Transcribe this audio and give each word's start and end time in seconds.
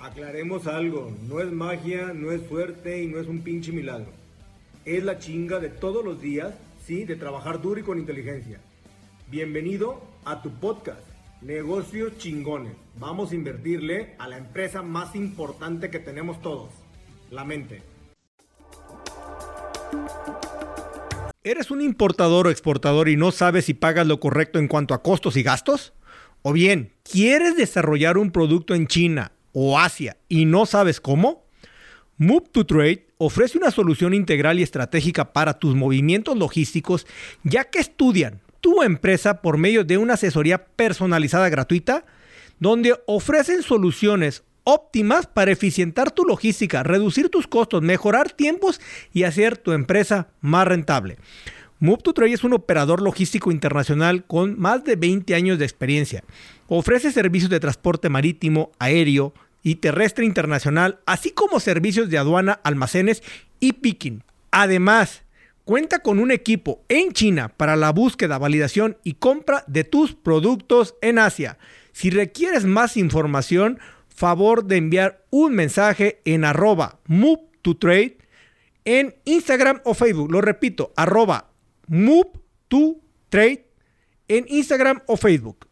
Aclaremos 0.00 0.66
algo, 0.66 1.14
no 1.28 1.40
es 1.40 1.52
magia, 1.52 2.14
no 2.14 2.32
es 2.32 2.40
suerte 2.48 3.02
y 3.02 3.06
no 3.06 3.20
es 3.20 3.26
un 3.26 3.42
pinche 3.42 3.70
milagro. 3.70 4.10
Es 4.86 5.04
la 5.04 5.18
chinga 5.18 5.58
de 5.58 5.68
todos 5.68 6.02
los 6.02 6.22
días, 6.22 6.54
sí, 6.86 7.04
de 7.04 7.16
trabajar 7.16 7.60
duro 7.60 7.80
y 7.80 7.82
con 7.82 7.98
inteligencia. 7.98 8.60
Bienvenido 9.30 10.02
a 10.24 10.40
tu 10.40 10.52
podcast, 10.52 11.02
Negocios 11.42 12.16
Chingones. 12.16 12.72
Vamos 12.98 13.32
a 13.32 13.34
invertirle 13.34 14.14
a 14.18 14.26
la 14.26 14.38
empresa 14.38 14.80
más 14.80 15.14
importante 15.14 15.90
que 15.90 15.98
tenemos 15.98 16.40
todos, 16.40 16.70
la 17.30 17.44
mente. 17.44 17.82
¿Eres 21.44 21.70
un 21.70 21.82
importador 21.82 22.46
o 22.46 22.50
exportador 22.50 23.10
y 23.10 23.18
no 23.18 23.32
sabes 23.32 23.66
si 23.66 23.74
pagas 23.74 24.06
lo 24.06 24.18
correcto 24.18 24.58
en 24.58 24.68
cuanto 24.68 24.94
a 24.94 25.02
costos 25.02 25.36
y 25.36 25.42
gastos? 25.42 25.92
¿O 26.40 26.54
bien, 26.54 26.94
quieres 27.02 27.54
desarrollar 27.54 28.16
un 28.16 28.30
producto 28.30 28.74
en 28.74 28.86
China 28.86 29.32
o 29.52 29.78
Asia 29.78 30.16
y 30.28 30.44
no 30.44 30.66
sabes 30.66 31.00
cómo? 31.00 31.44
Move 32.18 32.48
to 32.52 32.66
Trade 32.66 33.06
ofrece 33.16 33.56
una 33.56 33.70
solución 33.70 34.14
integral 34.14 34.58
y 34.58 34.62
estratégica 34.62 35.32
para 35.32 35.58
tus 35.58 35.74
movimientos 35.74 36.36
logísticos, 36.36 37.06
ya 37.44 37.64
que 37.64 37.78
estudian 37.78 38.40
tu 38.60 38.82
empresa 38.82 39.40
por 39.40 39.56
medio 39.56 39.84
de 39.84 39.98
una 39.98 40.14
asesoría 40.14 40.64
personalizada 40.64 41.48
gratuita, 41.48 42.04
donde 42.58 42.94
ofrecen 43.06 43.62
soluciones 43.62 44.42
óptimas 44.64 45.26
para 45.26 45.50
eficientar 45.50 46.10
tu 46.10 46.24
logística, 46.24 46.82
reducir 46.82 47.30
tus 47.30 47.46
costos, 47.46 47.82
mejorar 47.82 48.32
tiempos 48.32 48.80
y 49.12 49.22
hacer 49.24 49.56
tu 49.56 49.72
empresa 49.72 50.28
más 50.40 50.66
rentable. 50.66 51.16
Move 51.78 52.02
to 52.02 52.12
Trade 52.12 52.34
es 52.34 52.44
un 52.44 52.52
operador 52.52 53.00
logístico 53.00 53.50
internacional 53.50 54.24
con 54.26 54.60
más 54.60 54.84
de 54.84 54.96
20 54.96 55.34
años 55.34 55.58
de 55.58 55.64
experiencia. 55.64 56.22
Ofrece 56.68 57.10
servicios 57.10 57.50
de 57.50 57.60
transporte 57.60 58.10
marítimo, 58.10 58.70
aéreo 58.78 59.32
y 59.62 59.76
terrestre 59.76 60.24
internacional, 60.24 61.00
así 61.06 61.30
como 61.30 61.60
servicios 61.60 62.10
de 62.10 62.18
aduana, 62.18 62.60
almacenes 62.64 63.22
y 63.58 63.74
picking. 63.74 64.22
Además, 64.50 65.22
cuenta 65.64 66.00
con 66.00 66.18
un 66.18 66.30
equipo 66.30 66.82
en 66.88 67.12
China 67.12 67.48
para 67.56 67.76
la 67.76 67.92
búsqueda, 67.92 68.38
validación 68.38 68.96
y 69.04 69.14
compra 69.14 69.64
de 69.66 69.84
tus 69.84 70.14
productos 70.14 70.94
en 71.02 71.18
Asia. 71.18 71.58
Si 71.92 72.10
requieres 72.10 72.64
más 72.64 72.96
información, 72.96 73.78
favor 74.08 74.64
de 74.64 74.76
enviar 74.76 75.24
un 75.30 75.54
mensaje 75.54 76.20
en 76.24 76.44
arroba 76.44 77.00
move 77.06 77.42
to 77.62 77.76
trade 77.76 78.18
en 78.84 79.14
Instagram 79.24 79.80
o 79.84 79.94
Facebook. 79.94 80.32
Lo 80.32 80.40
repito, 80.40 80.92
arroba 80.96 81.50
Move 81.86 82.30
to 82.68 83.00
Trade 83.28 83.66
en 84.28 84.46
Instagram 84.48 85.02
o 85.06 85.16
Facebook. 85.16 85.66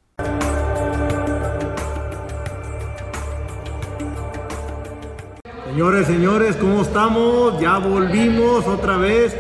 Señores, 5.69 6.07
señores, 6.07 6.57
¿cómo 6.57 6.81
estamos? 6.81 7.61
Ya 7.61 7.77
volvimos 7.77 8.67
otra 8.67 8.97
vez. 8.97 9.37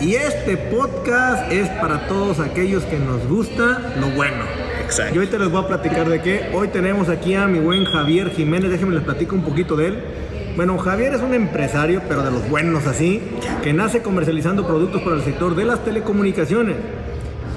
Y 0.00 0.14
este 0.14 0.56
podcast 0.56 1.52
es 1.52 1.68
para 1.80 2.08
todos 2.08 2.40
aquellos 2.40 2.82
que 2.84 2.98
nos 2.98 3.24
gusta 3.28 3.94
lo 4.00 4.08
bueno. 4.08 4.42
Exacto. 4.82 5.14
Y 5.14 5.18
hoy 5.18 5.28
te 5.28 5.38
les 5.38 5.48
voy 5.48 5.62
a 5.62 5.68
platicar 5.68 6.08
de 6.08 6.20
qué. 6.20 6.50
Hoy 6.52 6.68
tenemos 6.68 7.08
aquí 7.08 7.34
a 7.34 7.46
mi 7.46 7.60
buen 7.60 7.84
Javier 7.84 8.30
Jiménez. 8.30 8.70
Déjenme 8.72 8.94
les 8.96 9.04
platico 9.04 9.36
un 9.36 9.42
poquito 9.42 9.76
de 9.76 9.86
él. 9.88 9.98
Bueno, 10.56 10.76
Javier 10.78 11.14
es 11.14 11.20
un 11.20 11.32
empresario, 11.32 12.02
pero 12.08 12.24
de 12.24 12.32
los 12.32 12.48
buenos 12.48 12.86
así, 12.88 13.22
que 13.62 13.72
nace 13.72 14.02
comercializando 14.02 14.66
productos 14.66 15.02
para 15.02 15.14
el 15.14 15.22
sector 15.22 15.54
de 15.54 15.64
las 15.64 15.84
telecomunicaciones. 15.84 16.74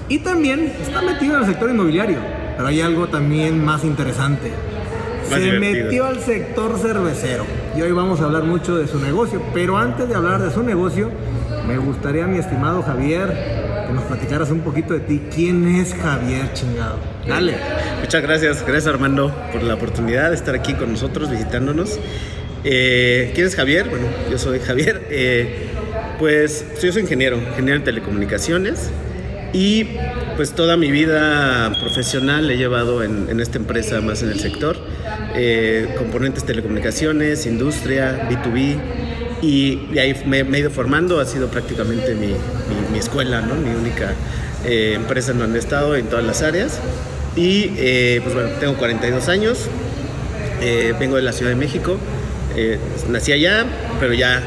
Y 0.10 0.20
también 0.20 0.72
está 0.80 1.02
metido 1.02 1.36
en 1.36 1.42
el 1.42 1.48
sector 1.48 1.72
inmobiliario. 1.72 2.20
Pero 2.56 2.68
hay 2.68 2.82
algo 2.82 3.08
también 3.08 3.64
más 3.66 3.84
interesante. 3.84 4.52
Más 5.30 5.40
Se 5.40 5.40
divertido. 5.40 5.86
metió 5.86 6.06
al 6.06 6.20
sector 6.20 6.78
cervecero. 6.78 7.46
Y 7.76 7.82
hoy 7.82 7.92
vamos 7.94 8.20
a 8.20 8.26
hablar 8.26 8.44
mucho 8.44 8.78
de 8.78 8.88
su 8.88 9.00
negocio. 9.00 9.42
Pero 9.54 9.78
antes 9.78 10.08
de 10.08 10.16
hablar 10.16 10.42
de 10.42 10.52
su 10.52 10.62
negocio, 10.62 11.10
me 11.68 11.78
gustaría, 11.78 12.28
mi 12.28 12.38
estimado 12.38 12.84
Javier, 12.84 13.30
que 13.88 13.94
nos 13.94 14.04
platicaras 14.04 14.52
un 14.52 14.60
poquito 14.60 14.94
de 14.94 15.00
ti. 15.00 15.22
¿Quién 15.34 15.68
es 15.76 15.94
Javier 15.94 16.52
chingado? 16.54 16.98
Dale. 17.26 17.56
Muchas 18.02 18.22
gracias, 18.22 18.66
gracias 18.66 18.88
Armando 18.88 19.34
por 19.54 19.64
la 19.64 19.76
oportunidad 19.76 20.30
de 20.30 20.36
estar 20.36 20.54
aquí 20.54 20.74
con 20.74 20.92
nosotros 20.92 21.30
visitándonos. 21.30 21.98
Eh, 22.64 23.32
¿Quién 23.36 23.48
es 23.48 23.56
Javier? 23.56 23.90
Bueno, 23.90 24.08
yo 24.30 24.38
soy 24.38 24.60
Javier. 24.60 25.08
Eh, 25.10 25.68
pues 26.20 26.66
soy 26.78 26.90
ingeniero, 27.02 27.38
ingeniero 27.38 27.78
en 27.78 27.84
telecomunicaciones 27.84 28.92
y 29.54 29.86
pues 30.36 30.52
toda 30.54 30.78
mi 30.78 30.92
vida 30.92 31.72
profesional 31.80 32.50
he 32.52 32.58
llevado 32.58 33.04
en 33.04 33.40
esta 33.40 33.58
empresa 33.58 34.02
más 34.02 34.24
en 34.24 34.30
el 34.30 34.40
sector. 34.40 34.78
Eh, 35.36 35.96
componentes 35.98 36.44
telecomunicaciones, 36.44 37.46
industria, 37.46 38.28
B2B 38.30 38.78
y 39.42 39.98
ahí 39.98 40.22
me, 40.26 40.40
he 40.42 40.60
ido 40.60 40.70
formando, 40.70 41.20
ha 41.20 41.26
sido 41.26 41.48
prácticamente 41.48 42.14
mi, 42.14 42.28
mi- 42.92 43.00
escuela, 43.00 43.42
¿no? 43.42 43.56
mi 43.56 43.74
única 43.74 44.14
eh, 44.66 44.94
empresa 44.96 45.32
en 45.32 45.40
donde 45.40 45.58
he 45.58 45.62
estado 45.62 45.96
en 45.96 46.06
todas 46.08 46.26
las 46.26 46.42
áreas. 46.44 46.80
Y 47.36 47.72
eh, 47.78 48.20
pues 48.24 48.36
bueno, 48.36 48.50
tengo 48.60 48.76
42 48.76 49.30
años, 49.30 49.68
vengo 51.00 51.16
de 51.16 51.22
la 51.24 51.32
Ciudad 51.32 51.50
de 51.52 51.56
México, 51.56 51.98
nací 53.10 53.32
allá, 53.32 53.66
pero 54.00 54.14
ya 54.14 54.44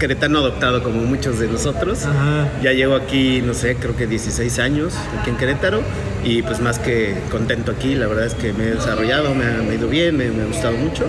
queretano 0.00 0.38
adoptado 0.40 0.82
como 0.82 1.02
muchos 1.02 1.38
de 1.38 1.46
nosotros. 1.46 2.04
Ajá. 2.04 2.48
Ya 2.62 2.72
llevo 2.72 2.96
aquí, 2.96 3.40
no 3.42 3.54
sé, 3.54 3.76
creo 3.76 3.94
que 3.96 4.08
16 4.08 4.58
años 4.58 4.94
aquí 5.20 5.30
en 5.30 5.36
Querétaro 5.36 5.82
y 6.24 6.42
pues 6.42 6.58
más 6.60 6.80
que 6.80 7.14
contento 7.30 7.70
aquí, 7.70 7.94
la 7.94 8.08
verdad 8.08 8.26
es 8.26 8.34
que 8.34 8.52
me 8.52 8.64
he 8.64 8.70
desarrollado, 8.72 9.32
me 9.34 9.44
ha, 9.44 9.62
me 9.62 9.70
ha 9.70 9.74
ido 9.74 9.88
bien, 9.88 10.16
me, 10.16 10.28
me 10.30 10.42
ha 10.42 10.46
gustado 10.46 10.76
mucho 10.76 11.04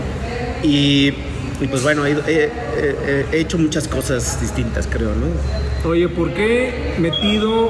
y, 0.62 1.13
y, 1.59 1.68
pues 1.69 1.81
bueno, 1.81 2.06
he, 2.06 2.12
he- 2.12 2.50
he- 2.78 3.25
he 3.31 3.40
hecho 3.40 3.57
muchas 3.57 3.88
cosas 3.88 4.40
distintas, 4.41 4.88
creo, 4.88 5.09
¿no? 5.16 5.90
Oye, 5.90 6.07
¿por 6.09 6.34
qué 6.34 6.94
metido 7.00 7.69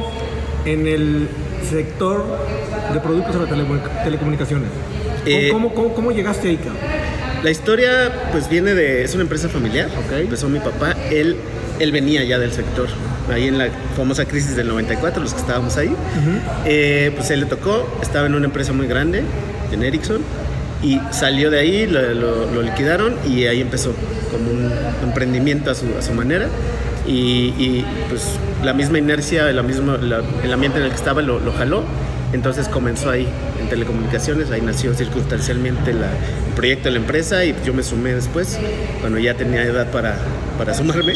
en 0.66 0.88
el 0.88 1.30
sector 1.70 2.26
de 2.94 3.00
productos 3.00 3.40
de 3.40 3.46
tele- 3.48 3.66
telecomunicaciones? 4.04 4.70
¿Cómo, 5.24 5.38
Eh, 5.38 5.50
cómo, 5.52 5.74
cómo- 5.74 5.94
cómo 5.94 6.12
llegaste 6.12 6.50
ahí, 6.50 6.58
cabrón? 6.58 6.78
La 7.44 7.50
historia 7.50 8.12
pues 8.32 8.50
viene 8.50 8.74
de, 8.76 9.04
es 9.04 9.14
una 9.16 9.24
empresa 9.24 9.50
familiar, 9.50 9.88
Ok. 9.88 10.14
empezó 10.20 10.48
mi 10.48 10.60
papá, 10.60 10.96
él, 11.10 11.36
él 11.80 11.92
venía 11.92 12.24
ya 12.24 12.38
del 12.38 12.52
sector, 12.52 12.88
ahí 13.34 13.48
en 13.48 13.58
la 13.58 13.70
famosa 13.98 14.26
crisis 14.26 14.56
del 14.56 14.68
94, 14.68 15.22
los 15.24 15.34
que 15.34 15.40
estábamos 15.40 15.76
ahí, 15.78 15.92
Eh, 16.66 17.12
pues 17.16 17.32
él 17.32 17.40
le 17.42 17.46
tocó, 17.48 17.88
estaba 18.02 18.28
en 18.28 18.36
una 18.36 18.46
empresa 18.46 18.74
muy 18.74 18.86
grande, 18.88 19.24
en 19.72 19.84
Ericsson, 19.84 20.22
y 20.84 21.00
salió 21.12 21.50
de 21.50 21.60
ahí, 21.60 21.88
lo, 21.88 22.02
lo- 22.14 22.52
lo 22.52 22.62
liquidaron 22.62 23.16
y 23.28 23.46
ahí 23.46 23.62
empezó 23.62 23.94
como 24.32 24.52
un 24.52 24.72
emprendimiento 25.04 25.72
a 25.72 25.76
su, 25.76 25.86
a 25.98 26.02
su 26.02 26.14
manera. 26.14 26.48
Y, 27.08 27.54
y, 27.58 27.86
pues 28.10 28.24
la 28.64 28.74
misma 28.74 29.00
inercia, 29.00 29.52
la 29.52 29.64
misma, 29.64 29.98
la- 29.98 30.22
el 30.44 30.54
ambiente 30.54 30.78
en 30.80 30.86
el 30.86 30.90
que 30.92 30.96
estaba 30.96 31.22
lo, 31.24 31.40
lo 31.40 31.52
jaló. 31.54 31.84
Entonces 32.34 32.68
comenzó 32.70 33.10
ahí 33.10 33.28
en 33.60 33.68
telecomunicaciones, 33.70 34.52
ahí 34.52 34.62
nació 34.62 34.94
circunstancialmente 34.94 35.94
la- 35.94 36.08
el 36.48 36.54
proyecto 36.56 36.86
de 36.86 36.92
la 36.92 36.98
empresa 37.00 37.44
y 37.46 37.54
yo 37.66 37.74
me 37.74 37.84
sumé 37.84 38.14
después, 38.14 38.58
cuando 39.02 39.20
ya 39.20 39.34
tenía 39.36 39.64
edad 39.64 39.92
para, 39.92 40.16
para 40.58 40.74
sumarme. 40.74 41.14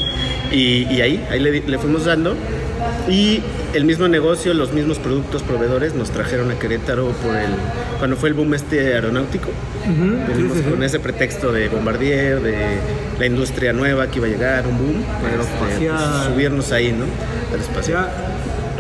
Y, 0.51 0.87
y 0.93 1.01
ahí, 1.01 1.25
ahí 1.31 1.39
le, 1.39 1.77
fuimos 1.77 2.05
dando. 2.05 2.35
Y 3.09 3.41
el 3.73 3.85
mismo 3.85 4.07
negocio, 4.07 4.53
los 4.53 4.73
mismos 4.73 4.99
productos 4.99 5.41
proveedores 5.43 5.93
nos 5.95 6.11
trajeron 6.11 6.51
a 6.51 6.55
Querétaro 6.59 7.09
por 7.23 7.35
el, 7.35 7.49
cuando 7.99 8.15
fue 8.17 8.29
el 8.29 8.35
boom 8.35 8.53
este 8.53 8.93
aeronáutico. 8.93 9.49
Venimos 10.27 10.57
sí, 10.57 10.63
sí. 10.63 10.69
con 10.69 10.83
ese 10.83 10.99
pretexto 10.99 11.51
de 11.51 11.69
Bombardier, 11.69 12.41
de 12.41 12.55
la 13.19 13.25
industria 13.25 13.73
nueva 13.73 14.07
que 14.07 14.17
iba 14.17 14.27
a 14.27 14.29
llegar, 14.29 14.67
un 14.67 14.77
boom. 14.77 15.03
este, 15.39 15.89
pues, 15.89 16.25
subirnos 16.33 16.71
ahí, 16.71 16.91
¿no? 16.91 17.05
Al 17.53 17.61
espacio. 17.61 17.93
Ya, 17.95 18.11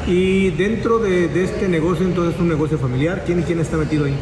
y 0.07 0.49
dentro 0.51 0.99
de, 0.99 1.27
de 1.27 1.43
este 1.45 1.67
negocio, 1.67 2.05
entonces 2.05 2.35
es 2.35 2.41
un 2.41 2.47
negocio 2.49 2.77
familiar. 2.77 3.23
¿Quién, 3.25 3.41
quién 3.43 3.59
está 3.59 3.77
metido 3.77 4.05
ahí? 4.05 4.15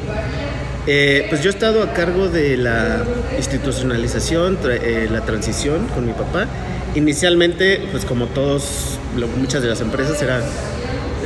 Eh, 0.87 1.27
pues 1.29 1.41
yo 1.41 1.49
he 1.49 1.53
estado 1.53 1.81
a 1.83 1.93
cargo 1.93 2.27
de 2.27 2.57
la 2.57 3.03
institucionalización, 3.37 4.57
tra- 4.61 4.79
eh, 4.81 5.07
la 5.11 5.21
transición 5.21 5.87
con 5.93 6.05
mi 6.05 6.13
papá. 6.13 6.47
Inicialmente, 6.95 7.81
pues 7.91 8.05
como 8.05 8.27
todos, 8.27 8.99
lo- 9.17 9.27
muchas 9.27 9.61
de 9.61 9.69
las 9.69 9.81
empresas, 9.81 10.21
era 10.21 10.39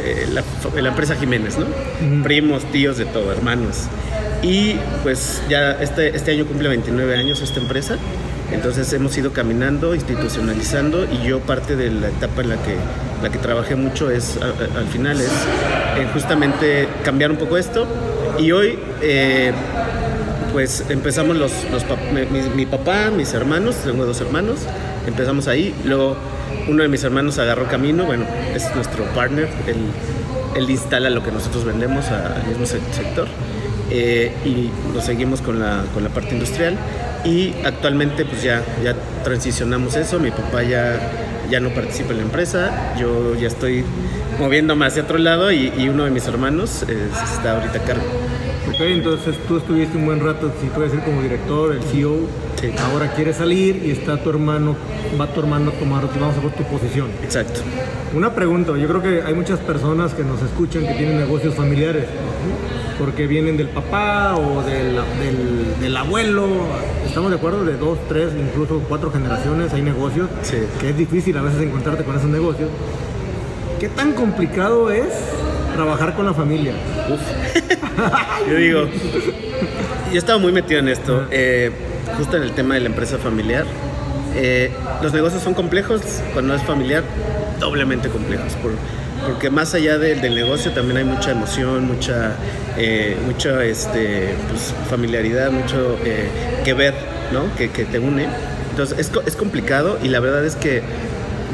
eh, 0.03 0.27
la, 0.31 0.43
la 0.81 0.89
empresa 0.89 1.15
Jiménez, 1.15 1.57
¿no? 1.57 1.65
Primos, 2.23 2.63
tíos, 2.71 2.97
de 2.97 3.05
todo, 3.05 3.31
hermanos. 3.31 3.85
Y 4.43 4.75
pues 5.03 5.41
ya 5.49 5.71
este, 5.81 6.15
este 6.15 6.31
año 6.31 6.45
cumple 6.45 6.69
29 6.69 7.15
años 7.15 7.41
esta 7.41 7.59
empresa. 7.59 7.97
Entonces 8.51 8.93
hemos 8.93 9.17
ido 9.17 9.33
caminando, 9.33 9.93
institucionalizando 9.95 11.05
y 11.11 11.27
yo 11.27 11.39
parte 11.41 11.75
de 11.75 11.89
la 11.91 12.07
etapa 12.09 12.43
en 12.43 12.49
la 12.49 12.55
que, 12.57 12.75
la 13.21 13.29
que 13.29 13.37
trabajé 13.37 13.75
mucho 13.75 14.09
es, 14.11 14.37
a- 14.41 14.45
a- 14.45 14.79
al 14.79 14.87
final, 14.87 15.19
es 15.19 15.27
eh, 15.29 16.07
justamente 16.13 16.87
cambiar 17.03 17.31
un 17.31 17.37
poco 17.37 17.57
esto. 17.57 17.87
Y 18.39 18.51
hoy 18.51 18.77
eh, 19.01 19.51
pues 20.53 20.83
empezamos 20.89 21.35
los, 21.37 21.51
los 21.71 21.83
mi, 22.31 22.41
mi- 22.55 22.65
papá, 22.65 23.09
mis 23.15 23.33
hermanos, 23.33 23.75
tengo 23.83 24.05
dos 24.05 24.21
hermanos, 24.21 24.59
empezamos 25.07 25.47
ahí, 25.47 25.73
luego 25.85 26.15
uno 26.67 26.83
de 26.83 26.89
mis 26.89 27.03
hermanos 27.03 27.37
agarró 27.39 27.65
camino, 27.67 28.05
bueno, 28.05 28.25
es 28.53 28.73
nuestro 28.75 29.03
partner, 29.15 29.47
él, 29.67 29.77
él 30.55 30.69
instala 30.69 31.09
lo 31.09 31.23
que 31.23 31.31
nosotros 31.31 31.65
vendemos 31.65 32.05
al 32.09 32.45
mismo 32.47 32.65
se- 32.65 32.79
sector 32.93 33.27
eh, 33.89 34.31
y 34.45 34.69
nos 34.93 35.05
seguimos 35.05 35.41
con 35.41 35.59
la, 35.59 35.83
con 35.93 36.03
la 36.03 36.09
parte 36.09 36.33
industrial. 36.33 36.75
Y 37.25 37.53
actualmente 37.65 38.23
pues 38.25 38.43
ya, 38.43 38.61
ya 38.83 38.95
transicionamos 39.23 39.95
eso, 39.95 40.19
mi 40.19 40.31
papá 40.31 40.63
ya, 40.63 40.97
ya 41.49 41.59
no 41.59 41.69
participa 41.69 42.11
en 42.11 42.17
la 42.17 42.23
empresa, 42.23 42.95
yo 42.97 43.35
ya 43.35 43.47
estoy 43.47 43.83
moviéndome 44.39 44.85
hacia 44.85 45.03
otro 45.03 45.17
lado 45.17 45.51
y, 45.51 45.73
y 45.77 45.89
uno 45.89 46.05
de 46.05 46.11
mis 46.11 46.27
hermanos 46.27 46.83
eh, 46.87 47.07
está 47.33 47.57
ahorita 47.57 47.79
a 47.79 47.83
cargo. 47.83 48.05
Ok, 48.77 48.83
entonces 48.83 49.35
tú 49.47 49.57
estuviste 49.57 49.97
un 49.97 50.05
buen 50.05 50.19
rato, 50.19 50.51
si 50.61 50.67
puedes 50.67 50.91
decir, 50.91 51.03
como 51.03 51.23
director, 51.23 51.73
el 51.73 51.81
CEO. 51.81 52.17
Sí. 52.61 52.69
Ahora 52.91 53.11
quieres 53.15 53.37
salir 53.37 53.81
y 53.83 53.89
está 53.89 54.17
tu 54.21 54.29
hermano, 54.29 54.75
va 55.19 55.25
tu 55.33 55.39
hermano 55.39 55.71
a 55.71 55.73
tomar, 55.79 56.07
vamos 56.19 56.37
a 56.37 56.41
ver 56.41 56.51
tu 56.51 56.63
posición. 56.63 57.07
Exacto. 57.23 57.61
Una 58.13 58.35
pregunta, 58.35 58.77
yo 58.77 58.87
creo 58.87 59.01
que 59.01 59.23
hay 59.23 59.33
muchas 59.33 59.59
personas 59.59 60.13
que 60.13 60.23
nos 60.23 60.43
escuchan 60.43 60.85
que 60.85 60.93
tienen 60.93 61.17
negocios 61.17 61.55
familiares, 61.55 62.05
porque 62.99 63.25
vienen 63.25 63.57
del 63.57 63.69
papá 63.69 64.35
o 64.35 64.61
del, 64.61 64.93
del, 64.95 65.79
del 65.81 65.97
abuelo, 65.97 66.45
estamos 67.05 67.31
de 67.31 67.37
acuerdo, 67.37 67.65
de 67.65 67.77
dos, 67.77 67.97
tres, 68.07 68.29
incluso 68.39 68.79
cuatro 68.87 69.11
generaciones 69.11 69.73
hay 69.73 69.81
negocios, 69.81 70.29
Sí. 70.43 70.57
que 70.79 70.89
es 70.91 70.97
difícil 70.97 71.35
a 71.37 71.41
veces 71.41 71.61
encontrarte 71.63 72.03
con 72.03 72.15
esos 72.15 72.29
negocios. 72.29 72.69
¿Qué 73.79 73.89
tan 73.89 74.13
complicado 74.13 74.91
es 74.91 75.07
trabajar 75.77 76.13
con 76.15 76.25
la 76.25 76.33
familia? 76.33 76.73
Yo 78.49 78.55
digo, 78.57 78.81
yo 80.09 80.13
he 80.13 80.17
estado 80.17 80.39
muy 80.39 80.51
metido 80.51 80.79
en 80.79 80.87
esto, 80.89 81.25
eh, 81.31 81.71
justo 82.17 82.35
en 82.37 82.43
el 82.43 82.51
tema 82.51 82.73
de 82.75 82.81
la 82.81 82.87
empresa 82.87 83.17
familiar. 83.17 83.65
Eh, 84.35 84.71
los 85.01 85.13
negocios 85.13 85.41
son 85.43 85.53
complejos, 85.53 86.01
cuando 86.33 86.55
es 86.55 86.63
familiar, 86.63 87.03
doblemente 87.59 88.09
complejos, 88.09 88.53
por- 88.61 88.73
porque 89.25 89.49
más 89.49 89.73
allá 89.73 89.97
del- 89.97 90.19
del 90.21 90.35
negocio 90.35 90.71
también 90.71 90.97
hay 90.97 91.03
mucha 91.03 91.31
emoción, 91.31 91.85
mucha, 91.87 92.31
eh, 92.77 93.15
mucha 93.25 93.63
este, 93.63 94.33
pues, 94.49 94.73
familiaridad, 94.89 95.51
mucho 95.51 95.97
eh, 96.05 96.27
que 96.63 96.73
ver, 96.73 96.93
¿no? 97.31 97.53
que, 97.55 97.69
que 97.69 97.85
te 97.85 97.99
une. 97.99 98.27
Entonces 98.71 98.97
es, 98.99 99.11
es 99.25 99.35
complicado 99.35 99.97
y 100.03 100.07
la 100.09 100.19
verdad 100.19 100.45
es 100.45 100.55
que 100.55 100.81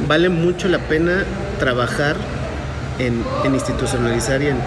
vale 0.07 0.27
mucho 0.29 0.67
la 0.67 0.79
pena 0.79 1.23
trabajar 1.59 2.15
en, 2.99 3.23
en 3.43 3.53
institucionalizar 3.53 4.41
y 4.41 4.47
en, 4.47 4.57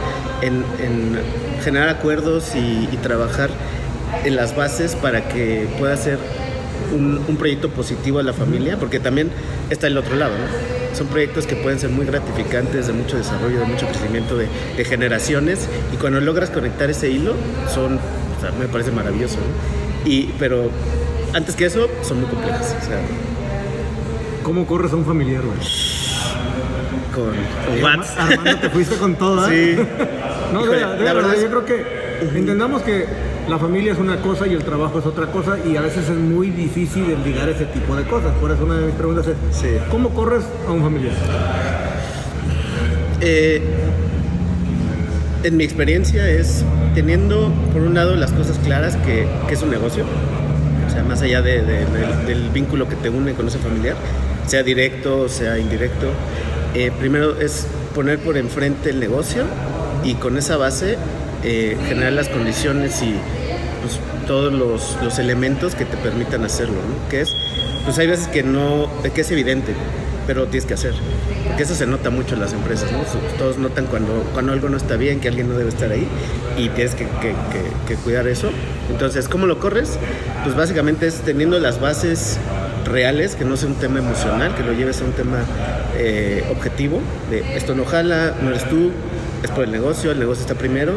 en- 0.43 0.65
en 0.85 1.19
generar 1.63 1.89
acuerdos 1.89 2.55
y, 2.55 2.89
trabajar 3.03 3.51
en 4.25 4.37
las 4.37 4.57
bases 4.57 4.95
para 4.97 5.29
que 5.29 5.69
pueda 5.79 5.97
ser 5.97 6.19
un, 6.95 7.37
proyecto 7.37 7.69
positivo 7.71 8.19
a 8.19 8.23
la 8.23 8.33
familia, 8.33 8.79
porque 8.79 8.99
también 9.01 9.31
está 9.71 9.87
el 9.87 9.97
otro 9.99 10.17
lado. 10.17 10.35
Son 10.95 11.07
proyectos 11.09 11.47
que 11.47 11.57
pueden 11.57 11.79
ser 11.79 11.91
muy 11.91 12.07
gratificantes, 12.07 12.87
de 12.87 12.93
mucho 12.93 13.17
desarrollo, 13.17 13.61
de 13.61 13.67
mucho 13.67 13.87
crecimiento 13.87 14.37
de, 14.37 14.49
generaciones, 14.85 15.69
y 15.93 15.97
cuando 15.97 16.21
logras 16.21 16.51
conectar 16.51 16.89
ese 16.91 17.11
hilo, 17.11 17.35
son, 17.73 17.99
me 18.59 18.67
parece 18.67 18.91
maravilloso. 18.93 19.39
Y, 20.05 20.33
pero 20.39 20.71
antes 21.35 21.55
que 21.55 21.67
eso, 21.67 21.89
son 22.03 22.21
muy 22.21 22.31
complejas, 22.31 22.75
o 22.81 24.45
¿Cómo 24.45 24.67
corres 24.67 24.93
a 24.93 24.97
un 24.97 25.05
familiar, 25.05 25.43
güey? 25.43 25.59
Con, 27.17 27.25
con 27.67 27.83
Watts. 27.83 28.15
Armando, 28.19 28.59
te 28.61 28.71
fuiste 28.71 28.97
con 28.97 29.15
todo, 29.17 29.49
Sí. 29.49 29.77
No, 30.53 30.61
de 30.61 30.65
Híjole, 30.67 30.81
la, 30.83 30.93
de 30.95 31.05
la 31.05 31.13
verdad 31.15 31.35
es- 31.35 31.43
yo 31.43 31.49
creo 31.49 31.65
que 31.65 31.85
entendamos 32.37 32.83
que 32.83 33.07
la 33.49 33.59
familia 33.59 33.93
es 33.93 33.99
una 33.99 34.17
cosa 34.23 34.47
y 34.47 34.55
el 34.55 34.63
trabajo 34.65 34.99
es 34.99 35.07
otra 35.07 35.27
cosa 35.27 35.57
y 35.65 35.77
a 35.77 35.81
veces 35.81 36.09
es 36.09 36.17
muy 36.17 36.51
difícil 36.51 37.17
ligar 37.25 37.49
ese 37.49 37.65
tipo 37.67 37.97
de 37.97 38.05
cosas. 38.05 38.33
Por 38.41 38.51
eso 38.51 38.65
una 38.65 38.77
de 38.77 38.87
mis 38.87 38.95
preguntas 38.95 39.27
es, 39.27 39.35
Sí. 39.57 39.69
¿cómo 39.91 40.11
corres 40.11 40.43
a 40.69 40.73
un 40.73 40.83
familiar? 40.83 41.13
Eh, 43.21 43.63
en 45.43 45.57
mi 45.57 45.65
experiencia 45.65 46.29
es 46.29 46.65
teniendo, 46.95 47.53
por 47.73 47.83
un 47.83 47.95
lado, 47.95 48.15
las 48.17 48.33
cosas 48.33 48.59
claras 48.65 48.97
que, 48.97 49.27
que 49.49 49.55
es 49.55 49.63
un 49.63 49.71
negocio, 49.71 50.05
o 50.87 50.91
sea, 50.91 51.03
más 51.05 51.23
allá 51.23 51.41
de- 51.43 51.63
de- 51.63 51.85
del, 51.87 52.27
del 52.27 52.51
vínculo 52.51 52.89
que 52.89 52.97
te 52.97 53.11
une 53.11 53.33
con 53.35 53.47
ese 53.49 53.59
familiar, 53.59 53.95
sea 54.47 54.63
directo 54.63 55.29
sea 55.29 55.59
indirecto. 55.59 56.07
Eh, 56.77 56.93
primero 56.99 57.41
es 57.41 57.67
poner 57.95 58.19
por 58.19 58.37
enfrente 58.37 58.91
el 58.91 59.01
negocio 59.01 59.45
y 60.05 60.15
con 60.15 60.37
esa 60.37 60.57
base 60.57 60.97
eh, 61.43 61.77
generar 61.89 62.13
las 62.13 62.29
condiciones 62.29 63.01
y 63.03 63.15
pues, 63.83 63.99
todos 64.27 64.53
los, 64.53 64.97
los 65.03 65.19
elementos 65.19 65.75
que 65.75 65.85
te 65.85 65.97
permitan 65.97 66.45
hacerlo, 66.45 66.75
¿no? 66.75 67.09
Que 67.09 67.23
es, 67.23 67.35
pues 67.85 67.99
hay 67.99 68.07
veces 68.09 68.29
que 68.29 68.43
no, 68.43 68.91
que 69.15 69.21
es 69.21 69.31
evidente, 69.31 69.73
pero 70.27 70.41
lo 70.41 70.47
tienes 70.49 70.67
que 70.67 70.75
hacer. 70.75 70.93
Porque 71.47 71.63
eso 71.63 71.75
se 71.77 71.87
nota 71.87 72.11
mucho 72.11 72.35
en 72.35 72.41
las 72.41 72.53
empresas, 72.53 72.91
¿no? 72.91 72.99
Todos 73.39 73.57
notan 73.59 73.87
cuando, 73.87 74.25
cuando 74.35 74.53
algo 74.53 74.69
no 74.69 74.77
está 74.77 74.97
bien, 74.97 75.21
que 75.21 75.29
alguien 75.29 75.49
no 75.49 75.57
debe 75.57 75.69
estar 75.71 75.91
ahí 75.93 76.07
y 76.59 76.69
tienes 76.71 76.95
que, 76.97 77.05
que- 77.05 77.35
que- 77.53 77.87
que 77.87 77.95
cuidar 78.03 78.27
eso. 78.27 78.51
Entonces, 78.91 79.29
¿cómo 79.29 79.47
lo 79.47 79.61
corres? 79.61 79.99
Pues 80.43 80.57
básicamente 80.57 81.07
es 81.07 81.15
teniendo 81.21 81.59
las 81.61 81.81
bases 81.81 82.39
reales, 82.87 83.37
que 83.37 83.45
no 83.45 83.57
sea 83.57 83.69
un 83.69 83.75
tema 83.77 83.99
emocional, 83.99 84.55
que 84.55 84.63
lo 84.63 84.73
lleves 84.73 85.01
a 85.03 85.05
un 85.05 85.13
tema 85.13 85.39
eh, 85.97 86.45
objetivo, 86.51 87.01
de 87.31 87.57
esto 87.57 87.75
no 87.75 87.85
jala, 87.85 88.35
no 88.43 88.51
eres 88.51 88.69
tú, 88.69 88.91
es 89.43 89.51
por 89.51 89.65
el 89.65 89.73
negocio, 89.73 90.11
el 90.13 90.19
negocio 90.19 90.43
está 90.43 90.55
primero 90.55 90.95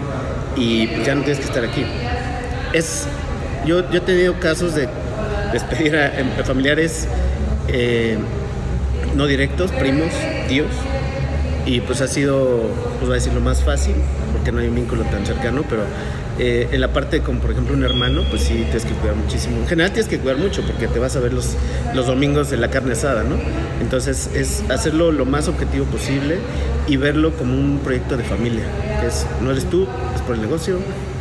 y 0.56 0.88
pues 0.88 1.06
ya 1.06 1.16
no 1.16 1.22
tienes 1.24 1.40
que 1.40 1.46
estar 1.46 1.64
aquí. 1.64 1.86
Es, 2.74 3.08
yo, 3.66 3.90
yo 3.92 3.98
he 3.98 4.02
tenido 4.02 4.40
casos 4.40 4.76
de 4.76 4.88
despedir 5.52 5.96
a, 5.96 6.20
em- 6.20 6.32
a 6.40 6.44
familiares 6.44 7.08
eh, 7.68 8.18
no 9.16 9.26
directos, 9.28 9.72
primos, 9.72 10.10
tíos, 10.48 10.68
y 11.66 11.82
pues 11.82 12.02
ha 12.02 12.08
sido, 12.08 12.62
pues 12.98 13.02
voy 13.02 13.12
a 13.12 13.16
decir, 13.16 13.34
lo 13.34 13.42
más 13.42 13.64
fácil, 13.64 13.96
porque 14.34 14.52
no 14.52 14.60
hay 14.60 14.68
un 14.68 14.76
vínculo 14.76 15.04
tan 15.04 15.26
cercano, 15.26 15.64
pero 15.70 15.82
eh, 16.40 16.70
en 16.72 16.80
la 16.82 16.88
parte 16.94 17.20
como 17.22 17.40
por 17.40 17.52
ejemplo 17.52 17.76
un 17.76 17.84
hermano, 17.84 18.24
pues 18.30 18.44
sí 18.44 18.54
tienes 18.64 18.86
que 18.86 18.94
cuidar 18.94 19.16
muchísimo. 19.16 19.58
En 19.58 19.68
general 19.68 19.92
tienes 19.92 20.10
que 20.10 20.18
cuidar 20.20 20.38
mucho, 20.38 20.62
porque 20.64 20.88
te 20.88 20.98
vas 21.00 21.16
a 21.16 21.20
ver 21.20 21.34
los, 21.34 21.56
los 21.94 22.08
domingos 22.08 22.50
de 22.50 22.58
la 22.58 22.70
carne 22.70 22.94
asada, 22.94 23.24
¿no? 23.24 23.36
Entonces 23.82 24.30
es 24.34 24.64
hacerlo 24.70 25.12
lo 25.12 25.26
más 25.26 25.48
objetivo 25.48 25.86
posible 25.86 26.38
y 26.88 26.98
verlo 26.98 27.32
como 27.34 27.54
un 27.54 27.80
proyecto 27.84 28.16
de 28.18 28.24
familia, 28.24 28.64
que 29.02 29.08
es, 29.08 29.26
no 29.42 29.52
eres 29.52 29.66
tú, 29.70 29.86
es 30.16 30.22
por 30.22 30.36
el 30.36 30.42
negocio, 30.42 30.78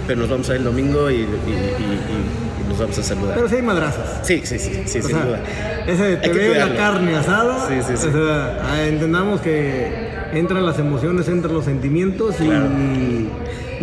pero 0.06 0.20
nos 0.20 0.30
vamos 0.30 0.48
a 0.48 0.52
ver 0.52 0.60
el 0.60 0.64
domingo 0.64 1.10
y, 1.10 1.14
y- 1.14 1.18
y- 1.18 1.22
y- 1.22 2.64
y 2.64 2.68
nos 2.68 2.78
vamos 2.78 2.96
a 2.98 3.02
saludar. 3.02 3.34
Pero 3.34 3.48
sí 3.48 3.56
hay 3.56 3.62
madrazas. 3.62 4.20
Sí, 4.26 4.40
sí, 4.44 4.58
sí, 4.58 4.82
sí, 4.86 4.98
O 5.00 5.02
sin 5.02 5.10
sea, 5.10 5.24
duda. 5.24 5.40
ese 5.86 6.02
de 6.04 6.16
te 6.16 6.28
veo 6.32 6.54
la 6.54 6.74
carne 6.76 7.16
asada. 7.16 7.66
Sí, 7.68 7.74
sí, 7.86 7.94
sí. 7.96 8.06
O 8.08 8.12
sea, 8.12 8.58
ah, 8.70 8.82
entendamos 8.86 9.40
que 9.40 10.08
entran 10.32 10.64
las 10.64 10.78
emociones, 10.78 11.28
entran 11.28 11.52
los 11.54 11.64
sentimientos 11.64 12.36
Claro. 12.36 12.66
y, 12.66 13.28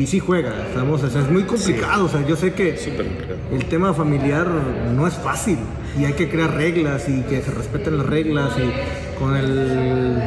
sí 0.06 0.20
juega. 0.20 0.54
Estamos, 0.68 1.04
o 1.04 1.10
sea, 1.10 1.22
es 1.22 1.30
muy 1.30 1.44
complicado. 1.44 2.06
O 2.06 2.10
sea, 2.10 2.26
yo 2.28 2.36
sé 2.36 2.54
que 2.54 2.78
el 3.52 3.66
tema 3.66 3.94
familiar 3.94 4.48
no 4.96 5.08
es 5.08 5.14
fácil 5.16 5.58
y 6.00 6.06
hay 6.06 6.14
que 6.14 6.30
crear 6.30 6.54
reglas 6.54 7.08
y 7.08 7.22
que 7.22 7.42
se 7.42 7.52
respeten 7.52 7.98
las 7.98 8.06
reglas 8.06 8.52
y 8.58 9.20
con 9.20 9.36
el 9.36 10.18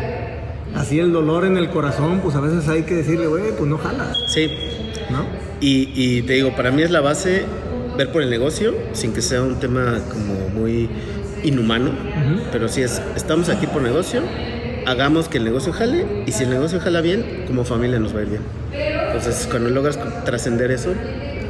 así 0.74 0.98
el 1.00 1.12
dolor 1.12 1.44
en 1.44 1.56
el 1.56 1.70
corazón, 1.70 2.20
pues 2.22 2.36
a 2.36 2.40
veces 2.40 2.68
hay 2.68 2.82
que 2.82 2.94
decirle, 2.94 3.26
güey, 3.26 3.52
pues 3.56 3.68
no 3.68 3.78
jala, 3.78 4.12
Sí, 4.28 4.50
¿no? 5.10 5.24
Y, 5.60 5.90
y 5.94 6.22
te 6.22 6.34
digo, 6.34 6.54
para 6.54 6.70
mí 6.70 6.82
es 6.82 6.90
la 6.90 7.00
base 7.00 7.44
ver 7.96 8.12
por 8.12 8.22
el 8.22 8.30
negocio, 8.30 8.74
sin 8.92 9.12
que 9.12 9.20
sea 9.20 9.42
un 9.42 9.58
tema 9.58 9.98
como 10.10 10.48
muy 10.50 10.88
inhumano, 11.42 11.90
pero 12.52 12.68
si 12.68 12.82
es, 12.82 13.02
estamos 13.16 13.48
aquí 13.48 13.66
por 13.66 13.82
negocio, 13.82 14.22
hagamos 14.86 15.28
que 15.28 15.38
el 15.38 15.44
negocio 15.44 15.72
jale, 15.72 16.06
y 16.26 16.32
si 16.32 16.44
el 16.44 16.50
negocio 16.50 16.80
jala 16.80 17.00
bien, 17.00 17.44
como 17.46 17.64
familia 17.64 17.98
nos 17.98 18.14
va 18.14 18.20
a 18.20 18.22
ir 18.22 18.28
bien. 18.28 18.42
Entonces, 19.18 19.48
cuando 19.50 19.70
logras 19.70 19.98
trascender 20.24 20.70
eso, 20.70 20.94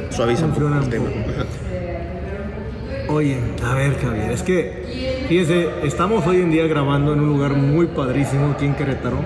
suaviza 0.09 0.45
un 0.45 0.53
poco 0.53 0.67
el 0.69 0.89
tema. 0.89 1.05
Oye, 3.07 3.37
a 3.63 3.75
ver 3.75 3.95
Javier, 3.99 4.31
es 4.31 4.41
que, 4.41 5.25
fíjense, 5.29 5.67
estamos 5.83 6.25
hoy 6.25 6.37
en 6.37 6.49
día 6.49 6.65
grabando 6.65 7.13
en 7.13 7.19
un 7.19 7.27
lugar 7.29 7.53
muy 7.53 7.85
padrísimo 7.85 8.53
aquí 8.55 8.65
en 8.65 8.73
Querétaro. 8.73 9.19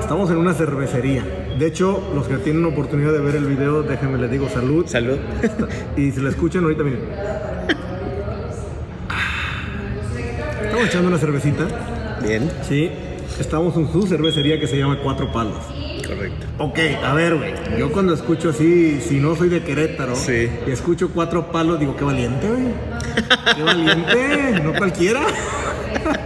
Estamos 0.00 0.30
en 0.32 0.38
una 0.38 0.52
cervecería. 0.52 1.24
De 1.56 1.66
hecho, 1.66 2.10
los 2.12 2.26
que 2.26 2.38
tienen 2.38 2.64
oportunidad 2.64 3.12
de 3.12 3.20
ver 3.20 3.36
el 3.36 3.46
video, 3.46 3.84
déjenme 3.84 4.18
les 4.18 4.32
digo 4.32 4.48
salud. 4.48 4.86
Salud. 4.86 5.18
Y 5.96 6.10
si 6.10 6.20
lo 6.20 6.28
escuchan 6.28 6.64
ahorita, 6.64 6.82
miren. 6.82 7.02
Estamos 10.64 10.86
echando 10.88 11.08
una 11.08 11.18
cervecita. 11.18 11.68
bien, 12.26 12.50
Sí. 12.68 12.90
Estamos 13.38 13.76
en 13.76 13.90
su 13.90 14.06
cervecería 14.08 14.58
que 14.58 14.66
se 14.66 14.76
llama 14.76 14.98
Cuatro 15.02 15.32
Palos. 15.32 15.89
Correcto. 16.14 16.46
Ok, 16.58 16.78
a 17.04 17.14
ver, 17.14 17.36
güey. 17.36 17.52
Yo 17.78 17.90
cuando 17.92 18.14
escucho 18.14 18.50
así, 18.50 19.00
si 19.00 19.18
no 19.20 19.34
soy 19.36 19.48
de 19.48 19.62
Querétaro, 19.62 20.14
Sí. 20.16 20.48
y 20.66 20.70
escucho 20.70 21.10
cuatro 21.10 21.50
palos, 21.52 21.78
digo, 21.80 21.96
qué 21.96 22.04
valiente, 22.04 22.46
güey. 22.48 22.90
Qué 23.56 23.62
valiente, 23.62 24.60
no 24.62 24.72
cualquiera. 24.74 25.20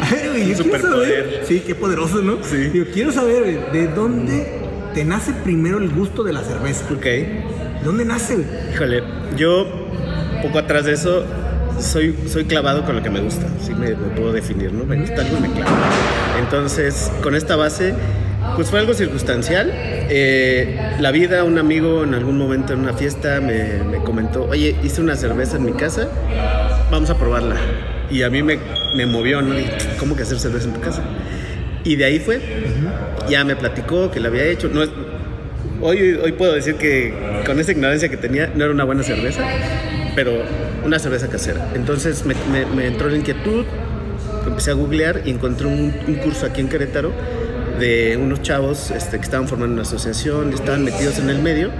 A 0.00 0.10
ver, 0.10 0.30
güey, 0.30 0.54
yo 0.54 0.62
quiero 0.64 0.80
saber. 0.80 1.40
Sí, 1.46 1.62
qué 1.66 1.74
poderoso, 1.74 2.18
¿no? 2.22 2.38
Sí. 2.42 2.56
Digo, 2.56 2.86
quiero 2.92 3.12
saber, 3.12 3.42
güey, 3.42 3.58
¿de 3.72 3.88
dónde 3.88 4.60
te 4.94 5.04
nace 5.04 5.32
primero 5.32 5.78
el 5.78 5.90
gusto 5.90 6.22
de 6.22 6.32
la 6.32 6.42
cerveza? 6.42 6.84
Ok. 6.92 7.04
¿De 7.04 7.80
dónde 7.84 8.04
nace, 8.04 8.34
güey? 8.36 8.46
Híjole, 8.74 9.02
yo 9.36 9.66
poco 10.42 10.58
atrás 10.58 10.84
de 10.84 10.92
eso 10.92 11.24
soy, 11.80 12.14
soy 12.28 12.44
clavado 12.44 12.84
con 12.84 12.96
lo 12.96 13.02
que 13.02 13.10
me 13.10 13.20
gusta, 13.20 13.46
sí 13.64 13.72
me, 13.74 13.88
me 13.88 14.08
puedo 14.16 14.32
definir, 14.32 14.72
¿no? 14.72 14.84
Me 14.84 14.96
gusta 15.00 15.22
algo 15.22 15.40
me 15.40 15.50
clavo. 15.50 15.74
Entonces, 16.38 17.10
con 17.22 17.34
esta 17.34 17.56
base, 17.56 17.94
Pues 18.56 18.70
fue 18.70 18.78
algo 18.78 18.94
circunstancial. 18.94 19.70
Eh, 19.72 20.78
la 21.00 21.10
vida, 21.10 21.42
un 21.42 21.58
amigo 21.58 22.04
en 22.04 22.14
algún 22.14 22.38
momento 22.38 22.72
en 22.72 22.80
una 22.80 22.92
fiesta 22.92 23.40
me, 23.40 23.82
me, 23.82 23.98
comentó, 23.98 24.44
oye, 24.44 24.76
hice 24.84 25.00
una 25.00 25.16
cerveza 25.16 25.56
en 25.56 25.64
mi 25.64 25.72
casa, 25.72 26.08
vamos 26.90 27.10
a 27.10 27.18
probarla. 27.18 27.56
Y 28.10 28.22
a 28.22 28.30
mí 28.30 28.42
me, 28.42 28.58
me 28.96 29.06
movió, 29.06 29.42
¿no? 29.42 29.54
Dije, 29.54 29.72
¿cómo 29.98 30.14
que 30.14 30.22
hacer 30.22 30.38
cerveza 30.38 30.68
en 30.68 30.74
tu 30.74 30.80
casa? 30.80 31.02
Y 31.82 31.96
de 31.96 32.04
ahí 32.04 32.20
fue. 32.20 32.40
Ya 33.28 33.44
me 33.44 33.56
platicó 33.56 34.10
que 34.10 34.20
la 34.20 34.28
había 34.28 34.44
hecho. 34.44 34.68
No, 34.68 34.82
hoy, 35.80 36.18
hoy 36.22 36.32
puedo 36.32 36.52
decir 36.52 36.76
que 36.76 37.12
con 37.44 37.58
esa 37.58 37.72
ignorancia 37.72 38.08
que 38.08 38.16
tenía, 38.16 38.52
no 38.54 38.64
era 38.64 38.72
una 38.72 38.84
buena 38.84 39.02
cerveza, 39.02 39.42
pero 40.14 40.42
una 40.84 41.00
cerveza 41.00 41.28
casera. 41.28 41.72
Entonces 41.74 42.24
me, 42.24 42.34
me, 42.52 42.66
me 42.66 42.86
entró 42.86 43.08
la 43.08 43.16
inquietud, 43.16 43.64
empecé 44.46 44.70
a 44.70 44.74
googlear 44.74 45.22
y 45.24 45.30
encontré 45.30 45.66
un, 45.66 45.92
un 46.06 46.14
curso 46.16 46.46
aquí 46.46 46.60
en 46.60 46.68
Querétaro 46.68 47.12
de 47.78 48.16
unos 48.16 48.42
chavos 48.42 48.90
este, 48.90 49.18
que 49.18 49.24
estaban 49.24 49.48
formando 49.48 49.74
una 49.74 49.82
asociación, 49.82 50.52
estaban 50.52 50.84
metidos 50.84 51.18
en 51.18 51.30
el 51.30 51.40
medio 51.40 51.70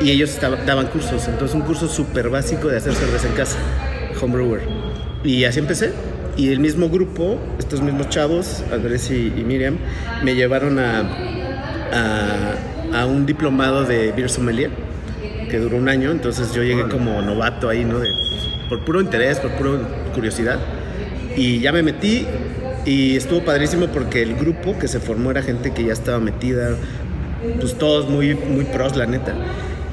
y 0.00 0.10
ellos 0.10 0.30
estaban, 0.30 0.64
daban 0.66 0.86
cursos. 0.88 1.28
Entonces 1.28 1.54
un 1.54 1.62
curso 1.62 1.88
súper 1.88 2.28
básico 2.28 2.68
de 2.68 2.76
hacer 2.76 2.94
cerveza 2.94 3.28
en 3.28 3.34
casa, 3.34 3.58
homebrewer. 4.20 4.62
Y 5.24 5.44
así 5.44 5.58
empecé. 5.58 5.92
Y 6.36 6.50
el 6.50 6.60
mismo 6.60 6.90
grupo, 6.90 7.38
estos 7.58 7.80
mismos 7.80 8.10
chavos, 8.10 8.62
Andrés 8.70 9.10
y, 9.10 9.32
y 9.36 9.44
Miriam, 9.44 9.78
me 10.22 10.34
llevaron 10.34 10.78
a, 10.78 11.00
a, 11.92 13.00
a, 13.00 13.06
un 13.06 13.24
diplomado 13.24 13.84
de 13.84 14.12
beer 14.12 14.28
sommelier 14.28 14.70
que 15.50 15.58
duró 15.58 15.78
un 15.78 15.88
año. 15.88 16.10
Entonces 16.10 16.52
yo 16.52 16.62
llegué 16.62 16.88
como 16.88 17.22
novato 17.22 17.70
ahí, 17.70 17.84
¿no? 17.84 18.00
De, 18.00 18.10
por 18.68 18.84
puro 18.84 19.00
interés, 19.00 19.38
por 19.40 19.52
pura 19.52 19.70
curiosidad. 20.14 20.58
Y 21.36 21.60
ya 21.60 21.72
me 21.72 21.82
metí 21.82 22.26
y 22.86 23.16
estuvo 23.16 23.44
padrísimo 23.44 23.88
porque 23.88 24.22
el 24.22 24.36
grupo 24.36 24.78
que 24.78 24.86
se 24.86 25.00
formó 25.00 25.32
era 25.32 25.42
gente 25.42 25.72
que 25.74 25.84
ya 25.84 25.92
estaba 25.92 26.20
metida, 26.20 26.76
pues 27.60 27.76
todos 27.76 28.08
muy, 28.08 28.34
muy 28.34 28.64
pros, 28.64 28.96
la 28.96 29.06
neta. 29.06 29.34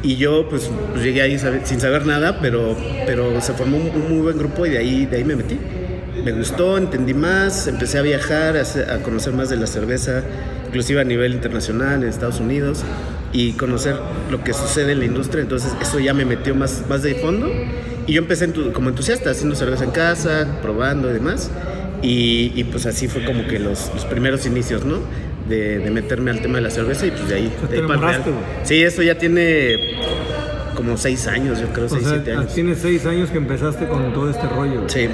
Y 0.04 0.18
yo 0.18 0.48
pues, 0.48 0.70
llegué 1.02 1.24
ahí 1.24 1.40
sin 1.64 1.82
saber 1.82 2.06
nada, 2.06 2.40
pero, 2.40 2.78
pero 3.08 3.42
se 3.42 3.54
formó 3.54 3.78
un, 3.78 4.10
muy 4.10 4.22
buen 4.22 4.38
grupo 4.38 4.66
y 4.68 4.70
de 4.70 4.78
ahí, 4.78 5.06
de 5.08 5.18
ahí 5.18 5.24
me 5.24 5.36
metí. 5.36 5.58
Me 6.24 6.32
gustó, 6.34 6.78
entendí 6.78 7.16
más, 7.16 7.68
empecé 7.68 7.98
a 7.98 8.04
viajar, 8.04 8.56
a, 8.58 8.94
a 8.94 8.98
conocer 9.00 9.34
más 9.34 9.50
de 9.50 9.58
la 9.58 9.66
cerveza, 9.66 10.22
inclusive 10.68 11.02
a 11.02 11.04
nivel 11.04 11.34
internacional 11.34 12.04
en 12.04 12.10
Estados 12.10 12.40
Unidos 12.40 12.84
y 13.32 13.54
conocer 13.54 13.96
lo 14.30 14.44
que 14.44 14.54
sucede 14.54 14.92
en 14.92 15.00
la 15.00 15.06
industria. 15.06 15.42
Entonces 15.42 15.74
eso 15.82 16.00
ya 16.00 16.14
me 16.14 16.26
metió 16.26 16.54
más, 16.54 16.84
más 16.88 17.02
de 17.02 17.16
fondo. 17.16 17.52
Y 18.06 18.14
yo 18.14 18.22
empecé 18.22 18.52
como 18.72 18.90
entusiasta, 18.90 19.32
haciendo 19.32 19.56
cerveza 19.56 19.86
en 19.86 19.92
casa, 19.92 20.60
probando 20.62 21.10
y 21.10 21.14
demás. 21.14 21.50
Y, 22.04 22.52
y, 22.56 22.66
pues 22.66 22.86
así 22.86 23.08
fue 23.08 23.24
como 23.24 23.48
que 23.48 23.60
los, 23.60 23.90
los 23.94 24.04
primeros 24.06 24.46
inicios, 24.46 24.84
¿no? 24.84 24.98
De, 25.48 25.80
de, 25.80 25.90
meterme 25.90 26.32
al 26.32 26.42
tema 26.42 26.56
de 26.56 26.62
la 26.62 26.70
cerveza 26.70 27.06
y 27.06 27.12
pues 27.12 27.30
de 27.30 27.36
ahí. 27.36 27.54
De 27.70 27.78
ahí 27.78 27.88
para 27.88 28.22
sí, 28.64 28.82
eso 28.82 29.02
ya 29.02 29.18
tiene 29.18 29.78
como 30.76 30.98
seis 30.98 31.28
años, 31.28 31.60
yo 31.60 31.68
creo, 31.68 31.86
o 31.86 31.90
seis, 31.90 32.04
sea, 32.04 32.14
siete 32.16 32.34
años. 32.34 32.54
Tienes 32.54 32.80
seis 32.80 33.06
años 33.06 33.30
que 33.30 33.38
empezaste 33.38 33.88
con 33.88 34.14
todo 34.14 34.30
este 34.30 34.48
rollo. 34.48 34.84
Sí. 34.88 35.08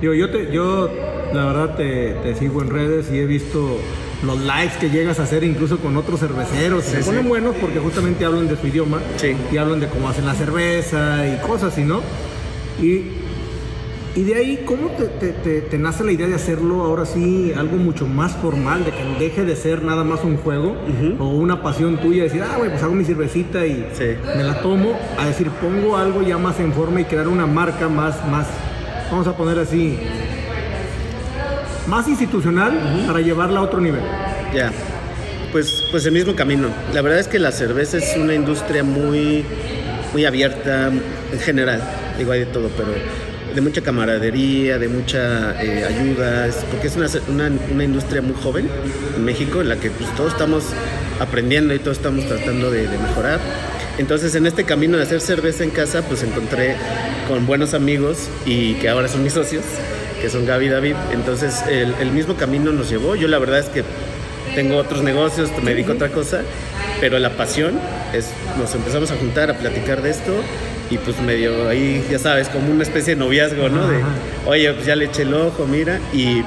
Digo, 0.00 0.12
yo, 0.12 0.28
te, 0.30 0.52
yo 0.52 0.90
la 1.32 1.46
verdad 1.46 1.76
te, 1.76 2.14
te, 2.22 2.34
sigo 2.34 2.62
en 2.62 2.70
redes 2.70 3.10
y 3.10 3.18
he 3.18 3.26
visto 3.26 3.80
los 4.24 4.38
lives 4.40 4.74
que 4.80 4.90
llegas 4.90 5.20
a 5.20 5.24
hacer 5.24 5.44
incluso 5.44 5.78
con 5.78 5.96
otros 5.96 6.20
cerveceros. 6.20 6.84
Sí, 6.84 6.96
se 6.96 7.04
ponen 7.04 7.22
sí. 7.22 7.28
buenos 7.28 7.54
porque 7.60 7.78
justamente 7.78 8.24
hablan 8.24 8.48
de 8.48 8.56
su 8.56 8.66
idioma 8.66 9.00
Sí. 9.16 9.34
y 9.50 9.56
hablan 9.56 9.80
de 9.80 9.86
cómo 9.86 10.08
hacen 10.08 10.26
la 10.26 10.34
cerveza 10.34 11.26
y 11.26 11.38
cosas 11.46 11.72
así, 11.72 11.84
¿no? 11.84 12.00
Y, 12.82 13.23
y 14.16 14.22
de 14.22 14.34
ahí, 14.36 14.62
¿cómo 14.64 14.90
te, 14.90 15.06
te, 15.06 15.32
te, 15.32 15.60
te, 15.62 15.78
nace 15.78 16.04
la 16.04 16.12
idea 16.12 16.28
de 16.28 16.34
hacerlo 16.36 16.82
ahora 16.84 17.04
sí 17.04 17.52
algo 17.56 17.76
mucho 17.76 18.06
más 18.06 18.32
formal, 18.36 18.84
de 18.84 18.92
que 18.92 19.04
deje 19.18 19.44
de 19.44 19.56
ser 19.56 19.82
nada 19.82 20.04
más 20.04 20.22
un 20.22 20.36
juego 20.36 20.76
o 21.18 21.28
una 21.30 21.62
pasión 21.62 21.96
tuya, 21.98 22.22
decir, 22.24 22.42
ah, 22.42 22.56
güey, 22.56 22.70
pues 22.70 22.82
hago 22.82 22.94
mi 22.94 23.04
cervecita 23.04 23.66
y 23.66 23.88
Sí. 23.92 24.14
me 24.36 24.44
la 24.44 24.60
tomo, 24.60 24.96
a 25.18 25.26
decir, 25.26 25.48
pongo 25.60 25.96
algo 25.96 26.22
ya 26.22 26.38
más 26.38 26.60
en 26.60 26.72
forma 26.72 27.00
y 27.00 27.04
crear 27.04 27.26
una 27.26 27.46
marca 27.46 27.88
más, 27.88 28.24
más 28.28 28.46
vamos 29.10 29.26
a 29.26 29.36
poner 29.36 29.58
así, 29.58 29.98
más 31.88 32.06
institucional 32.08 32.78
para 33.06 33.20
llevarla 33.20 33.60
a 33.60 33.62
otro 33.62 33.80
nivel? 33.80 34.02
Ya. 34.54 34.70
Pues, 35.52 35.84
pues 35.90 36.04
el 36.06 36.12
mismo 36.12 36.34
camino. 36.34 36.68
La 36.92 37.02
verdad 37.02 37.20
es 37.20 37.28
que 37.28 37.38
la 37.38 37.52
cerveza 37.52 37.98
es 37.98 38.16
una 38.16 38.34
industria 38.34 38.82
muy, 38.82 39.44
muy 40.12 40.24
abierta 40.24 40.88
en 40.88 41.38
general. 41.40 41.80
Digo, 42.18 42.32
hay 42.32 42.40
de 42.40 42.46
todo, 42.46 42.68
pero 42.76 42.88
de 43.54 43.60
mucha 43.60 43.82
camaradería, 43.82 44.78
de 44.78 44.88
mucha 44.88 45.62
eh, 45.62 45.84
ayuda, 45.84 46.48
porque 46.70 46.88
es 46.88 46.96
una, 46.96 47.06
una, 47.28 47.52
una 47.72 47.84
industria 47.84 48.20
muy 48.20 48.34
joven 48.34 48.68
en 49.16 49.24
México 49.24 49.60
en 49.60 49.68
la 49.68 49.76
que 49.76 49.90
pues, 49.90 50.12
todos 50.16 50.32
estamos 50.32 50.64
aprendiendo 51.20 51.74
y 51.74 51.78
todos 51.78 51.98
estamos 51.98 52.26
tratando 52.26 52.70
de, 52.70 52.88
de 52.88 52.98
mejorar. 52.98 53.40
Entonces 53.98 54.34
en 54.34 54.46
este 54.46 54.64
camino 54.64 54.96
de 54.96 55.04
hacer 55.04 55.20
cerveza 55.20 55.62
en 55.62 55.70
casa 55.70 56.02
pues 56.02 56.22
encontré 56.24 56.74
con 57.28 57.46
buenos 57.46 57.74
amigos 57.74 58.28
y 58.44 58.74
que 58.74 58.88
ahora 58.88 59.06
son 59.06 59.22
mis 59.22 59.32
socios, 59.32 59.64
que 60.20 60.28
son 60.28 60.46
Gaby 60.46 60.66
y 60.66 60.68
David. 60.68 60.96
Entonces 61.12 61.62
el, 61.70 61.94
el 62.00 62.10
mismo 62.10 62.36
camino 62.36 62.72
nos 62.72 62.90
llevó. 62.90 63.14
Yo 63.14 63.28
la 63.28 63.38
verdad 63.38 63.60
es 63.60 63.66
que 63.66 63.84
tengo 64.56 64.76
otros 64.76 65.02
negocios, 65.02 65.50
me 65.62 65.70
dedico 65.70 65.92
a 65.92 65.94
otra 65.94 66.08
cosa, 66.08 66.42
pero 67.00 67.18
la 67.20 67.30
pasión 67.30 67.78
es, 68.12 68.30
nos 68.58 68.74
empezamos 68.74 69.10
a 69.12 69.16
juntar, 69.16 69.50
a 69.50 69.58
platicar 69.58 70.02
de 70.02 70.10
esto 70.10 70.32
y 70.90 70.98
pues 70.98 71.20
medio 71.20 71.68
ahí, 71.68 72.04
ya 72.10 72.18
sabes, 72.18 72.48
como 72.48 72.70
una 72.70 72.82
especie 72.82 73.14
de 73.14 73.20
noviazgo, 73.20 73.68
¿no? 73.68 73.88
De, 73.88 73.98
oye, 74.46 74.72
pues 74.74 74.86
ya 74.86 74.96
le 74.96 75.06
eché 75.06 75.22
el 75.22 75.34
ojo, 75.34 75.66
mira, 75.66 75.98
y, 76.12 76.42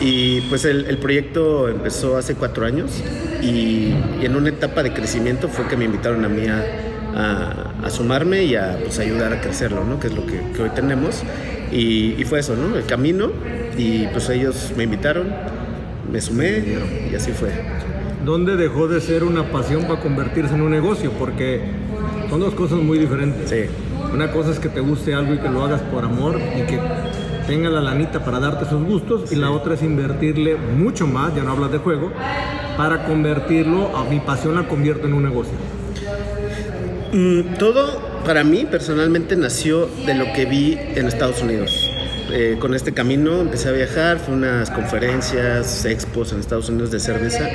y 0.00 0.40
pues 0.42 0.64
el, 0.64 0.86
el 0.86 0.98
proyecto 0.98 1.68
empezó 1.68 2.16
hace 2.16 2.34
cuatro 2.34 2.66
años 2.66 2.90
y, 3.42 3.94
y 4.20 4.22
en 4.24 4.34
una 4.36 4.48
etapa 4.48 4.82
de 4.82 4.92
crecimiento 4.92 5.48
fue 5.48 5.66
que 5.68 5.76
me 5.76 5.84
invitaron 5.84 6.24
a 6.24 6.28
mí 6.28 6.46
a, 6.48 6.64
a- 7.14 7.66
a 7.86 7.90
sumarme 7.90 8.44
y 8.44 8.56
a 8.56 8.78
pues, 8.82 8.98
ayudar 8.98 9.32
a 9.32 9.40
crecerlo, 9.40 9.84
¿no? 9.84 9.98
Que 9.98 10.08
es 10.08 10.14
lo 10.14 10.26
que, 10.26 10.40
que 10.54 10.62
hoy 10.62 10.70
tenemos. 10.70 11.22
Y, 11.72 12.14
y 12.18 12.24
fue 12.24 12.40
eso, 12.40 12.56
¿no? 12.56 12.76
El 12.76 12.84
camino 12.84 13.30
y 13.78 14.06
pues 14.08 14.28
ellos 14.28 14.72
me 14.76 14.84
invitaron, 14.84 15.28
me 16.12 16.20
sumé 16.20 16.62
y 17.10 17.14
así 17.14 17.30
fue. 17.32 17.50
¿Dónde 18.24 18.56
dejó 18.56 18.86
de 18.88 19.00
ser 19.00 19.24
una 19.24 19.44
pasión 19.50 19.84
para 19.84 20.00
convertirse 20.00 20.54
en 20.54 20.60
un 20.60 20.70
negocio? 20.72 21.10
Porque 21.12 21.62
son 22.30 22.40
dos 22.40 22.54
cosas 22.54 22.78
muy 22.78 22.98
diferentes. 22.98 23.50
Sí. 23.50 23.64
Una 24.12 24.30
cosa 24.30 24.50
es 24.50 24.58
que 24.58 24.68
te 24.68 24.80
guste 24.80 25.14
algo 25.14 25.34
y 25.34 25.38
que 25.38 25.48
lo 25.48 25.62
hagas 25.62 25.82
por 25.82 26.04
amor 26.04 26.40
y 26.56 26.62
que 26.62 26.80
tenga 27.46 27.68
la 27.68 27.80
lanita 27.80 28.24
para 28.24 28.38
darte 28.38 28.64
esos 28.64 28.82
gustos 28.84 29.32
y 29.32 29.36
la 29.36 29.50
otra 29.50 29.74
es 29.74 29.82
invertirle 29.82 30.56
mucho 30.56 31.06
más, 31.06 31.34
ya 31.34 31.42
no 31.42 31.50
hablas 31.50 31.72
de 31.72 31.78
juego, 31.78 32.12
para 32.76 33.04
convertirlo, 33.04 33.96
a 33.96 34.04
mi 34.04 34.20
pasión 34.20 34.54
la 34.54 34.68
convierto 34.68 35.06
en 35.06 35.14
un 35.14 35.24
negocio. 35.24 35.52
Mm, 37.12 37.56
todo 37.58 38.00
para 38.24 38.44
mí 38.44 38.66
personalmente 38.70 39.34
nació 39.34 39.88
de 40.06 40.14
lo 40.14 40.32
que 40.32 40.44
vi 40.44 40.78
en 40.94 41.08
Estados 41.08 41.42
Unidos. 41.42 41.90
Eh, 42.32 42.56
con 42.60 42.74
este 42.74 42.92
camino 42.92 43.40
empecé 43.40 43.68
a 43.68 43.72
viajar, 43.72 44.20
fue 44.20 44.34
unas 44.34 44.70
conferencias, 44.70 45.84
expos 45.84 46.32
en 46.32 46.38
Estados 46.38 46.68
Unidos 46.68 46.92
de 46.92 47.00
cerveza 47.00 47.48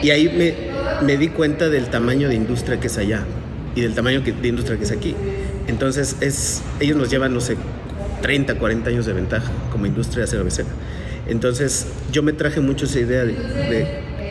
y 0.00 0.10
ahí 0.10 0.28
me, 0.28 1.04
me 1.04 1.16
di 1.16 1.28
cuenta 1.28 1.68
del 1.68 1.88
tamaño 1.88 2.28
de 2.28 2.36
industria 2.36 2.78
que 2.78 2.86
es 2.86 2.98
allá 2.98 3.24
y 3.78 3.82
del 3.82 3.94
tamaño 3.94 4.22
que- 4.24 4.32
de 4.32 4.48
industria 4.48 4.76
que 4.78 4.84
es 4.84 4.90
aquí. 4.92 5.14
Entonces 5.68 6.16
es, 6.20 6.62
ellos 6.80 6.96
nos 6.96 7.10
llevan, 7.10 7.32
no 7.34 7.40
sé, 7.40 7.56
30, 8.22 8.56
40 8.56 8.90
años 8.90 9.06
de 9.06 9.12
ventaja 9.12 9.50
como 9.70 9.86
industria 9.86 10.26
cervecera. 10.26 10.68
Entonces 11.28 11.86
yo 12.10 12.22
me 12.22 12.32
traje 12.32 12.60
mucho 12.60 12.86
esa 12.86 13.00
idea 13.00 13.24
de, 13.24 13.32
de 13.34 13.86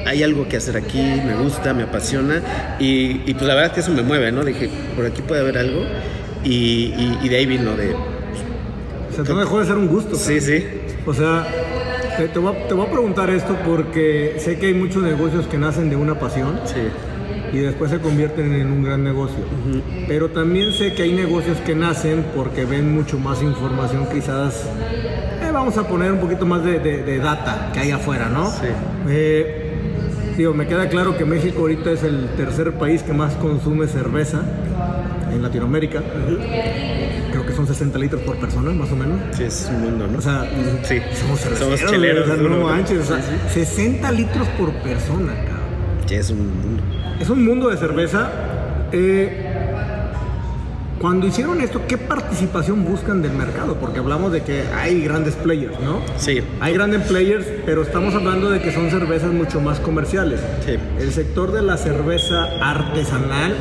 hay 0.05 0.23
algo 0.23 0.47
que 0.47 0.57
hacer 0.57 0.77
aquí, 0.77 0.99
me 0.99 1.35
gusta, 1.35 1.73
me 1.73 1.83
apasiona 1.83 2.41
y, 2.79 3.21
y, 3.25 3.33
pues 3.33 3.45
la 3.45 3.55
verdad 3.55 3.71
que 3.73 3.81
eso 3.81 3.91
me 3.91 4.01
mueve, 4.03 4.31
¿no? 4.31 4.43
Dije, 4.43 4.69
por 4.95 5.05
aquí 5.05 5.21
puede 5.21 5.41
haber 5.41 5.57
algo 5.57 5.83
y, 6.43 6.49
y- 6.97 7.19
y 7.23 7.29
de 7.29 7.35
ahí 7.37 7.45
vino 7.45 7.75
de... 7.75 7.93
O 7.93 9.25
sea, 9.25 9.35
dejó 9.35 9.59
de 9.59 9.65
ser 9.65 9.75
un 9.75 9.87
gusto. 9.87 10.15
Sí, 10.15 10.39
sí, 10.41 10.63
O 11.05 11.13
sea, 11.13 11.47
te, 12.17 12.27
te 12.29 12.39
voy 12.39 12.55
a, 12.55 12.67
te 12.67 12.73
voy 12.73 12.87
a 12.87 12.91
preguntar 12.91 13.29
esto 13.29 13.55
porque 13.65 14.35
sé 14.39 14.57
que 14.59 14.67
hay 14.67 14.73
muchos 14.73 15.03
negocios 15.03 15.45
que 15.47 15.57
nacen 15.57 15.89
de 15.89 15.95
una 15.95 16.19
pasión 16.19 16.59
sí. 16.65 16.75
Y 17.53 17.57
después 17.59 17.91
se 17.91 17.99
convierten 17.99 18.53
en 18.53 18.71
un 18.71 18.83
gran 18.83 19.03
negocio. 19.03 19.39
Pero 20.07 20.29
también 20.29 20.71
sé 20.73 20.93
que 20.93 21.03
hay 21.03 21.13
negocios 21.13 21.57
que 21.65 21.75
nacen 21.75 22.25
porque 22.35 22.65
ven 22.65 22.93
mucho 22.93 23.17
más 23.19 23.41
información 23.41 24.07
quizás, 24.11 24.65
eh, 25.41 25.49
vamos 25.51 25.77
a 25.77 25.87
poner 25.87 26.11
un 26.11 26.19
poquito 26.19 26.45
más 26.45 26.63
de, 26.63 26.79
de- 26.79 27.03
de 27.03 27.19
data 27.19 27.69
que 27.73 27.79
hay 27.79 27.91
afuera, 27.91 28.29
¿no? 28.29 28.49
Sí. 28.51 28.67
Eh, 29.09 29.73
digo, 30.37 30.53
me 30.53 30.67
queda 30.67 30.87
claro 30.89 31.17
que 31.17 31.25
México 31.25 31.59
ahorita 31.61 31.91
es 31.91 32.03
el 32.03 32.27
tercer 32.37 32.73
país 32.73 33.01
que 33.03 33.13
más 33.13 33.33
consume 33.35 33.87
cerveza 33.87 34.41
en 35.31 35.41
Latinoamérica. 35.41 36.01
Creo 37.31 37.45
que 37.45 37.53
son 37.53 37.67
60 37.67 37.97
litros 37.99 38.21
por 38.21 38.37
persona, 38.37 38.71
más 38.71 38.91
o 38.91 38.95
menos. 38.95 39.19
Sí, 39.31 39.43
es 39.43 39.69
un 39.73 39.81
mundo, 39.81 40.07
¿no? 40.07 40.17
O 40.17 40.21
sea, 40.21 40.49
sí. 40.83 40.99
somos 41.19 41.39
cerveceros, 41.39 41.79
Somos 41.79 41.91
cheleros. 41.91 42.29
o 42.29 42.33
sea, 42.33 42.43
no 42.43 42.61
manches, 42.61 42.99
o 42.99 43.03
sea, 43.03 43.21
Sí, 43.53 43.65
60 43.65 44.11
litros 44.11 44.47
por 44.57 44.71
persona, 44.75 45.33
cabrón. 45.35 45.56
Sí, 46.07 46.15
es 46.15 46.29
un 46.29 46.39
mundo. 46.39 46.83
Es 47.19 47.29
un 47.29 47.45
mundo 47.45 47.69
de 47.69 47.77
cerveza. 47.77 48.29
Eh, 48.91 49.43
Cuando 50.99 51.27
hicieron 51.27 51.61
esto, 51.61 51.81
¿qué 51.87 51.95
participación 51.95 52.83
buscan 52.83 53.21
del 53.21 53.31
mercado? 53.33 53.75
Porque 53.75 53.99
hablamos 53.99 54.31
de 54.31 54.41
que 54.41 54.63
hay 54.75 55.03
grandes 55.03 55.35
players, 55.35 55.79
¿no? 55.79 56.01
Sí. 56.17 56.39
Hay 56.59 56.73
grandes 56.73 57.03
players, 57.03 57.45
pero 57.67 57.83
estamos 57.83 58.15
hablando 58.15 58.49
de 58.49 58.59
que 58.61 58.71
son 58.71 58.89
cervezas 58.89 59.31
mucho 59.31 59.61
más 59.61 59.79
comerciales. 59.79 60.39
Sí. 60.65 60.75
El 60.99 61.11
sector 61.11 61.51
de 61.51 61.61
la 61.61 61.77
cerveza 61.77 62.45
artesanal 62.63 63.53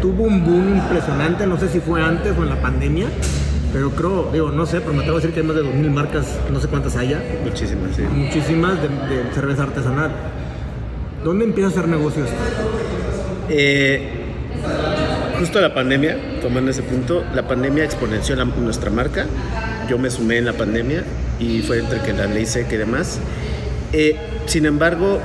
tuvo 0.00 0.22
un 0.24 0.42
boom 0.46 0.76
impresionante, 0.78 1.46
no 1.46 1.58
sé 1.58 1.68
si 1.68 1.80
fue 1.80 2.00
antes 2.00 2.32
o 2.38 2.42
en 2.42 2.48
la 2.48 2.62
pandemia, 2.62 3.08
pero 3.70 3.90
creo, 3.90 4.30
digo, 4.32 4.50
no 4.50 4.64
sé, 4.64 4.80
pero 4.80 4.94
me 4.94 5.00
atrevo 5.00 5.18
a 5.18 5.20
decir 5.20 5.34
que 5.34 5.40
hay 5.40 5.46
más 5.46 5.56
de 5.56 5.64
2.000 5.64 5.90
marcas, 5.90 6.38
no 6.50 6.58
sé 6.58 6.68
cuántas 6.68 6.96
haya, 6.96 7.20
Muchísimas, 7.44 7.96
sí. 7.96 8.02
muchísimas 8.10 8.76
de, 8.80 8.88
de 8.88 9.34
cerveza 9.34 9.64
artesanal. 9.64 10.10
¿Dónde 11.28 11.44
empieza 11.44 11.68
a 11.68 11.72
hacer 11.72 11.88
negocios? 11.88 12.26
Eh, 13.50 14.00
justo 15.38 15.60
la 15.60 15.74
pandemia, 15.74 16.16
tomando 16.40 16.70
ese 16.70 16.82
punto, 16.82 17.22
la 17.34 17.46
pandemia 17.46 17.84
exponenció 17.84 18.34
nuestra 18.34 18.88
marca. 18.88 19.26
Yo 19.90 19.98
me 19.98 20.08
sumé 20.08 20.38
en 20.38 20.46
la 20.46 20.54
pandemia 20.54 21.04
y 21.38 21.60
fue 21.60 21.80
entre 21.80 22.00
que 22.00 22.14
la 22.14 22.24
ley 22.24 22.46
seca 22.46 22.76
y 22.76 22.78
demás. 22.78 23.18
Eh, 23.92 24.16
sin 24.46 24.64
embargo, 24.64 25.20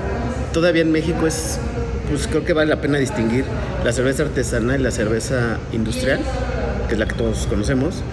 todavía 0.51 0.81
en 0.81 0.91
México 0.91 1.25
es, 1.25 1.57
pues 2.09 2.27
creo 2.27 2.43
que 2.43 2.51
vale 2.51 2.67
la 2.67 2.81
pena 2.81 2.97
distinguir 2.97 3.45
la 3.85 3.93
cerveza 3.93 4.23
artesanal 4.23 4.81
y 4.81 4.83
la 4.83 4.91
cerveza 4.91 5.57
industrial, 5.71 6.19
que 6.89 6.95
es 6.95 6.99
la 6.99 7.05
que 7.05 7.15
todos 7.15 7.47
conocemos. 7.47 8.03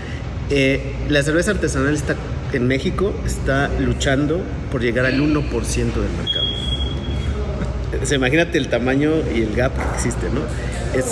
Eh, 0.51 0.95
la 1.09 1.25
cerveza 1.25 1.51
artesanal 1.51 1.95
está 1.95 2.15
en 2.53 2.69
México 2.69 3.13
está 3.27 3.69
luchando 3.81 4.41
por 4.71 4.81
llegar 4.81 5.07
al 5.07 5.21
1% 5.21 5.75
del 5.75 6.13
mercado. 6.17 6.50
O 8.03 8.07
sea, 8.07 8.17
imagínate 8.17 8.59
el 8.59 8.69
tamaño 8.69 9.11
y 9.35 9.43
el 9.43 9.55
gap 9.55 9.73
que 9.75 9.95
existe, 9.97 10.27
¿no? 10.31 10.41
Es, 10.99 11.05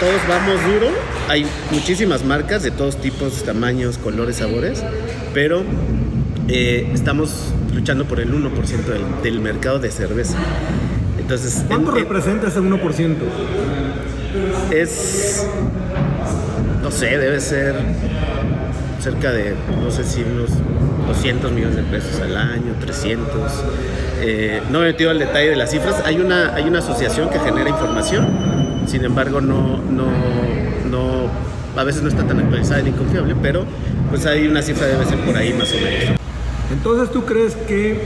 todos 0.00 0.20
vamos 0.28 0.54
duro, 0.64 0.88
hay 1.28 1.46
muchísimas 1.70 2.24
marcas 2.24 2.62
de 2.62 2.70
todos 2.70 2.96
tipos, 3.00 3.42
tamaños, 3.44 3.98
colores, 3.98 4.36
sabores, 4.36 4.82
pero 5.34 5.62
eh, 6.48 6.88
estamos 6.94 7.52
luchando 7.74 8.04
por 8.06 8.20
el 8.20 8.32
1% 8.32 8.50
del, 8.86 9.02
del 9.22 9.40
mercado 9.40 9.78
de 9.78 9.90
cerveza. 9.90 10.36
Entonces, 11.18 11.62
¿Cuánto 11.68 11.90
en- 11.92 11.98
en- 11.98 12.02
representa 12.04 12.48
ese 12.48 12.60
1%? 12.60 13.16
es, 14.70 15.46
no 16.82 16.90
sé, 16.90 17.18
debe 17.18 17.40
ser 17.40 17.74
cerca 19.02 19.30
de, 19.32 19.54
no 19.82 19.90
sé 19.90 20.04
si 20.04 20.22
unos 20.22 20.50
200 21.08 21.50
millones 21.52 21.76
de 21.76 21.82
pesos 21.82 22.20
al 22.20 22.36
año, 22.36 22.74
300. 22.80 23.52
Eh, 24.20 24.62
no 24.70 24.80
me 24.80 24.86
he 24.86 24.92
metido 24.92 25.10
al 25.10 25.18
detalle 25.18 25.50
de 25.50 25.56
las 25.56 25.70
cifras. 25.70 26.02
Hay 26.04 26.20
una, 26.20 26.54
hay 26.54 26.64
una 26.64 26.80
asociación 26.80 27.30
que 27.30 27.38
genera 27.38 27.68
información, 27.68 28.28
sin 28.86 29.04
embargo 29.04 29.40
no, 29.40 29.78
no, 29.90 30.06
no, 30.90 31.30
a 31.76 31.84
veces 31.84 32.02
no 32.02 32.08
está 32.08 32.26
tan 32.26 32.40
actualizada 32.40 32.82
ni 32.82 32.92
confiable, 32.92 33.34
pero 33.40 33.64
pues 34.10 34.26
hay 34.26 34.46
una 34.46 34.62
cifra 34.62 34.86
debe 34.86 35.04
ser 35.06 35.18
por 35.20 35.36
ahí 35.36 35.52
más 35.54 35.72
o 35.72 35.76
menos. 35.76 36.18
Entonces, 36.72 37.10
¿tú 37.10 37.24
crees 37.24 37.56
que 37.56 38.00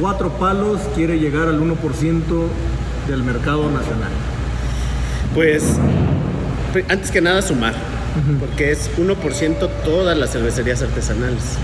Cuatro 0.00 0.30
Palos 0.30 0.80
quiere 0.94 1.18
llegar 1.18 1.48
al 1.48 1.60
1% 1.60 1.76
del 3.08 3.22
mercado 3.22 3.70
nacional? 3.70 4.10
Pues, 5.34 5.76
antes 6.88 7.10
que 7.10 7.20
nada 7.20 7.40
sumar, 7.42 7.74
porque 8.40 8.72
es 8.72 8.90
1% 8.98 9.68
todas 9.84 10.18
las 10.18 10.32
cervecerías 10.32 10.82
artesanales 10.82 11.58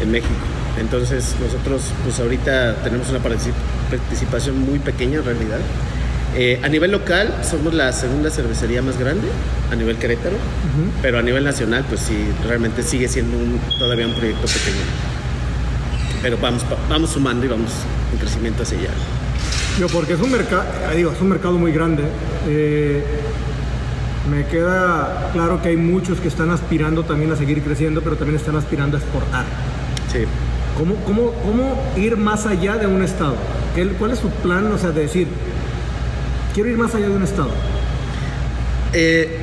en 0.00 0.10
México. 0.10 0.32
Entonces 0.78 1.34
nosotros 1.40 1.82
pues 2.04 2.18
ahorita 2.20 2.76
tenemos 2.84 3.08
una 3.10 3.18
partici- 3.18 3.52
participación 3.90 4.58
muy 4.60 4.78
pequeña 4.78 5.18
en 5.18 5.24
realidad. 5.24 5.58
Eh, 6.36 6.60
a 6.62 6.68
nivel 6.68 6.92
local 6.92 7.34
somos 7.42 7.72
la 7.74 7.90
segunda 7.92 8.30
cervecería 8.30 8.82
más 8.82 8.98
grande, 8.98 9.26
a 9.72 9.76
nivel 9.76 9.96
Querétaro, 9.96 10.36
pero 11.02 11.18
a 11.18 11.22
nivel 11.22 11.42
nacional 11.42 11.84
pues 11.88 12.00
sí, 12.02 12.16
realmente 12.46 12.82
sigue 12.82 13.08
siendo 13.08 13.36
un- 13.36 13.58
todavía 13.78 14.06
un 14.06 14.14
proyecto 14.14 14.46
pequeño. 14.46 14.84
Pero 16.22 16.36
vamos, 16.40 16.62
vamos 16.88 17.10
sumando 17.10 17.46
y 17.46 17.48
vamos 17.48 17.70
en 18.12 18.18
crecimiento 18.18 18.62
hacia 18.62 18.78
allá. 18.78 18.90
Digo, 19.76 19.88
porque 19.88 20.14
es 20.14 20.20
un 20.20 20.30
mercado, 20.32 20.64
digo, 20.94 21.12
es 21.12 21.20
un 21.20 21.28
mercado 21.28 21.56
muy 21.56 21.72
grande. 21.72 22.02
Eh, 22.46 23.02
me 24.30 24.44
queda 24.46 25.30
claro 25.32 25.62
que 25.62 25.70
hay 25.70 25.76
muchos 25.76 26.20
que 26.20 26.28
están 26.28 26.50
aspirando 26.50 27.04
también 27.04 27.32
a 27.32 27.36
seguir 27.36 27.62
creciendo, 27.62 28.02
pero 28.02 28.16
también 28.16 28.36
están 28.36 28.56
aspirando 28.56 28.96
a 28.96 29.00
exportar. 29.00 29.44
Sí. 30.12 30.20
¿Cómo, 30.76 30.94
cómo, 31.04 31.32
cómo 31.44 31.76
ir 31.96 32.16
más 32.16 32.46
allá 32.46 32.76
de 32.76 32.86
un 32.86 33.02
estado? 33.02 33.34
¿Qué- 33.74 33.88
¿Cuál 33.88 34.12
es 34.12 34.18
su 34.20 34.30
plan? 34.30 34.70
O 34.72 34.78
sea, 34.78 34.90
de 34.90 35.02
decir, 35.02 35.26
quiero 36.54 36.70
ir 36.70 36.76
más 36.78 36.94
allá 36.94 37.08
de 37.08 37.16
un 37.16 37.22
estado. 37.24 37.50
Eh, 38.92 39.38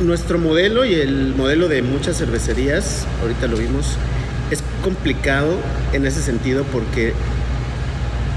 nuestro 0.00 0.38
modelo 0.38 0.84
y 0.84 0.94
el 0.94 1.34
modelo 1.36 1.68
de 1.68 1.82
muchas 1.82 2.18
cervecerías, 2.18 3.06
ahorita 3.22 3.46
lo 3.46 3.56
vimos, 3.56 3.96
es 4.50 4.62
complicado 4.82 5.56
en 5.92 6.06
ese 6.06 6.22
sentido 6.22 6.64
porque 6.72 7.12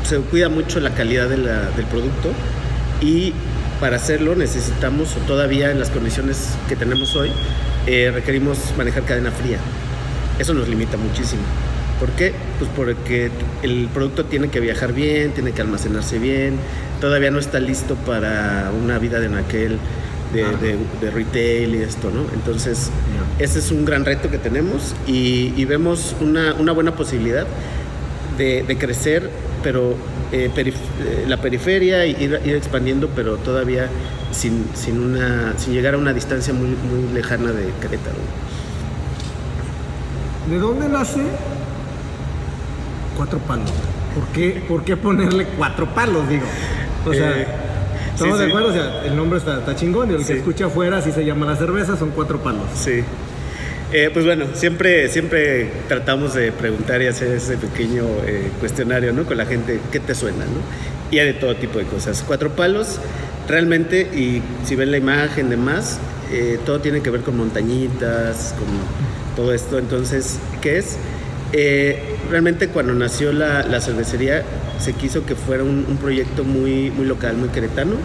se 0.03 0.17
cuida 0.17 0.49
mucho 0.49 0.79
la 0.79 0.89
calidad 0.91 1.29
de 1.29 1.37
la- 1.37 1.69
del 1.71 1.85
producto 1.85 2.29
y 3.01 3.33
para 3.79 3.97
hacerlo 3.97 4.35
necesitamos, 4.35 5.15
o 5.15 5.19
todavía 5.27 5.71
en 5.71 5.79
las 5.79 5.89
condiciones 5.89 6.49
que 6.67 6.75
tenemos 6.75 7.15
hoy, 7.15 7.31
eh, 7.87 8.11
requerimos 8.13 8.57
manejar 8.77 9.03
cadena 9.03 9.31
fría. 9.31 9.59
Eso 10.39 10.53
nos 10.53 10.67
limita 10.67 10.97
muchísimo. 10.97 11.41
¿Por 11.99 12.09
qué? 12.11 12.33
Pues 12.57 12.71
porque 12.75 13.29
el 13.61 13.89
producto 13.93 14.23
tiene 14.25 14.47
que 14.49 14.61
viajar 14.61 14.93
bien, 14.93 15.31
tiene 15.33 15.51
que 15.51 15.61
almacenarse 15.61 16.17
bien, 16.17 16.53
todavía 17.01 17.29
no 17.29 17.39
está 17.39 17.59
listo 17.59 17.95
para 17.95 18.71
una 18.81 18.97
vida 18.99 19.19
de 19.19 19.27
naquel, 19.29 19.77
de, 20.33 20.43
de- 20.61 20.77
de 21.01 21.11
retail 21.11 21.75
y 21.75 21.81
esto, 21.81 22.09
¿no? 22.09 22.21
Entonces, 22.33 22.89
ese 23.39 23.59
es 23.59 23.71
un 23.71 23.83
gran 23.83 24.05
reto 24.05 24.29
que 24.29 24.37
tenemos 24.37 24.95
y, 25.07 25.53
y 25.57 25.65
vemos 25.65 26.15
una, 26.21 26.53
una 26.53 26.71
buena 26.71 26.95
posibilidad 26.95 27.45
de, 28.37 28.63
de 28.63 28.77
crecer, 28.77 29.29
pero 29.61 29.95
eh, 30.31 30.49
perif- 30.55 30.75
eh, 31.03 31.25
la 31.27 31.37
periferia 31.41 32.05
y 32.05 32.11
ir, 32.11 32.39
ir 32.45 32.55
expandiendo, 32.55 33.09
pero 33.13 33.35
todavía 33.37 33.89
sin, 34.31 34.65
sin, 34.73 34.99
una, 35.01 35.53
sin 35.57 35.73
llegar 35.73 35.95
a 35.95 35.97
una 35.97 36.13
distancia 36.13 36.53
muy, 36.53 36.67
muy 36.69 37.13
lejana 37.13 37.51
de 37.51 37.63
Querétaro. 37.81 38.15
¿De 40.49 40.57
dónde 40.57 40.87
nace 40.89 41.21
cuatro 43.17 43.39
palos? 43.39 43.69
¿Por 44.15 44.27
qué, 44.29 44.63
por 44.67 44.83
qué 44.83 44.97
ponerle 44.97 45.45
cuatro 45.57 45.87
palos, 45.93 46.27
digo? 46.27 46.45
O 47.05 47.13
sea, 47.13 47.31
Eh, 47.31 47.47
¿estamos 48.13 48.37
sí, 48.37 48.43
de 48.43 48.45
sí. 48.45 48.51
acuerdo? 48.51 48.69
O 48.69 48.73
sea, 48.73 49.05
el 49.05 49.15
nombre 49.15 49.39
está, 49.39 49.59
está 49.59 49.75
chingón 49.75 50.11
y 50.11 50.15
el 50.15 50.21
Sí. 50.21 50.33
que 50.33 50.39
escucha 50.39 50.65
afuera, 50.65 50.97
así 50.97 51.11
se 51.11 51.23
llama 51.25 51.45
la 51.45 51.55
cerveza, 51.55 51.97
son 51.97 52.09
cuatro 52.11 52.39
palos. 52.39 52.63
Sí. 52.75 53.03
Eh, 53.91 54.09
pues 54.13 54.23
bueno, 54.25 54.45
siempre, 54.53 55.09
siempre 55.09 55.69
tratamos 55.87 56.35
de 56.35 56.51
preguntar 56.51 57.01
y 57.01 57.07
hacer 57.07 57.31
ese 57.31 57.57
pequeño 57.57 58.03
eh, 58.25 58.51
cuestionario 58.59 59.13
¿no? 59.13 59.23
con 59.23 59.35
la 59.37 59.45
gente, 59.47 59.79
¿qué 59.91 59.99
te 59.99 60.13
suena? 60.13 60.45
¿no? 60.45 60.61
Y 61.11 61.17
hay 61.19 61.25
de 61.27 61.33
todo 61.33 61.55
tipo 61.55 61.79
de 61.79 61.85
cosas. 61.85 62.23
Cuatro 62.25 62.51
palos, 62.51 62.99
realmente, 63.47 64.01
y 64.01 64.43
si 64.63 64.75
ven 64.75 64.91
la 64.91 64.97
imagen, 64.97 65.49
demás, 65.49 65.99
eh, 66.31 66.59
todo 66.67 66.79
tiene 66.81 67.01
que 67.01 67.09
ver 67.09 67.21
con 67.21 67.35
montañitas, 67.37 68.53
con 68.59 68.67
todo 69.35 69.53
esto. 69.53 69.77
Entonces, 69.79 70.39
¿qué 70.61 70.77
es? 70.77 70.97
Eh, 71.53 71.99
realmente 72.29 72.67
cuando 72.67 72.93
nació 72.93 73.33
la, 73.33 73.63
la 73.63 73.81
cervecería 73.81 74.43
se 74.79 74.93
quiso 74.93 75.25
que 75.25 75.35
fuera 75.35 75.63
un, 75.63 75.85
un 75.89 75.97
proyecto 75.97 76.43
muy, 76.43 76.91
muy 76.91 77.05
local, 77.05 77.37
muy 77.37 77.49
queretano. 77.49 77.95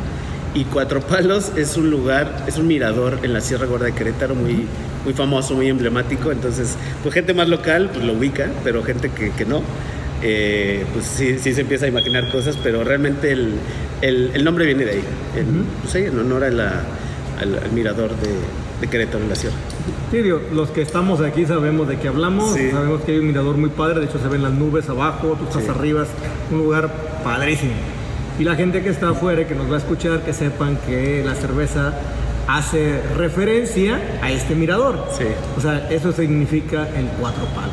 Y 0.55 0.65
Cuatro 0.67 1.01
Palos 1.01 1.51
es 1.57 1.77
un 1.77 1.91
lugar, 1.91 2.45
es 2.47 2.59
un 2.59 2.69
mirador 2.69 3.19
en 3.25 3.33
la 3.33 3.41
Sierra 3.41 3.67
Gorda 3.67 3.87
de 3.87 3.93
Querétaro 3.93 4.37
muy, 4.37 4.67
muy 5.05 5.13
famoso, 5.13 5.55
muy 5.55 5.69
emblemático. 5.69 6.31
Entonces, 6.31 6.77
pues 7.03 7.13
gente 7.15 7.35
más 7.35 7.49
local 7.49 7.91
pues 7.93 8.05
lo 8.05 8.13
ubica, 8.13 8.49
pero 8.63 8.83
gente 8.85 9.11
que, 9.11 9.31
que 9.33 9.45
no, 9.45 9.63
eh, 10.23 10.85
pues 10.93 11.07
sí, 11.07 11.39
sí 11.41 11.53
se 11.55 11.63
empieza 11.63 11.87
a 11.87 11.89
imaginar 11.89 12.31
cosas, 12.31 12.57
pero 12.63 12.85
realmente 12.85 13.33
el, 13.33 13.55
el- 14.01 14.31
el 14.33 14.45
nombre 14.45 14.65
viene 14.65 14.85
de 14.85 14.93
ahí, 14.93 15.03
en, 15.37 15.65
pues 15.83 15.95
en 15.97 16.17
honor 16.19 16.45
a 16.45 16.51
la- 16.51 16.83
al, 17.41 17.59
al 17.59 17.73
mirador 17.73 18.11
de, 18.11 18.29
de 18.81 18.87
Querétaro 18.87 19.25
en 19.25 19.31
la 19.31 19.35
Sierra. 19.35 19.57
Sí, 20.11 20.19
digo, 20.19 20.41
los 20.53 20.71
que 20.71 20.83
estamos 20.83 21.21
aquí 21.21 21.45
sabemos 21.45 21.89
de 21.89 21.97
qué 21.99 22.09
hablamos, 22.09 22.55
Sí. 22.55 22.71
sabemos 22.71 23.01
que 23.03 23.13
hay 23.13 23.19
un 23.19 23.27
mirador 23.27 23.57
muy 23.57 23.71
padre, 23.71 24.01
de 24.01 24.07
hecho 24.07 24.19
se 24.21 24.29
ven 24.29 24.43
las 24.43 24.53
nubes 24.53 24.89
abajo, 24.89 25.37
tú 25.39 25.45
estás 25.49 25.65
Sí. 25.65 25.71
arriba, 25.71 26.03
es 26.03 26.09
un 26.53 26.59
lugar 26.59 26.89
padrísimo. 27.25 27.73
Y 28.39 28.45
la 28.45 28.55
gente 28.55 28.83
que 28.83 28.91
está 28.91 29.11
afuera 29.11 29.43
y 29.43 29.45
que 29.47 29.55
nos 29.55 29.69
va 29.71 29.75
a 29.77 29.79
escuchar, 29.79 30.21
que 30.23 30.33
sepan 30.33 30.77
que 30.87 31.23
la 31.25 31.35
cerveza 31.35 31.95
hace 32.47 33.01
referencia 33.17 34.01
a 34.23 34.31
este 34.31 34.55
mirador. 34.55 35.05
Sí. 35.17 35.25
O 35.57 35.61
sea, 35.61 35.89
eso 35.91 36.13
significa 36.13 36.87
el 36.97 37.07
cuatro 37.21 37.45
palos. 37.47 37.73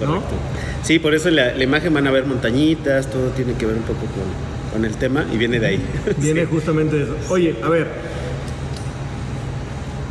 ¿no? 0.00 0.06
Correcto. 0.06 0.34
Sí, 0.82 0.98
por 0.98 1.14
eso 1.14 1.30
la, 1.30 1.54
la 1.54 1.62
imagen 1.64 1.94
van 1.94 2.06
a 2.08 2.10
ver 2.10 2.26
montañitas, 2.26 3.06
todo 3.08 3.28
tiene 3.30 3.54
que 3.54 3.66
ver 3.66 3.76
un 3.76 3.82
poco 3.82 4.00
con, 4.00 4.72
con 4.72 4.84
el 4.84 4.96
tema 4.96 5.24
y 5.32 5.36
viene 5.36 5.58
de 5.60 5.66
ahí. 5.66 5.82
Viene 6.18 6.40
Sí. 6.44 6.48
justamente 6.50 6.96
de 6.96 7.02
eso. 7.04 7.14
Oye, 7.30 7.54
a 7.62 7.68
ver, 7.68 7.86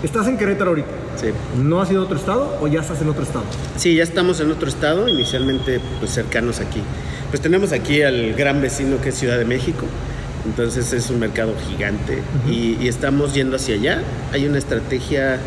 estás 0.04 0.28
en 0.28 0.38
Querétaro 0.38 0.70
ahorita. 0.72 0.88
Sí. 1.22 1.28
¿No 1.62 1.82
has 1.82 1.92
ido 1.92 2.02
a 2.02 2.06
otro 2.06 2.18
estado 2.18 2.58
o 2.60 2.68
ya 2.68 2.82
estás 2.82 3.02
en 3.02 3.10
otro 3.10 3.24
estado? 3.24 3.46
Sí, 3.78 3.96
ya 3.96 4.04
estamos 4.04 4.40
en 4.40 4.52
otro 4.52 4.68
estado, 4.68 5.08
inicialmente 5.08 5.80
pues 6.00 6.12
cercanos 6.12 6.60
aquí. 6.60 6.82
Pues 7.30 7.42
tenemos 7.42 7.72
aquí 7.72 8.02
al 8.02 8.34
gran 8.34 8.62
vecino 8.62 9.00
que 9.00 9.10
es 9.10 9.16
Ciudad 9.16 9.38
de 9.38 9.46
México, 9.46 9.86
Entonces 10.46 10.92
es 10.94 11.10
un 11.12 11.20
mercado 11.20 11.54
gigante 11.70 12.24
y, 12.50 12.76
y 12.82 12.88
estamos 12.88 13.34
yendo 13.34 13.58
hacia 13.58 13.76
allá. 13.76 14.02
Hay 14.34 14.48
una 14.48 14.58
estrategia 14.58 15.40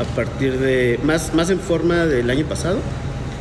a 0.00 0.04
partir 0.16 0.58
de, 0.58 0.98
más, 1.04 1.34
más 1.34 1.50
en 1.50 1.60
forma 1.60 2.06
del 2.06 2.28
año 2.30 2.46
pasado. 2.46 2.78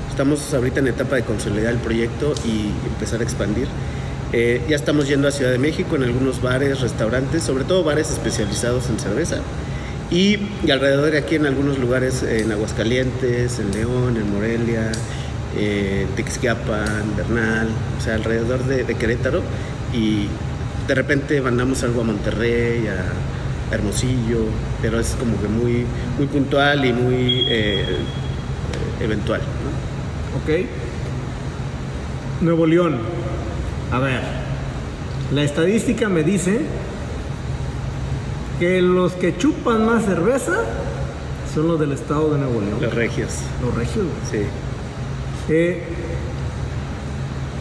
Estamos 0.09 0.53
ahorita 0.53 0.81
en 0.81 0.87
etapa 0.87 1.15
de 1.15 1.23
consolidar 1.23 1.71
el 1.73 1.79
proyecto 1.79 2.33
y 2.45 2.71
empezar 2.87 3.21
a 3.21 3.23
expandir. 3.23 3.67
Eh, 4.31 4.61
ya 4.69 4.75
estamos 4.75 5.07
yendo 5.07 5.27
a 5.27 5.31
Ciudad 5.31 5.51
de 5.51 5.57
México 5.57 5.95
en 5.95 6.03
algunos 6.03 6.41
bares, 6.41 6.81
restaurantes, 6.81 7.41
sobre 7.41 7.63
todo 7.63 7.83
bares 7.83 8.11
especializados 8.11 8.89
en 8.89 8.99
cerveza. 8.99 9.37
Y, 10.11 10.39
alrededor 10.71 11.11
de 11.11 11.19
aquí 11.19 11.35
en 11.35 11.45
algunos 11.45 11.77
lugares, 11.77 12.23
en 12.23 12.51
Aguascalientes, 12.51 13.59
en 13.59 13.71
León, 13.71 14.17
en 14.17 14.33
Morelia, 14.33 14.91
eh, 15.55 16.07
Texquiapan, 16.15 17.15
Bernal, 17.15 17.69
o 17.97 18.01
sea, 18.01 18.15
alrededor 18.15 18.63
de, 18.65 18.95
Querétaro. 18.95 19.43
Y 19.93 20.27
de 20.87 20.95
repente 20.95 21.39
mandamos 21.41 21.83
algo 21.83 22.01
a 22.01 22.03
Monterrey, 22.05 22.87
a 22.87 23.75
Hermosillo, 23.75 24.45
pero 24.81 24.99
es 24.99 25.15
como 25.19 25.39
que 25.39 25.47
muy, 25.47 25.85
muy 26.17 26.25
puntual 26.27 26.85
y 26.85 26.93
muy 26.93 27.45
eh, 27.47 27.85
eventual. 28.99 29.41
Ok. 30.41 30.65
Nuevo 32.41 32.65
León. 32.65 32.97
A 33.91 33.99
ver. 33.99 34.21
La 35.33 35.43
estadística 35.43 36.09
me 36.09 36.23
dice 36.23 36.61
que 38.59 38.81
los 38.81 39.13
que 39.13 39.37
chupan 39.37 39.85
más 39.85 40.03
cerveza 40.05 40.57
son 41.53 41.67
los 41.67 41.79
del 41.79 41.93
estado 41.93 42.31
de 42.33 42.39
Nuevo 42.39 42.61
León. 42.61 42.77
Los 42.81 42.93
regios, 42.93 43.29
Los 43.63 43.73
regios. 43.75 44.05
güey. 44.05 44.43
sí. 44.43 44.47
Eh, 45.51 45.83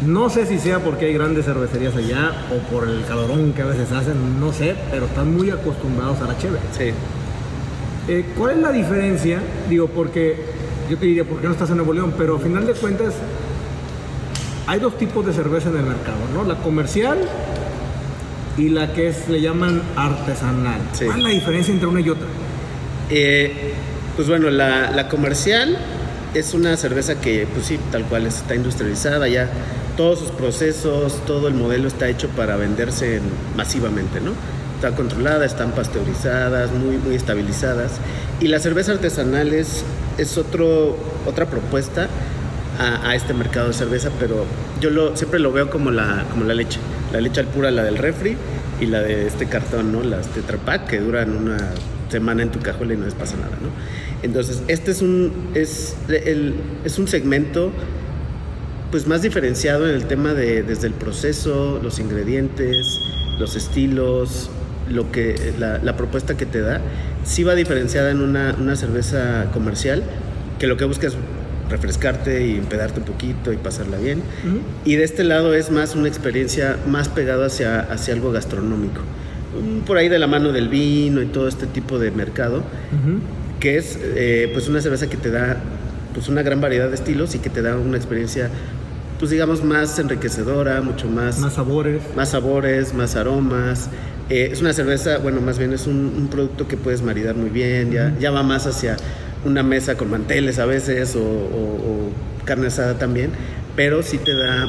no 0.06 0.30
sé 0.30 0.46
si 0.46 0.58
sea 0.58 0.78
porque 0.80 1.06
hay 1.06 1.12
grandes 1.14 1.44
cervecerías 1.46 1.96
allá 1.96 2.32
o 2.54 2.58
por 2.72 2.86
el 2.88 3.04
calorón 3.06 3.52
que 3.52 3.62
a 3.62 3.66
veces 3.66 3.90
hacen, 3.90 4.38
no 4.38 4.52
sé, 4.52 4.76
pero 4.90 5.06
están 5.06 5.34
muy 5.34 5.50
acostumbrados 5.50 6.20
a 6.20 6.26
la 6.28 6.38
cheve. 6.38 6.58
Sí. 6.76 6.90
Eh, 8.08 8.24
¿Cuál 8.36 8.56
es 8.56 8.62
la 8.62 8.72
diferencia? 8.72 9.40
Digo, 9.68 9.88
porque 9.88 10.36
yo 10.88 10.96
te 10.98 11.06
diría, 11.06 11.24
¿por 11.24 11.40
qué 11.40 11.46
no 11.46 11.52
estás 11.52 11.70
en 11.70 11.76
Nuevo 11.78 11.92
León? 11.92 12.14
Pero 12.16 12.36
a 12.36 12.38
final 12.38 12.64
de 12.66 12.74
cuentas, 12.74 13.14
hay 14.66 14.78
dos 14.78 14.96
tipos 14.98 15.24
de 15.26 15.32
cerveza 15.32 15.68
en 15.70 15.76
el 15.78 15.82
mercado, 15.84 16.18
¿no? 16.32 16.44
La 16.44 16.56
comercial 16.60 17.18
y 18.58 18.68
la 18.68 18.92
que 18.92 19.08
es, 19.08 19.28
le 19.28 19.40
llaman 19.40 19.80
artesanal. 19.96 20.80
Sí. 20.92 21.04
¿Cuál 21.06 21.18
es 21.18 21.24
la 21.24 21.30
diferencia 21.30 21.72
entre 21.72 21.86
una 21.88 22.00
y 22.00 22.10
otra? 22.10 22.26
Eh, 23.10 23.72
pues 24.16 24.28
bueno, 24.28 24.50
la, 24.50 24.90
la 24.90 25.08
comercial 25.08 25.78
es 26.34 26.52
una 26.54 26.76
cerveza 26.76 27.20
que, 27.20 27.46
pues 27.54 27.66
sí, 27.66 27.78
tal 27.90 28.04
cual 28.04 28.26
está 28.26 28.54
industrializada 28.54 29.28
ya. 29.28 29.48
Todos 29.96 30.18
sus 30.20 30.30
procesos, 30.30 31.24
todo 31.26 31.48
el 31.48 31.54
modelo 31.54 31.88
está 31.88 32.08
hecho 32.08 32.28
para 32.30 32.56
venderse 32.56 33.16
en- 33.16 33.22
masivamente, 33.56 34.20
¿no? 34.20 34.32
Está 34.76 34.94
controlada, 34.94 35.44
están 35.44 35.72
pasteurizadas, 35.72 36.70
muy, 36.72 36.96
muy 36.98 37.14
estabilizadas. 37.16 37.92
Y 38.40 38.46
la 38.48 38.60
cerveza 38.60 38.92
artesanal 38.92 39.52
es, 39.52 39.84
es 40.18 40.38
otro, 40.38 40.96
otra 41.26 41.46
propuesta 41.46 42.08
a, 42.78 43.08
a 43.08 43.14
este 43.16 43.34
mercado 43.34 43.68
de 43.68 43.74
cerveza, 43.74 44.10
pero 44.20 44.44
yo 44.80 44.90
lo, 44.90 45.16
siempre 45.16 45.40
lo 45.40 45.50
veo 45.52 45.68
como 45.70 45.90
la, 45.90 46.26
como 46.30 46.44
la 46.44 46.54
leche. 46.54 46.78
La 47.12 47.20
leche 47.20 47.40
al 47.40 47.46
pura, 47.46 47.70
la 47.70 47.82
del 47.82 47.96
refri 47.96 48.36
y 48.80 48.86
la 48.86 49.00
de 49.00 49.26
este 49.26 49.46
cartón, 49.46 49.92
¿no? 49.92 50.02
Las 50.02 50.28
Tetra 50.28 50.58
Pak 50.58 50.86
que 50.86 51.00
duran 51.00 51.36
una 51.36 51.56
semana 52.10 52.42
en 52.42 52.50
tu 52.50 52.60
cajuela 52.60 52.94
y 52.94 52.96
no 52.96 53.04
les 53.04 53.14
pasa 53.14 53.36
nada, 53.36 53.56
¿no? 53.60 53.68
Entonces, 54.22 54.62
este 54.68 54.90
es 54.90 55.02
un, 55.02 55.50
es, 55.54 55.96
el, 56.08 56.54
es 56.84 56.98
un 56.98 57.08
segmento 57.08 57.70
pues 58.90 59.06
más 59.06 59.22
diferenciado 59.22 59.88
en 59.88 59.94
el 59.94 60.06
tema 60.06 60.32
de 60.32 60.62
desde 60.62 60.86
el 60.86 60.94
proceso, 60.94 61.78
los 61.82 61.98
ingredientes, 61.98 63.00
los 63.38 63.54
estilos, 63.54 64.50
lo 64.88 65.12
que 65.12 65.52
la, 65.58 65.78
la 65.78 65.96
propuesta 65.96 66.36
que 66.36 66.46
te 66.46 66.60
da, 66.60 66.80
sí 67.24 67.44
va 67.44 67.54
diferenciada 67.54 68.10
en 68.10 68.22
una, 68.22 68.56
una 68.58 68.76
cerveza 68.76 69.50
comercial 69.52 70.02
que 70.58 70.66
lo 70.66 70.76
que 70.76 70.84
busca 70.84 71.06
es 71.06 71.16
refrescarte 71.70 72.46
y 72.46 72.56
empedarte 72.56 73.00
un 73.00 73.06
poquito 73.06 73.52
y 73.52 73.56
pasarla 73.56 73.98
bien. 73.98 74.22
Y 74.84 74.96
de 74.96 75.04
este 75.04 75.24
lado 75.24 75.54
es 75.54 75.70
más 75.70 75.94
una 75.94 76.08
experiencia 76.08 76.76
más 76.86 77.08
pegada 77.08 77.46
hacia, 77.46 77.80
hacia 77.80 78.14
algo 78.14 78.32
gastronómico. 78.32 79.00
Por 79.86 79.96
ahí 79.96 80.08
de 80.08 80.18
la 80.18 80.26
mano 80.26 80.52
del 80.52 80.68
vino 80.68 81.22
y 81.22 81.26
todo 81.26 81.48
este 81.48 81.66
tipo 81.66 81.98
de 81.98 82.10
mercado, 82.10 82.62
que 83.60 83.76
es 83.76 83.98
eh, 84.02 84.50
pues 84.52 84.68
una 84.68 84.80
cerveza 84.80 85.08
que 85.08 85.16
te 85.16 85.30
da 85.30 85.56
pues 86.14 86.28
una 86.28 86.42
gran 86.42 86.60
variedad 86.60 86.88
de 86.88 86.94
estilos 86.94 87.34
y 87.34 87.38
que 87.38 87.50
te 87.50 87.60
da 87.62 87.76
una 87.76 87.96
experiencia 87.96 88.48
pues 89.18 89.30
digamos 89.32 89.64
más 89.64 89.98
enriquecedora, 89.98 90.80
mucho 90.80 91.08
más 91.08 91.38
Más 91.40 91.54
sabores. 91.54 92.00
más 92.16 92.28
sabores, 92.30 92.94
más 92.94 93.16
aromas. 93.16 93.88
Eh, 94.30 94.50
es 94.52 94.60
una 94.60 94.72
cerveza, 94.72 95.18
bueno, 95.18 95.40
más 95.40 95.58
bien 95.58 95.72
es 95.72 95.86
un, 95.88 96.12
un 96.16 96.28
producto 96.28 96.68
que 96.68 96.76
puedes 96.76 97.02
maridar 97.02 97.34
muy 97.34 97.50
bien, 97.50 97.90
ya, 97.90 98.14
ya 98.20 98.30
va 98.30 98.42
más 98.44 98.66
hacia 98.68 98.96
una 99.44 99.62
mesa 99.62 99.96
con 99.96 100.10
manteles 100.10 100.58
a 100.58 100.66
veces 100.66 101.16
o, 101.16 102.10
carne 102.44 102.68
asada 102.68 102.98
también, 102.98 103.30
pero 103.76 104.02
sí 104.02 104.16
te 104.16 104.34
da 104.34 104.66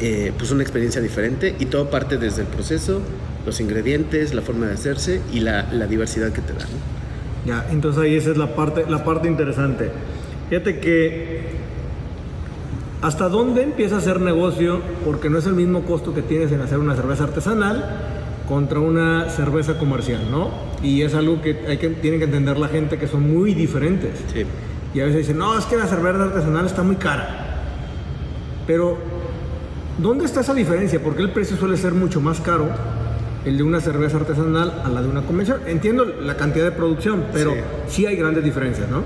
eh, 0.00 0.32
pues 0.36 0.50
una 0.50 0.62
experiencia 0.62 1.00
diferente 1.00 1.54
y 1.58 1.66
todo 1.66 1.88
parte 1.88 2.18
desde 2.18 2.42
el 2.42 2.48
proceso, 2.48 3.00
los 3.46 3.58
ingredientes, 3.60 4.34
la 4.34 4.42
forma 4.42 4.66
de 4.66 4.74
hacerse 4.74 5.22
y 5.32 5.40
la, 5.40 5.72
la 5.72 5.86
diversidad 5.86 6.30
que 6.30 6.42
te 6.42 6.52
da. 6.52 6.66
Ya, 7.46 7.66
entonces 7.70 8.02
ahí 8.02 8.16
esa 8.16 8.32
es 8.32 8.36
la 8.36 8.54
parte, 8.54 8.84
la 8.86 9.02
parte 9.02 9.28
interesante. 9.28 9.90
Fíjate 10.50 10.78
que 10.78 11.60
hasta 13.00 13.30
dónde 13.30 13.62
empieza 13.62 13.96
a 13.96 14.00
ser 14.02 14.20
negocio, 14.20 14.82
porque 15.06 15.30
no 15.30 15.38
es 15.38 15.46
el 15.46 15.54
mismo 15.54 15.82
costo 15.84 16.12
que 16.12 16.20
tienes 16.20 16.52
en 16.52 16.60
hacer 16.60 16.78
una 16.78 16.94
cerveza 16.94 17.24
artesanal 17.24 18.19
contra 18.50 18.80
una 18.80 19.30
cerveza 19.30 19.78
comercial, 19.78 20.22
¿no? 20.28 20.50
Y 20.82 21.02
es 21.02 21.14
algo 21.14 21.40
que, 21.40 21.56
hay 21.68 21.78
que 21.78 21.88
tiene 21.90 22.18
que 22.18 22.24
entender 22.24 22.58
la 22.58 22.66
gente 22.66 22.98
que 22.98 23.06
son 23.06 23.32
muy 23.32 23.54
diferentes. 23.54 24.10
Sí. 24.34 24.42
Y 24.92 24.98
a 24.98 25.04
veces 25.04 25.20
dicen, 25.20 25.38
no, 25.38 25.56
es 25.56 25.66
que 25.66 25.76
la 25.76 25.86
cerveza 25.86 26.24
artesanal 26.24 26.66
está 26.66 26.82
muy 26.82 26.96
cara. 26.96 27.62
Pero, 28.66 28.98
¿dónde 29.98 30.24
está 30.24 30.40
esa 30.40 30.52
diferencia? 30.52 31.00
Porque 31.00 31.22
el 31.22 31.30
precio 31.30 31.56
suele 31.56 31.76
ser 31.76 31.92
mucho 31.92 32.20
más 32.20 32.40
caro 32.40 32.68
el 33.44 33.56
de 33.56 33.62
una 33.62 33.80
cerveza 33.80 34.16
artesanal 34.16 34.82
a 34.84 34.88
la 34.88 35.00
de 35.00 35.08
una 35.08 35.22
convencional. 35.22 35.62
Entiendo 35.68 36.04
la 36.04 36.36
cantidad 36.36 36.64
de 36.64 36.72
producción, 36.72 37.26
pero 37.32 37.52
Sí. 37.52 37.58
sí, 37.86 38.06
hay 38.06 38.16
grandes 38.16 38.42
diferencias, 38.42 38.88
¿no? 38.90 39.04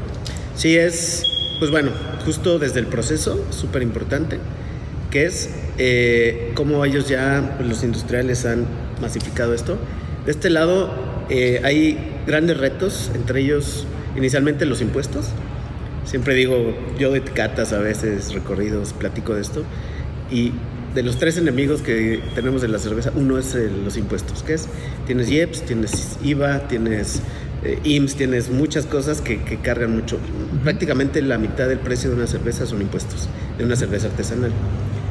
Sí, 0.54 0.74
es, 0.74 1.22
pues 1.58 1.70
bueno, 1.70 1.90
justo 2.24 2.58
desde 2.58 2.80
el 2.80 2.86
proceso, 2.86 3.44
súper 3.50 3.82
importante, 3.82 4.38
que 5.10 5.26
es 5.26 5.50
eh, 5.76 6.52
cómo 6.54 6.82
ellos 6.86 7.10
ya, 7.10 7.56
pues, 7.58 7.68
los 7.68 7.84
industriales 7.84 8.46
han 8.46 8.64
masificado 9.04 9.54
esto. 9.54 9.76
De 10.26 10.32
este 10.32 10.48
lado 10.50 10.90
eh, 11.28 11.60
hay 11.64 11.98
grandes 12.26 12.56
retos, 12.56 13.10
entre 13.14 13.40
ellos 13.40 13.86
inicialmente 14.16 14.64
los 14.66 14.80
impuestos. 14.80 15.26
Siempre 16.04 16.34
digo, 16.34 16.74
yo 16.98 17.10
de 17.12 17.22
catas 17.22 17.72
a 17.72 17.78
veces, 17.78 18.32
recorridos, 18.34 18.92
platico 18.92 19.34
de 19.34 19.40
esto. 19.42 19.62
Y 20.30 20.52
de 20.94 21.02
los 21.02 21.18
tres 21.18 21.36
enemigos 21.38 21.80
que 21.82 22.20
tenemos 22.34 22.62
de 22.62 22.68
la 22.68 22.78
cerveza, 22.78 23.10
uno 23.16 23.36
es 23.38 23.54
el- 23.54 23.84
los 23.84 23.96
impuestos, 23.96 24.42
que 24.42 24.54
es, 24.54 24.68
tienes 25.06 25.28
IEPS, 25.30 25.62
tienes 25.62 26.18
IVA, 26.22 26.68
tienes 26.68 27.20
eh, 27.64 27.78
IMSS, 27.82 28.14
tienes 28.16 28.50
muchas 28.50 28.84
cosas 28.86 29.20
que, 29.22 29.42
que 29.42 29.56
cargan 29.58 29.94
mucho. 29.96 30.18
Prácticamente 30.62 31.22
la 31.22 31.38
mitad 31.38 31.66
del 31.66 31.78
precio 31.78 32.10
de 32.10 32.16
una 32.16 32.26
cerveza 32.26 32.66
son 32.66 32.82
impuestos, 32.82 33.28
de 33.58 33.64
una 33.64 33.74
cerveza 33.74 34.06
artesanal, 34.08 34.52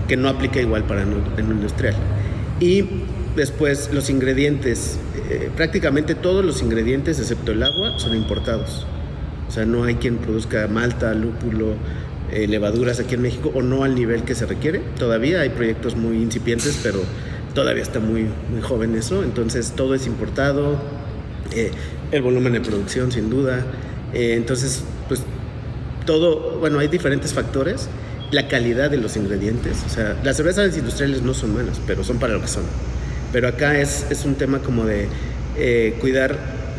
que 0.08 0.16
no 0.18 0.30
aplica 0.30 0.62
igual 0.62 0.84
para 0.84 1.02
en 1.02 1.14
un 1.14 1.52
industrial. 1.52 1.96
Y 2.60 2.86
después 3.36 3.90
los 3.94 4.10
ingredientes, 4.10 4.98
eh, 5.30 5.50
prácticamente 5.56 6.16
todos 6.16 6.44
los 6.44 6.62
ingredientes, 6.62 7.20
excepto 7.20 7.52
el 7.52 7.64
agua, 7.64 7.98
son 8.00 8.16
importados. 8.16 8.86
O 9.48 9.52
sea, 9.52 9.66
no 9.66 9.84
hay 9.84 9.96
quien 9.96 10.18
produzca 10.18 10.68
malta, 10.68 11.14
lúpulo, 11.14 11.76
eh, 12.32 12.48
levaduras 12.48 13.00
aquí 13.00 13.14
en 13.14 13.22
México 13.22 13.52
o 13.54 13.62
no 13.62 13.84
al 13.84 13.94
nivel 13.94 14.24
que 14.24 14.34
se 14.34 14.48
requiere. 14.48 14.82
Todavía 14.98 15.42
hay 15.42 15.50
proyectos 15.50 15.96
muy 15.96 16.18
incipientes, 16.18 16.80
pero 16.82 17.00
todavía 17.54 17.84
está 17.84 18.00
muy, 18.00 18.28
muy 18.52 18.62
joven 18.62 18.96
eso. 18.96 19.24
Entonces 19.24 19.74
todo 19.76 19.94
es 19.94 20.08
importado, 20.08 20.80
eh, 21.52 21.72
el 22.12 22.22
volumen 22.22 22.54
de 22.54 22.62
producción 22.62 23.12
sin 23.12 23.30
duda. 23.30 23.64
Eh, 24.14 24.34
entonces, 24.36 24.84
pues 25.08 25.22
todo, 26.06 26.60
bueno, 26.60 26.80
hay 26.80 26.88
diferentes 26.88 27.34
factores. 27.34 27.88
La 28.32 28.48
calidad 28.48 28.90
de 28.90 28.98
los 28.98 29.16
ingredientes, 29.16 29.84
o 29.86 29.90
sea, 29.90 30.20
las 30.24 30.38
cervezas 30.38 30.76
industriales 30.76 31.22
no 31.22 31.36
son 31.36 31.54
malas, 31.54 31.80
pero 31.86 32.04
son 32.04 32.18
para 32.18 32.34
lo 32.34 32.42
que 32.42 32.48
son. 32.48 32.64
Pero 33.34 33.50
acá 33.50 33.78
es, 33.80 34.06
es 34.10 34.24
un 34.24 34.36
tema 34.36 34.60
como 34.60 34.86
de 34.86 35.08
eh, 35.58 35.98
cuidar 36.00 36.38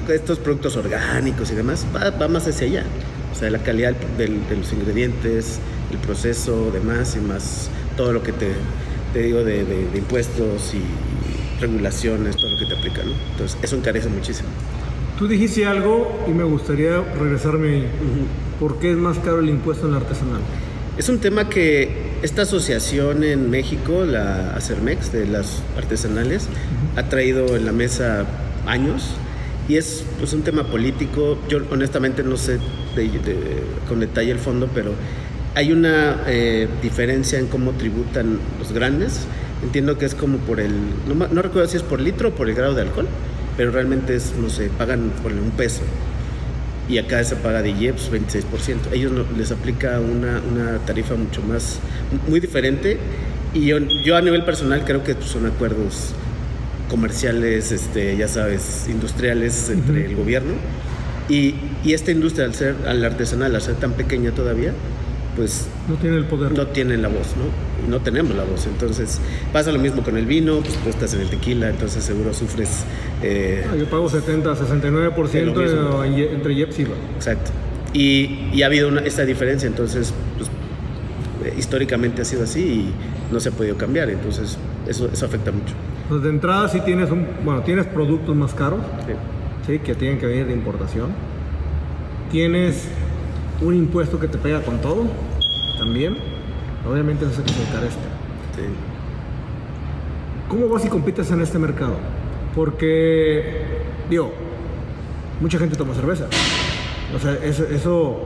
estos 0.09 0.39
productos 0.39 0.77
orgánicos 0.77 1.51
y 1.51 1.55
demás, 1.55 1.85
va, 1.95 2.11
va 2.11 2.29
más 2.29 2.47
hacia 2.49 2.67
allá. 2.67 2.85
O 3.33 3.37
sea, 3.37 3.51
la 3.51 3.59
calidad 3.59 3.93
del- 4.17 4.49
de 4.49 4.57
los 4.57 4.73
ingredientes, 4.73 5.59
el 5.91 5.99
proceso, 5.99 6.71
demás, 6.73 7.17
y 7.17 7.21
más 7.21 7.69
todo 7.97 8.13
lo 8.13 8.23
que 8.23 8.33
te, 8.33 8.49
te 9.13 9.19
digo 9.21 9.43
de, 9.45 9.65
de- 9.65 9.91
de 9.91 9.99
impuestos 9.99 10.73
y 10.75 11.61
regulaciones, 11.61 12.37
todo 12.37 12.51
lo 12.51 12.59
que 12.59 12.67
te 12.67 12.75
aplica, 12.77 13.03
¿no? 13.03 13.13
Entonces, 13.33 13.59
eso 13.63 13.77
encarece 13.77 14.09
muchísimo. 14.09 14.49
Tú 15.19 15.29
dijiste 15.29 15.65
algo 15.67 16.25
y 16.29 16.33
me 16.33 16.45
gustaría 16.45 17.01
regresarme 17.19 17.69
ahí. 17.69 17.89
¿Por 18.61 18.79
qué 18.79 18.93
es 18.93 18.97
más 18.97 19.19
caro 19.19 19.41
el 19.41 19.49
impuesto 19.49 19.87
en 19.87 19.93
la 19.93 19.99
artesanal? 19.99 20.41
Es 20.99 21.09
un 21.09 21.19
tema 21.19 21.49
que 21.49 22.14
esta 22.25 22.43
asociación 22.43 23.23
en 23.23 23.51
México, 23.51 24.07
la 24.07 24.57
Acermex 24.57 25.13
de 25.13 25.27
las 25.27 25.63
artesanales, 25.77 26.49
ha 26.97 27.03
traído 27.11 27.55
en 27.55 27.67
la 27.67 27.73
mesa 27.73 28.25
años 28.67 29.11
y 29.69 29.77
es 29.77 30.05
pues, 30.19 30.33
un 30.33 30.41
tema 30.41 30.65
político. 30.65 31.39
Yo 31.51 31.59
honestamente 31.71 32.23
no 32.23 32.39
sé 32.39 32.59
con 33.87 34.01
detalle 34.01 34.31
el 34.31 34.39
fondo, 34.39 34.71
pero 34.75 34.93
hay 35.55 35.73
una 35.73 36.23
eh, 36.27 36.67
diferencia 36.81 37.39
en 37.39 37.47
cómo 37.47 37.73
tributan 37.73 38.39
los 38.59 38.73
grandes. 38.73 39.27
Entiendo 39.63 39.99
que 39.99 40.07
es 40.07 40.15
como 40.15 40.39
por 40.39 40.61
el, 40.61 40.73
no, 41.07 41.29
no, 41.29 41.43
recuerdo 41.43 41.69
si 41.69 41.77
es 41.77 41.83
por 41.83 42.01
litro 42.01 42.31
o 42.31 42.33
por 42.33 42.49
el 42.49 42.55
grado 42.55 42.73
de 42.73 42.83
alcohol, 42.83 43.07
pero 43.59 43.71
realmente 43.71 44.17
es, 44.17 44.33
no 44.41 44.49
sé, 44.49 44.71
pagan 44.79 45.13
por 45.23 45.31
un 45.31 45.51
peso. 45.51 45.83
Y 46.89 46.99
acá 46.99 47.25
se 47.25 47.37
paga 47.37 47.63
de 47.63 47.71
IEPS 47.71 48.11
26%. 48.13 48.93
Ellos 48.93 49.13
les 49.37 49.51
aplica 49.53 50.01
una, 50.01 50.41
una, 50.41 50.79
tarifa 50.85 51.15
mucho 51.15 51.43
más, 51.43 51.79
muy 52.29 52.41
diferente. 52.41 52.99
Y 53.55 53.67
yo, 53.67 53.79
yo 53.79 54.17
a 54.17 54.21
nivel 54.21 54.45
personal 54.45 54.85
creo 54.85 55.03
que 55.03 55.15
pues, 55.15 55.29
son 55.29 55.47
acuerdos 55.47 56.15
comerciales, 56.89 57.73
este, 57.73 58.17
ya 58.17 58.29
sabes, 58.29 58.87
industriales 58.89 59.71
entre 59.71 60.07
el 60.07 60.17
gobierno. 60.17 60.53
Y, 61.29 61.55
y, 61.83 61.95
esta 61.95 62.11
industria, 62.11 62.45
al 62.45 62.55
ser 62.55 62.75
al 62.87 63.03
artesanal, 63.03 63.55
al 63.55 63.63
ser 63.63 63.77
tan 63.77 63.93
pequeña 63.93 64.33
todavía, 64.33 64.73
pues... 65.37 65.69
No 65.89 65.97
tiene 65.97 66.17
el 66.17 66.25
poder. 66.25 66.53
No 66.53 66.67
tienen 66.69 67.03
la 67.03 67.09
voz, 67.09 67.35
¿no? 67.37 67.91
No 67.91 68.01
tenemos 68.01 68.35
la 68.35 68.45
voz. 68.45 68.67
Entonces 68.67 69.21
pasa 69.53 69.73
lo 69.73 69.79
mismo 69.79 70.03
con 70.03 70.17
el 70.17 70.27
vino, 70.27 70.61
pues 70.61 70.75
tú 70.77 70.89
estás 70.89 71.15
en 71.15 71.21
el 71.23 71.29
tequila, 71.29 71.71
entonces 71.71 72.05
seguro 72.05 72.33
sufres... 72.33 72.85
Eh, 73.23 73.67
ah, 73.71 73.77
yo 73.77 73.87
pago 73.87 74.09
70, 74.09 74.55
69% 74.55 76.33
entre 76.33 76.53
IEPS 76.55 76.79
y 76.81 76.83
Exacto. 77.17 77.51
Y, 77.93 78.49
y, 78.53 78.63
ha 78.63 78.67
habido 78.67 78.89
una, 78.89 79.03
esta 79.03 79.25
diferencia, 79.25 79.69
entonces, 79.69 80.13
pues, 80.37 80.51
históricamente 81.57 82.23
ha 82.23 82.25
sido 82.25 82.43
así 82.43 82.61
y 82.61 83.33
no 83.33 83.39
se 83.39 83.51
ha 83.51 83.53
podido 83.53 83.77
cambiar, 83.77 84.11
entonces 84.11 84.59
eso, 84.89 85.09
eso 85.13 85.27
afecta 85.27 85.53
mucho. 85.53 85.75
Pues 86.09 86.23
de 86.23 86.29
entrada 86.29 86.69
sí 86.69 86.81
tienes 86.85 87.11
un, 87.11 87.27
bueno, 87.45 87.63
tienes 87.63 87.87
productos 87.87 88.35
más 88.35 88.53
caros, 88.53 88.81
sí. 89.67 89.79
que 89.79 89.95
tienen 89.95 90.19
que 90.19 90.27
venir 90.27 90.47
de 90.47 90.53
importación. 90.53 91.11
Tienes 92.31 92.89
un 93.61 93.75
impuesto 93.75 94.19
que 94.19 94.29
te 94.29 94.39
pega 94.39 94.61
con 94.63 94.79
todo, 94.81 95.05
también. 95.79 96.17
Obviamente 96.89 97.25
eso 97.25 97.35
se 97.35 97.41
encarezca. 97.41 98.03
Sí. 98.57 98.63
¿Cómo 100.49 100.69
vas 100.69 100.85
y 100.85 100.89
compites 100.89 101.31
en 101.31 101.41
este 101.41 101.59
mercado? 101.59 101.95
Porque, 102.55 103.65
digo, 104.09 104.33
mucha 105.41 105.59
gente 105.59 105.77
toma 105.77 105.95
cerveza. 105.95 106.27
O 107.15 107.19
sea, 107.19 107.33
eso, 107.43 107.65
eso 107.65 108.25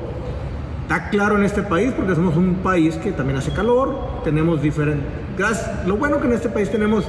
está 0.82 1.10
claro 1.10 1.36
en 1.36 1.44
este 1.44 1.62
país 1.62 1.92
porque 1.96 2.14
somos 2.14 2.36
un 2.36 2.56
país 2.56 2.96
que 2.96 3.12
también 3.12 3.38
hace 3.38 3.52
calor, 3.52 4.22
tenemos 4.24 4.62
diferentes... 4.62 5.06
Lo 5.86 5.96
bueno 5.96 6.20
que 6.20 6.26
en 6.26 6.32
este 6.32 6.48
país 6.48 6.70
tenemos 6.70 7.04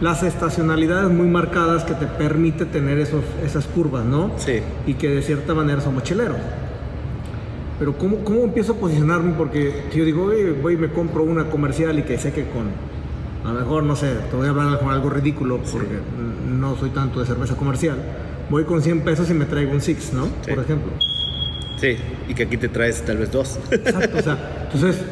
las 0.00 0.24
estacionalidades 0.24 1.10
muy 1.10 1.28
marcadas 1.28 1.84
que 1.84 1.94
te 1.94 2.06
permite 2.06 2.66
tener 2.66 2.98
esos, 2.98 3.22
esas 3.44 3.66
curvas, 3.66 4.04
¿no? 4.04 4.32
Sí. 4.36 4.60
Y 4.86 4.94
que 4.94 5.08
de 5.08 5.22
cierta 5.22 5.54
manera 5.54 5.80
son 5.80 5.94
mochileros. 5.94 6.36
Pero 7.82 7.98
¿cómo, 7.98 8.18
¿cómo 8.18 8.44
empiezo 8.44 8.74
a 8.74 8.76
posicionarme? 8.76 9.32
Porque 9.36 9.86
si 9.90 9.98
yo 9.98 10.04
digo, 10.04 10.30
voy 10.62 10.74
y 10.74 10.76
me 10.76 10.90
compro 10.90 11.24
una 11.24 11.50
comercial 11.50 11.98
y 11.98 12.04
que 12.04 12.16
sé 12.16 12.32
que 12.32 12.44
con, 12.44 12.68
a 13.44 13.52
lo 13.52 13.58
mejor, 13.58 13.82
no 13.82 13.96
sé, 13.96 14.14
te 14.30 14.36
voy 14.36 14.46
a 14.46 14.50
hablar 14.50 14.78
con 14.78 14.90
algo 14.90 15.10
ridículo 15.10 15.58
porque 15.58 15.98
no 16.48 16.76
soy 16.76 16.90
tanto 16.90 17.18
de 17.18 17.26
cerveza 17.26 17.56
comercial. 17.56 17.96
Voy 18.50 18.62
con 18.66 18.82
100 18.82 19.00
pesos 19.00 19.28
y 19.30 19.34
me 19.34 19.46
traigo 19.46 19.72
un 19.72 19.80
Six, 19.80 20.12
¿no? 20.12 20.26
Por 20.26 20.60
ejemplo. 20.60 20.92
Sí, 21.80 21.96
y 22.28 22.34
que 22.34 22.44
aquí 22.44 22.56
te 22.56 22.68
traes 22.68 23.04
tal 23.04 23.16
vez 23.16 23.32
dos. 23.32 23.58
Exacto, 23.72 24.16
o 24.16 24.22
sea, 24.22 24.68
entonces 24.72 25.02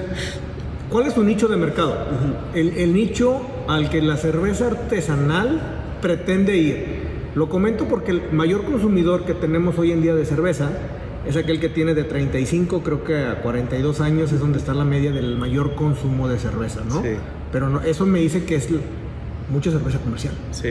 ¿Cuál 0.91 1.09
es 1.09 1.15
su 1.15 1.25
nicho 1.25 1.49
de 1.49 1.57
mercado? 1.57 2.07
el, 2.55 2.93
nicho 2.93 3.41
al 3.67 3.91
que 3.91 4.01
la 4.01 4.17
cerveza 4.17 4.69
artesanal 4.69 5.61
pretende 6.01 6.57
ir. 6.57 6.85
Lo 7.35 7.49
comento 7.49 7.87
porque 7.87 8.13
el 8.13 8.23
mayor 8.31 8.63
consumidor 8.63 9.25
que 9.25 9.35
tenemos 9.35 9.77
hoy 9.77 9.91
en 9.91 10.03
día 10.03 10.15
de 10.15 10.25
cerveza 10.25 10.71
es 11.27 11.37
aquel 11.37 11.61
que 11.61 11.69
tiene 11.69 11.95
de 11.95 12.05
35, 12.05 12.83
creo 12.83 13.05
que 13.05 13.17
a 13.17 13.43
42 13.43 14.01
años 14.01 14.33
es 14.33 14.41
donde 14.41 14.59
está 14.59 14.75
la 14.75 14.85
media 14.85 15.13
del 15.13 15.37
mayor 15.37 15.75
consumo 15.75 16.29
de 16.29 16.39
cerveza, 16.39 16.83
¿no? 16.89 17.03
Sí. 17.03 17.11
Pero 17.53 17.69
no, 17.69 17.81
eso 17.83 18.07
me 18.07 18.21
dice 18.21 18.45
que 18.45 18.55
es 18.55 18.69
mucha 19.51 19.71
cerveza 19.71 19.99
comercial. 19.99 20.35
Sí. 20.53 20.71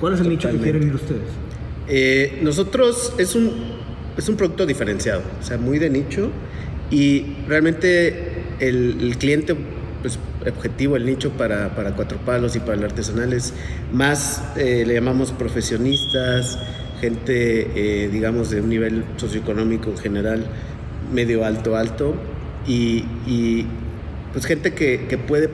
¿Cuál 0.00 0.14
es 0.14 0.20
el 0.20 0.28
nicho 0.28 0.50
que 0.50 0.58
quieren 0.58 0.82
ir 0.82 0.94
ustedes? 0.94 1.22
Eh, 1.88 2.40
nosotros 2.42 3.14
es 3.18 3.34
un, 3.34 3.50
es 4.16 4.28
un 4.28 4.36
producto 4.36 4.66
diferenciado, 4.66 5.22
o 5.40 5.42
sea, 5.42 5.58
muy 5.58 5.78
de 5.78 5.90
nicho 5.90 6.30
y 6.90 7.36
realmente 7.48 8.44
el, 8.60 9.16
cliente 9.18 9.56
pues, 10.02 10.18
objetivo, 10.46 10.96
el 10.96 11.06
nicho 11.06 11.30
para, 11.30 11.70
cuatro 11.96 12.18
palos 12.18 12.56
y 12.56 12.60
para 12.60 12.74
el 12.74 12.84
artesanal 12.84 13.32
es 13.32 13.54
más, 13.92 14.42
eh, 14.56 14.84
le 14.86 14.94
llamamos 14.94 15.32
profesionistas, 15.32 16.58
gente, 17.02 18.04
eh, 18.04 18.08
digamos, 18.12 18.50
de 18.50 18.60
un 18.60 18.68
nivel 18.68 19.04
socioeconómico 19.16 19.90
en 19.90 19.98
general, 19.98 20.46
medio 21.12 21.44
alto, 21.44 21.76
alto, 21.76 22.14
y, 22.64 23.66
pues 24.32 24.46
gente 24.46 24.72
que, 24.72 25.18
puede 25.26 25.50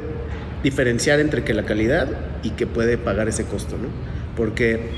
diferenciar 0.62 1.20
entre 1.20 1.44
que 1.44 1.54
la 1.54 1.64
calidad 1.64 2.08
y 2.42 2.50
que 2.50 2.66
puede 2.66 2.98
pagar 2.98 3.28
ese 3.28 3.44
costo, 3.44 3.78
¿no? 3.78 3.88
Porque 4.36 4.90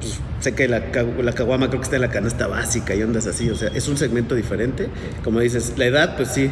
pues, 0.00 0.18
sé 0.40 0.54
que 0.54 0.66
la, 0.66 0.82
la 1.22 1.32
caguama 1.32 1.68
creo 1.68 1.80
que 1.80 1.84
está 1.84 1.96
en 1.96 2.02
la 2.02 2.10
canasta 2.10 2.46
básica 2.46 2.94
y 2.94 3.02
ondas 3.02 3.26
así, 3.26 3.50
o 3.50 3.54
sea, 3.54 3.68
es 3.74 3.86
un 3.86 3.98
segmento 3.98 4.34
diferente. 4.34 4.88
Como 5.22 5.40
dices, 5.40 5.74
la 5.76 5.84
edad, 5.84 6.16
pues 6.16 6.30
sí, 6.30 6.50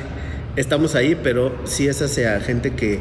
estamos 0.56 0.94
ahí, 0.94 1.18
pero 1.22 1.56
sí 1.64 1.88
es 1.88 2.02
hacia 2.02 2.38
gente 2.40 2.74
que, 2.74 3.00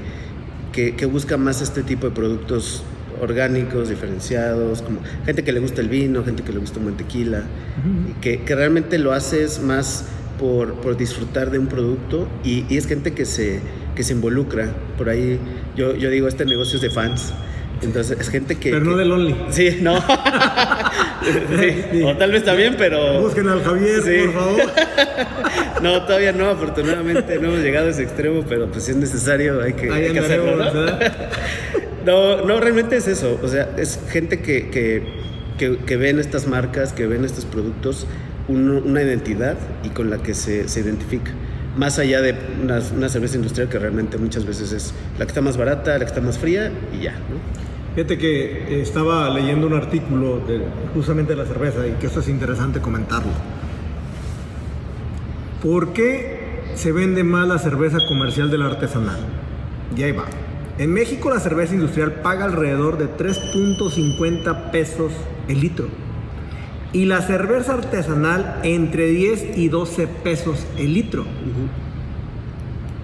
que, 0.71 1.05
busca 1.05 1.35
más 1.35 1.61
este 1.61 1.83
tipo 1.83 2.07
de 2.07 2.15
productos 2.15 2.83
orgánicos, 3.21 3.89
diferenciados, 3.89 4.81
como 4.81 5.01
gente 5.25 5.43
que 5.43 5.51
le 5.51 5.59
gusta 5.59 5.81
el 5.81 5.89
vino, 5.89 6.23
gente 6.23 6.43
que 6.43 6.51
le 6.51 6.59
gusta 6.59 6.79
un 6.79 6.95
tequila, 6.95 7.43
que, 8.21 8.41
que, 8.41 8.55
realmente 8.55 8.97
lo 8.97 9.13
haces 9.13 9.61
más 9.61 10.05
por, 10.39 10.75
por 10.75 10.97
disfrutar 10.97 11.51
de 11.51 11.59
un 11.59 11.67
producto 11.67 12.27
y, 12.43 12.65
y, 12.69 12.77
es 12.77 12.87
gente 12.87 13.13
que 13.13 13.25
se, 13.25 13.59
que 13.95 14.03
se 14.03 14.13
involucra. 14.13 14.73
Por 14.97 15.09
ahí 15.09 15.39
yo, 15.75 15.95
yo 15.95 16.09
digo, 16.09 16.27
este 16.27 16.45
negocio 16.45 16.75
es 16.77 16.81
de 16.81 16.89
fans. 16.89 17.33
Entonces 17.81 18.17
es 18.19 18.29
gente 18.29 18.55
que. 18.55 18.71
Pero 18.71 18.85
no 18.85 18.97
del 18.97 19.11
Only. 19.11 19.35
Sí, 19.49 19.77
no. 19.81 20.03
O 22.05 22.15
tal 22.15 22.31
vez 22.31 22.43
también, 22.45 22.75
pero. 22.77 23.21
Busquen 23.21 23.47
al 23.49 23.61
Javier, 23.61 24.01
por 24.01 24.33
favor. 24.33 24.61
no, 25.81 26.03
todavía 26.03 26.31
no, 26.31 26.49
afortunadamente 26.49 27.37
no 27.39 27.49
hemos 27.49 27.59
llegado 27.59 27.87
a 27.87 27.89
ese 27.89 28.03
extremo, 28.03 28.45
pero 28.47 28.67
pues 28.67 28.85
si 28.85 28.91
es 28.91 28.97
necesario 28.97 29.61
hay 29.61 29.73
que, 29.73 29.91
hay 29.91 30.13
que 30.13 30.19
hacerlo. 30.19 30.55
¿no? 30.55 30.71
no, 32.07 32.45
no, 32.45 32.59
realmente 32.59 32.97
es 32.97 33.07
eso. 33.07 33.39
O 33.43 33.47
sea, 33.47 33.75
es 33.77 33.99
gente 34.09 34.39
que, 34.39 34.69
que, 34.69 35.03
que, 35.57 36.09
estas 36.19 36.47
marcas, 36.47 36.93
que 36.93 37.05
ven 37.05 37.25
estos 37.25 37.45
productos, 37.45 38.07
una 38.47 39.03
identidad 39.03 39.57
y 39.83 39.89
con 39.89 40.09
la 40.09 40.17
que 40.19 40.33
se, 40.33 40.69
se 40.69 40.79
identifica 40.79 41.31
más 41.77 41.99
allá 41.99 42.21
de 42.21 42.35
una, 42.63 42.79
una, 42.95 43.09
cerveza 43.09 43.35
industrial 43.35 43.69
que 43.69 43.77
realmente 43.77 44.17
muchas 44.17 44.45
veces 44.45 44.71
es 44.71 44.93
la 45.19 45.25
que 45.25 45.29
está 45.29 45.41
más 45.41 45.57
barata, 45.57 45.91
la 45.93 45.99
que 45.99 46.05
está 46.05 46.21
más 46.21 46.39
fría 46.39 46.71
y 46.91 47.03
ya. 47.03 47.11
¿no? 47.11 47.37
Fíjate 47.93 48.17
que 48.17 48.81
estaba 48.81 49.29
leyendo 49.29 49.67
un 49.67 49.73
artículo 49.73 50.41
justamente 50.93 51.33
de 51.33 51.37
la 51.37 51.45
cerveza 51.45 51.87
y 51.87 51.91
que 51.99 52.07
esto 52.07 52.19
es 52.19 52.29
interesante 52.29 52.79
comentarlo. 52.79 53.31
¿Por 55.61 55.93
qué 55.93 56.71
se 56.75 56.91
vende 56.91 57.23
más 57.23 57.47
la 57.47 57.57
cerveza 57.57 57.97
comercial 58.07 58.49
de 58.49 58.57
la 58.57 58.67
artesanal? 58.67 59.19
Y 59.95 60.03
ahí 60.03 60.11
va. 60.11 60.25
En 60.79 60.93
México 60.93 61.31
la 61.31 61.39
cerveza 61.39 61.73
industrial 61.73 62.21
paga 62.21 62.45
alrededor 62.45 62.97
de 62.99 63.07
3.50 63.07 64.71
pesos 64.71 65.11
el 65.47 65.61
litro. 65.61 65.87
Y 66.93 67.05
la 67.05 67.21
cerveza 67.21 67.73
artesanal 67.73 68.59
entre 68.63 69.07
10 69.07 69.57
y 69.57 69.69
12 69.69 70.07
pesos 70.07 70.65
el 70.77 70.93
litro. 70.93 71.25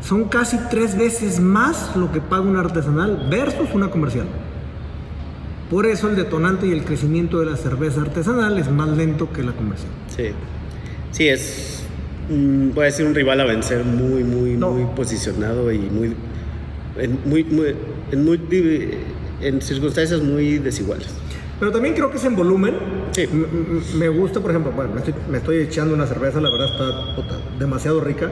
Son 0.01 0.25
casi 0.25 0.57
tres 0.69 0.97
veces 0.97 1.39
más 1.39 1.95
lo 1.95 2.11
que 2.11 2.21
paga 2.21 2.41
una 2.41 2.59
artesanal 2.59 3.27
versus 3.31 3.69
una 3.73 3.89
comercial. 3.89 4.27
Por 5.71 5.87
eso 5.87 6.09
el 6.09 6.15
detonante 6.15 6.67
y 6.67 6.71
el 6.71 6.83
crecimiento 6.83 7.39
de 7.39 7.47
la 7.47 7.57
cerveza 7.57 8.01
artesanal 8.01 8.59
es 8.59 8.69
más 8.69 8.89
lento 8.89 9.33
que 9.33 9.41
la 9.41 9.53
comercial. 9.53 9.91
Sí, 10.15 10.25
sí, 11.11 11.27
es, 11.27 11.83
voy 12.29 12.83
a 12.83 12.85
decir, 12.85 13.05
un 13.07 13.15
rival 13.15 13.39
a 13.39 13.45
vencer 13.45 13.83
muy, 13.83 14.23
muy, 14.23 14.57
muy 14.57 14.85
posicionado 14.95 15.71
y 15.71 15.79
muy 15.79 16.15
en, 16.97 17.19
muy, 17.25 17.45
en, 19.41 19.61
circunstancias 19.61 20.21
muy 20.21 20.59
desiguales. 20.59 21.07
Pero 21.59 21.71
también 21.71 21.95
creo 21.95 22.09
que 22.09 22.17
es 22.17 22.25
en 22.25 22.35
volumen. 22.35 22.75
Sí. 23.11 23.27
Me 23.95 24.09
gusta, 24.09 24.39
por 24.39 24.51
ejemplo, 24.51 24.71
bueno, 24.71 24.91
me 25.29 25.37
estoy, 25.37 25.57
echando 25.57 25.93
una 25.93 26.07
cerveza, 26.07 26.41
la 26.41 26.49
verdad 26.49 26.67
está 26.71 27.37
demasiado 27.59 28.01
rica. 28.01 28.31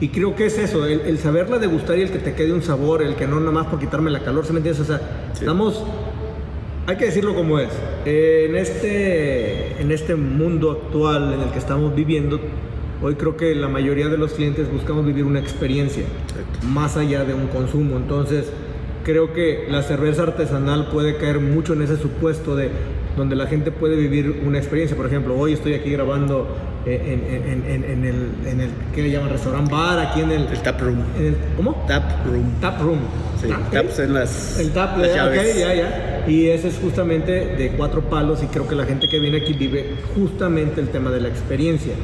Y 0.00 0.08
creo 0.08 0.36
que 0.36 0.46
es 0.46 0.58
eso, 0.58 0.86
el, 0.86 1.18
saberla 1.18 1.58
degustar 1.58 1.98
y 1.98 2.02
el 2.02 2.10
que 2.10 2.18
te 2.18 2.34
quede 2.34 2.52
un 2.52 2.62
sabor, 2.62 3.02
el 3.02 3.16
que 3.16 3.26
no 3.26 3.40
nada 3.40 3.52
más 3.52 3.66
por 3.66 3.80
quitarme 3.80 4.10
la 4.10 4.20
calor, 4.20 4.46
¿se 4.46 4.52
me 4.52 4.58
entiendes? 4.58 4.82
O 4.82 4.84
sea, 4.84 5.00
estamos 5.32 5.82
hay 6.88 6.96
que 6.96 7.04
decirlo 7.04 7.34
como 7.34 7.58
es. 7.58 7.68
en, 8.06 8.56
este, 8.56 9.78
en 9.78 9.92
este 9.92 10.14
mundo 10.14 10.70
actual 10.70 11.34
en 11.34 11.40
el 11.42 11.50
que 11.50 11.58
estamos 11.58 11.94
viviendo, 11.94 12.40
Hoy 13.00 13.14
creo 13.14 13.36
que 13.36 13.54
la 13.54 13.68
mayoría 13.68 14.08
de 14.08 14.18
los 14.18 14.32
clientes 14.32 14.70
buscamos 14.70 15.06
vivir 15.06 15.24
una 15.24 15.38
experiencia 15.38 16.04
más 16.64 16.96
allá 16.96 17.24
de 17.24 17.32
un 17.34 17.46
consumo. 17.46 17.96
Entonces, 17.96 18.46
creo 19.04 19.32
que 19.32 19.66
la 19.70 19.82
cerveza 19.82 20.24
artesanal 20.24 20.88
puede 20.90 21.16
caer 21.16 21.40
mucho 21.40 21.74
en 21.74 21.82
ese 21.82 21.96
supuesto 21.96 22.56
de 22.56 22.70
donde 23.16 23.36
la 23.36 23.46
gente 23.46 23.70
puede 23.70 23.96
vivir 23.96 24.42
una 24.44 24.58
experiencia. 24.58 24.96
Por 24.96 25.06
ejemplo, 25.06 25.36
hoy 25.36 25.52
estoy 25.52 25.74
aquí 25.74 25.90
grabando 25.90 26.56
en, 26.86 27.24
en, 27.24 28.04
el, 28.04 28.30
en 28.46 28.60
el, 28.60 28.70
¿qué 28.94 29.02
le 29.02 29.10
llaman? 29.10 29.30
Restaurant 29.30 29.70
bar, 29.70 29.98
aquí 29.98 30.20
en 30.20 30.30
el... 30.32 30.46
El 30.46 30.62
tap 30.62 30.80
room. 30.80 31.02
¿Cómo? 31.56 31.84
Tap 31.86 32.26
room. 32.26 32.52
Tap 32.60 32.80
room. 32.80 32.98
Sí, 33.40 33.48
taps 33.72 33.98
en 34.00 34.14
las, 34.14 34.58
El 34.58 34.70
tap, 34.72 34.98
las 34.98 35.14
llaves. 35.14 35.58
ya, 35.58 35.74
ya. 35.74 36.24
Y 36.26 36.48
ese 36.48 36.68
es 36.68 36.78
justamente 36.82 37.32
de 37.32 37.70
cuatro 37.76 38.02
palos 38.02 38.42
y 38.42 38.46
creo 38.46 38.66
que 38.66 38.74
la 38.74 38.84
gente 38.84 39.08
que 39.08 39.18
viene 39.20 39.38
aquí 39.38 39.52
vive 39.52 39.94
justamente 40.14 40.80
el 40.80 40.88
tema 40.88 41.10
de 41.10 41.20
la 41.20 41.28
experiencia. 41.28 41.94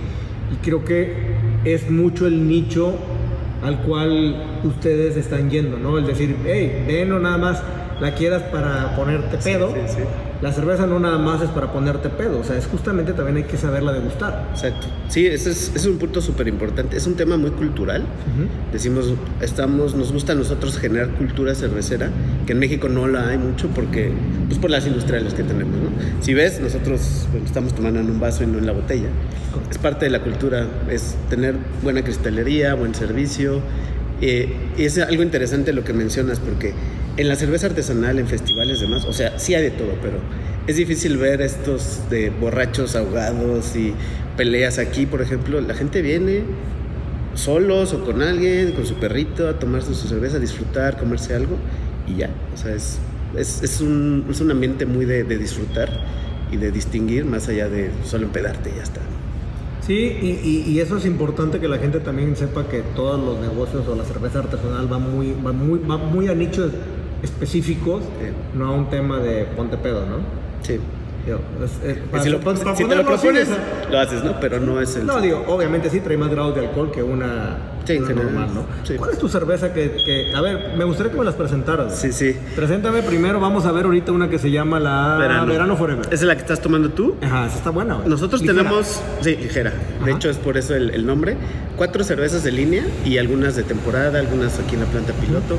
Y 0.55 0.57
creo 0.65 0.85
que 0.85 1.13
es 1.65 1.91
mucho 1.91 2.27
el 2.27 2.47
nicho 2.47 2.95
al 3.63 3.79
cual 3.83 4.61
ustedes 4.63 5.17
están 5.17 5.51
yendo, 5.51 5.79
¿no? 5.79 5.99
El 5.99 6.07
decir, 6.07 6.37
hey, 6.45 6.85
ven 6.87 7.11
o 7.13 7.19
nada 7.19 7.39
más 7.39 7.63
la 8.01 8.15
quieras 8.15 8.43
para 8.45 8.95
ponerte 8.95 9.39
pedo. 9.39 9.73
Sí, 9.73 9.81
sí, 9.87 9.95
sí. 9.97 10.03
La 10.45 10.53
cerveza 10.53 10.87
no 10.87 11.01
nada 11.01 11.17
más 11.17 11.41
es 11.41 11.49
para 11.49 11.73
ponerte 11.73 12.11
pedo, 12.11 12.41
o 12.41 12.45
sea, 12.45 12.59
es 12.59 12.67
justamente 12.67 13.15
también 13.15 13.39
hay 13.39 13.45
que 13.45 13.57
saberla 13.57 13.95
degustar. 13.95 14.51
Exacto. 14.51 14.89
Sí, 15.09 15.27
ese 15.27 15.51
es, 15.53 15.87
un 15.87 15.97
punto 15.97 16.21
súper 16.21 16.49
importante. 16.49 16.99
Es 16.99 17.07
un 17.07 17.15
tema 17.15 17.39
muy 17.39 17.53
cultural. 17.53 18.05
Decimos, 18.71 19.15
estamos, 19.41 19.95
nos 19.95 20.13
gusta 20.13 20.33
a 20.33 20.35
nosotros 20.35 20.77
generar 20.77 21.09
cultura 21.13 21.55
cervecera, 21.55 22.11
que 22.45 22.53
en 22.53 22.59
México 22.59 22.91
no 22.91 23.09
la 23.09 23.29
hay 23.29 23.39
mucho 23.39 23.69
porque, 23.69 24.13
pues 24.47 24.59
por 24.59 24.69
las 24.69 24.87
industriales 24.87 25.33
que 25.33 25.45
tenemos, 25.45 25.77
¿no? 25.77 25.89
Si 26.21 26.35
ves, 26.35 26.61
nosotros 26.61 27.27
estamos 27.43 27.75
tomando 27.75 28.01
en 28.01 28.11
un 28.11 28.21
vaso 28.21 28.45
y 28.45 28.47
no 28.47 28.59
en 28.59 28.67
la 28.67 28.73
botella. 28.73 29.09
Es 29.71 29.79
parte 29.79 30.05
de 30.05 30.11
la 30.11 30.21
cultura, 30.21 30.69
es 30.91 31.17
tener 31.31 31.55
buena 31.83 32.05
cristalería, 32.05 32.75
buen 32.75 32.95
servicio. 32.95 33.63
Eh, 34.21 34.55
y 34.77 34.85
es 34.85 34.99
algo 34.99 35.23
interesante 35.23 35.73
lo 35.73 35.85
que 35.85 35.95
mencionas 35.95 36.39
porque 36.39 36.75
en 37.17 37.29
la 37.29 37.37
cerveza 37.37 37.67
artesanal, 37.67 38.19
en 38.19 38.27
festivales 38.27 38.79
y 38.79 38.83
demás, 38.83 39.05
o 39.05 39.13
sea, 39.13 39.39
sí 39.39 39.55
hay 39.55 39.63
de 39.63 39.71
todo, 39.71 39.95
pero 40.03 40.19
es 40.67 40.77
difícil 40.77 41.17
ver 41.17 41.43
estos 41.43 42.01
de 42.11 42.31
borrachos 42.31 42.97
ahogados 42.97 43.77
y 43.77 43.95
peleas 44.37 44.79
aquí, 44.79 45.07
por 45.07 45.23
ejemplo. 45.23 45.61
La 45.61 45.75
gente 45.75 46.03
viene 46.03 46.43
solos 47.35 47.93
o 47.93 48.05
con 48.05 48.23
alguien, 48.23 48.73
con 48.73 48.87
su 48.87 48.95
perrito, 48.95 49.49
a 49.49 49.59
tomarse 49.59 49.95
su 49.95 50.09
cerveza, 50.09 50.39
a 50.39 50.41
disfrutar, 50.41 50.97
comerse 50.99 51.35
algo 51.35 51.57
y 52.09 52.17
ya. 52.17 52.31
O 52.55 52.57
sea, 52.57 52.75
es, 52.75 52.99
es, 53.37 53.81
un, 53.81 54.27
es 54.31 54.41
un, 54.41 54.51
ambiente 54.51 54.87
muy 54.87 55.05
de, 55.05 55.25
disfrutar 55.25 55.91
y 56.51 56.57
de 56.57 56.71
distinguir 56.71 57.25
más 57.25 57.49
allá 57.49 57.69
de 57.69 57.91
solo 58.05 58.25
empedarte 58.25 58.71
y 58.71 58.77
ya 58.77 58.83
está. 58.83 59.01
Sí, 59.87 59.93
y, 59.95 60.65
y, 60.67 60.81
eso 60.81 60.97
es 60.97 61.05
importante 61.05 61.61
que 61.61 61.69
la 61.69 61.77
gente 61.77 62.01
también 62.01 62.35
sepa 62.37 62.69
que 62.69 62.81
todos 62.97 63.23
los 63.23 63.39
negocios 63.39 63.87
o 63.87 63.95
la 63.95 64.05
cerveza 64.05 64.39
artesanal 64.39 64.91
va 64.91 64.99
muy, 64.99 65.35
va 65.47 65.53
muy, 65.53 65.79
va 65.79 65.99
muy 65.99 66.29
a 66.29 66.35
nichos 66.35 66.73
específicos, 67.23 68.03
no 68.55 68.67
a 68.67 68.71
un 68.73 68.91
tema 68.91 69.19
de 69.19 69.45
ponte 69.45 69.77
pedo, 69.77 70.07
¿no? 70.07 70.17
Sí. 70.63 70.79
si, 72.23 72.29
lo, 72.29 72.77
si 72.77 72.85
te 72.85 72.97
lo 72.97 73.05
propones, 73.05 73.49
lo 73.91 73.99
haces, 73.99 74.25
¿no? 74.25 74.39
Pero 74.41 74.61
no 74.61 74.81
es 74.81 74.97
el... 74.97 75.07
No, 75.07 75.21
digo, 75.21 75.45
obviamente 75.49 75.91
sí 75.91 76.01
trae 76.01 76.17
más 76.17 76.31
grados 76.31 76.55
de 76.55 76.67
alcohol 76.67 76.91
que 76.91 77.03
una, 77.03 77.57
sí, 77.85 77.99
normal, 77.99 78.49
¿no? 78.55 78.67
Sí. 78.85 78.95
¿Cuál 78.95 79.11
es 79.11 79.19
tu 79.19 79.29
cerveza 79.29 79.73
que, 79.73 80.03
que, 80.05 80.35
A 80.35 80.41
ver, 80.41 80.75
me 80.77 80.85
gustaría 80.85 81.13
que 81.13 81.19
me 81.19 81.25
las 81.25 81.35
presentaras. 81.35 81.99
Sí, 81.99 82.13
sí. 82.13 82.37
Preséntame 82.57 83.03
primero, 83.03 83.41
vamos 83.41 83.67
a 83.67 83.73
ver 83.73 83.85
ahorita 83.85 84.13
una 84.13 84.29
que 84.29 84.39
se 84.39 84.51
llama 84.51 84.81
la 84.81 85.17
Verano, 85.47 85.77
Forever. 85.77 86.07
¿Esa 86.07 86.15
es 86.15 86.23
la 86.23 86.35
que 86.35 86.43
estás 86.43 86.61
tomando 86.61 86.91
tú? 86.91 87.17
Ajá, 87.23 87.47
esa 87.47 87.57
está 87.57 87.71
buena. 87.71 87.99
Nosotros 88.07 88.43
tenemos... 88.43 89.03
Sí, 89.21 89.37
ligera. 89.37 89.73
De 90.05 90.13
hecho, 90.13 90.31
es 90.31 90.39
por 90.39 90.57
eso 90.57 90.75
el, 90.75 91.07
nombre. 91.07 91.37
Cuatro 91.77 92.05
cervezas 92.05 92.45
de 92.45 92.53
línea 92.53 92.85
y 93.05 93.19
algunas 93.19 93.57
de 93.57 93.63
temporada, 93.63 94.19
algunas 94.19 94.59
aquí 94.59 94.75
en 94.75 94.81
la 94.81 94.87
planta 94.87 95.13
piloto. 95.15 95.59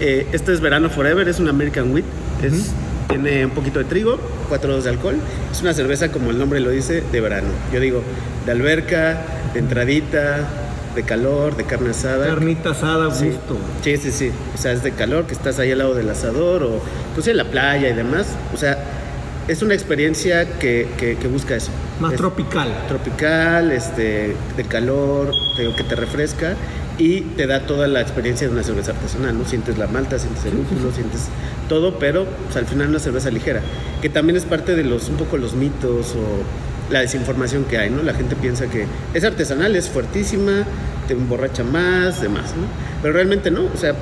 Eh, 0.00 0.26
este 0.32 0.52
es 0.52 0.60
Verano 0.60 0.90
Forever, 0.90 1.28
es 1.28 1.40
un 1.40 1.48
American 1.48 1.92
Wheat. 1.92 2.04
Es, 2.42 2.72
Tiene 3.08 3.46
un 3.46 3.52
poquito 3.52 3.78
de 3.78 3.86
trigo, 3.86 4.18
4 4.48 4.72
dos 4.72 4.84
de 4.84 4.90
alcohol. 4.90 5.16
Es 5.50 5.60
una 5.60 5.72
cerveza, 5.72 6.12
como 6.12 6.30
el 6.30 6.38
nombre 6.38 6.60
lo 6.60 6.70
dice, 6.70 7.02
de 7.10 7.20
verano. 7.20 7.48
Yo 7.72 7.80
digo, 7.80 8.02
de 8.44 8.52
alberca, 8.52 9.22
de 9.54 9.60
entradita, 9.60 10.46
de 10.94 11.02
calor, 11.02 11.56
de 11.56 11.64
carne 11.64 11.90
asada. 11.90 12.26
Carnita 12.26 12.70
asada, 12.70 13.06
gusto. 13.06 13.56
Sí, 13.82 13.96
sí, 13.96 14.12
sí. 14.12 14.30
O 14.54 14.58
sea, 14.58 14.72
es 14.72 14.82
de 14.82 14.92
calor, 14.92 15.26
que 15.26 15.32
estás 15.32 15.58
ahí 15.58 15.72
al 15.72 15.78
lado 15.78 15.94
del 15.94 16.08
asador 16.10 16.62
o 16.62 16.80
pues 17.14 17.26
en 17.26 17.36
la 17.36 17.44
playa 17.44 17.88
y 17.88 17.94
demás. 17.94 18.28
O 18.54 18.56
sea, 18.56 18.78
es 19.48 19.62
una 19.62 19.74
experiencia 19.74 20.58
que, 20.58 20.86
que, 20.98 21.28
busca 21.28 21.56
eso. 21.56 21.70
Más 22.00 22.14
tropical. 22.14 22.68
Tropical, 22.86 23.72
este, 23.72 24.36
de 24.56 24.64
calor, 24.64 25.32
que 25.56 25.84
te 25.84 25.96
refresca 25.96 26.54
y 26.98 27.20
te 27.20 27.46
da 27.46 27.60
toda 27.60 27.86
la 27.86 28.00
experiencia 28.00 28.48
de 28.48 28.52
una 28.52 28.62
cerveza 28.62 28.90
artesanal, 28.90 29.38
¿no? 29.38 29.44
Sientes 29.44 29.78
la 29.78 29.86
malta, 29.86 30.18
sientes 30.18 30.44
el 30.44 30.56
lúpulo, 30.56 30.92
sientes 30.92 31.28
todo, 31.68 31.98
pero 31.98 32.26
pues, 32.44 32.56
al 32.56 32.66
final 32.66 32.88
una 32.88 32.98
cerveza 32.98 33.30
ligera, 33.30 33.62
que 34.02 34.08
también 34.08 34.36
es 34.36 34.44
parte 34.44 34.74
de 34.74 34.84
los 34.84 35.08
un 35.08 35.16
poco 35.16 35.36
los 35.36 35.54
mitos 35.54 36.14
o 36.16 36.92
la 36.92 37.00
desinformación 37.00 37.64
que 37.64 37.78
hay, 37.78 37.90
¿no? 37.90 38.02
La 38.02 38.14
gente 38.14 38.34
piensa 38.34 38.66
que 38.66 38.86
es 39.14 39.24
artesanal, 39.24 39.76
es 39.76 39.88
fuertísima, 39.88 40.64
te 41.06 41.14
emborracha 41.14 41.62
más, 41.62 42.20
demás, 42.20 42.54
¿no? 42.56 42.66
Pero 43.00 43.14
realmente 43.14 43.50
no, 43.50 43.66
o 43.72 43.76
sea, 43.76 43.94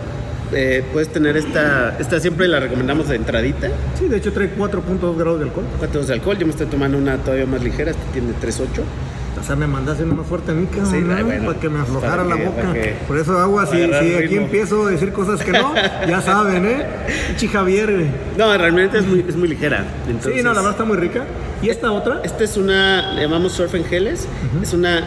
eh, 0.53 0.85
puedes 0.93 1.09
tener 1.09 1.37
esta, 1.37 1.97
esta 1.99 2.21
siempre 2.21 2.49
la 2.49 2.61
recomendamos 2.61 3.09
de 3.09 3.17
entradita. 3.17 3.69
Sí, 3.99 4.09
de 4.09 4.17
hecho 4.17 4.33
trae 4.33 4.55
4.2 4.57 5.17
grados 5.19 5.41
de 5.41 5.47
alcohol. 5.47 5.65
4 5.79 6.05
de 6.05 6.13
alcohol, 6.13 6.39
yo 6.39 6.47
me 6.47 6.53
estoy 6.53 6.67
tomando 6.67 6.97
una 6.97 7.19
todavía 7.19 7.47
más 7.47 7.63
ligera, 7.63 7.91
esta 7.91 8.03
tiene 8.13 8.33
3.8 8.41 8.63
o 8.63 9.16
sea, 9.47 9.57
me 9.57 9.67
mandaste 9.67 10.05
una 10.05 10.15
más 10.15 10.27
fuerte 10.27 10.51
a 10.51 10.55
mí, 10.55 10.67
cabrón, 10.67 11.45
para 11.45 11.59
que 11.61 11.69
me 11.69 11.81
aflojara 11.81 12.25
la 12.25 12.37
boca. 12.37 12.75
Por 13.07 13.19
eso 13.19 13.39
agua, 13.39 13.67
si, 13.67 13.77
si 13.77 14.15
aquí 14.15 14.37
empiezo 14.37 14.87
a 14.87 14.91
decir 14.91 15.13
cosas 15.13 15.43
que 15.43 15.53
no, 15.53 15.75
ya 16.09 16.21
saben, 16.21 16.67
¿eh? 16.67 16.87
Chi 17.37 17.49
Javier. 17.49 18.07
No, 18.37 18.57
realmente 18.57 18.99
es 18.99 19.07
muy, 19.07 19.25
es 19.27 19.37
muy 19.37 19.49
ligera. 19.49 19.85
sí, 20.21 20.43
no, 20.43 20.51
la 20.53 20.61
verdad 20.61 20.73
está 20.73 20.85
muy 20.85 20.97
rica. 20.97 21.25
¿Y 21.63 21.71
esta 21.71 21.93
otra? 21.93 22.21
Esta 22.25 22.45
es 22.45 22.57
una, 22.57 23.13
le 23.13 23.23
llamamos 23.23 23.53
Surf 23.53 23.75
and 23.75 23.87
Geles. 23.87 24.27
Es 24.63 24.73
una, 24.73 25.05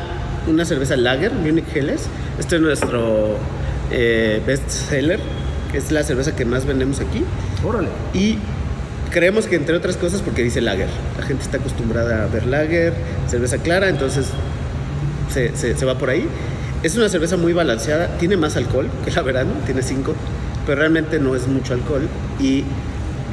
una 0.48 0.66
cerveza 0.66 0.96
lager, 0.96 1.32
Munich 1.34 1.66
Geles. 1.72 2.08
Este 2.40 2.56
es 2.56 2.62
nuestro 2.62 3.38
eh, 3.92 4.42
best 4.46 4.70
seller, 4.70 5.20
es 5.74 5.92
la 5.92 6.04
cerveza 6.04 6.36
que 6.36 6.46
más 6.46 6.66
vendemos 6.66 7.00
aquí. 7.00 7.24
Órale. 7.64 7.90
Y 8.14 8.38
creemos 9.12 9.48
que 9.48 9.56
entre 9.56 9.76
otras 9.76 9.98
cosas 9.98 10.22
porque 10.22 10.44
dice 10.44 10.62
lager. 10.62 10.90
La 11.18 11.26
gente 11.26 11.44
está 11.44 11.58
acostumbrada 11.58 12.24
a 12.24 12.28
ver 12.28 12.46
lager, 12.46 12.94
cerveza 13.28 13.58
clara, 13.58 13.90
entonces 13.90 14.28
se, 15.34 15.56
se, 15.56 15.86
va 15.86 15.98
por 15.98 16.10
ahí. 16.10 16.28
Es 16.84 16.96
una 16.96 17.10
cerveza 17.10 17.38
muy 17.38 17.54
balanceada, 17.54 18.18
tiene 18.18 18.38
más 18.38 18.56
alcohol 18.56 18.90
que 19.04 19.12
la 19.12 19.22
verano, 19.22 19.52
tiene 19.66 19.82
5, 19.82 20.14
pero 20.66 20.80
realmente 20.80 21.20
no 21.20 21.36
es 21.36 21.48
mucho 21.48 21.74
alcohol 21.74 22.08
y 22.40 22.64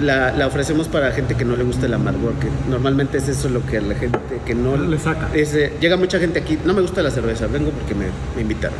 la, 0.01 0.33
la, 0.33 0.47
ofrecemos 0.47 0.89
para 0.89 1.11
gente 1.13 1.37
que 1.37 1.45
no 1.45 1.57
le 1.57 1.65
gusta 1.65 1.87
el 1.87 1.95
amargor, 1.95 2.35
que 2.35 2.49
normalmente 2.69 3.19
es 3.19 3.29
eso 3.29 3.49
lo 3.49 3.65
que 3.65 3.79
a 3.79 3.81
la 3.81 3.95
gente 3.95 4.19
que 4.45 4.55
no 4.55 4.77
le 4.77 4.99
saca. 4.99 5.31
llega 5.33 5.97
mucha 5.97 6.19
gente 6.19 6.41
aquí, 6.41 6.59
no 6.65 6.75
me 6.75 6.83
gusta 6.83 7.03
la 7.03 7.11
cerveza, 7.11 7.47
vengo 7.47 7.71
porque 7.71 7.95
me, 7.95 8.07
me 8.35 8.43
invitaron. 8.43 8.77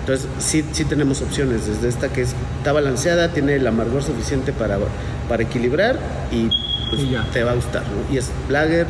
Entonces 0.00 0.28
sí, 0.38 0.64
sí 0.70 0.84
tenemos 0.84 1.20
opciones, 1.20 1.66
desde 1.66 1.88
esta 1.88 2.08
que 2.08 2.22
está 2.22 2.72
balanceada, 2.72 3.32
tiene 3.32 3.56
el 3.56 3.66
amargor 3.66 4.04
suficiente 4.04 4.52
para, 4.52 4.78
para 5.28 5.42
equilibrar 5.42 5.98
y, 6.32 6.48
pues, 6.90 7.02
te 7.32 7.42
va 7.42 7.52
a 7.52 7.54
gustar. 7.54 7.84
Y 8.12 8.16
es 8.18 8.30
lager 8.48 8.86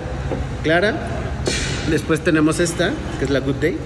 clara. 0.63 0.95
Después 1.91 2.21
tenemos 2.21 2.59
esta, 2.61 2.91
que 3.19 3.25
es 3.25 3.31
la 3.31 3.41
Good 3.41 3.57
Day. 3.57 3.77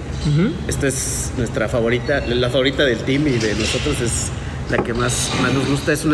Esta 0.68 0.86
es 0.86 1.32
nuestra 1.36 1.68
favorita, 1.68 2.20
la 2.26 2.50
favorita 2.50 2.84
del 2.84 2.98
team 2.98 3.26
y 3.26 3.38
de 3.38 3.54
nosotros 3.54 4.00
es 4.00 4.28
la 4.70 4.82
que 4.82 4.94
más, 4.94 5.30
más 5.42 5.52
nos 5.52 5.68
gusta. 5.68 5.92
Es, 5.92 6.04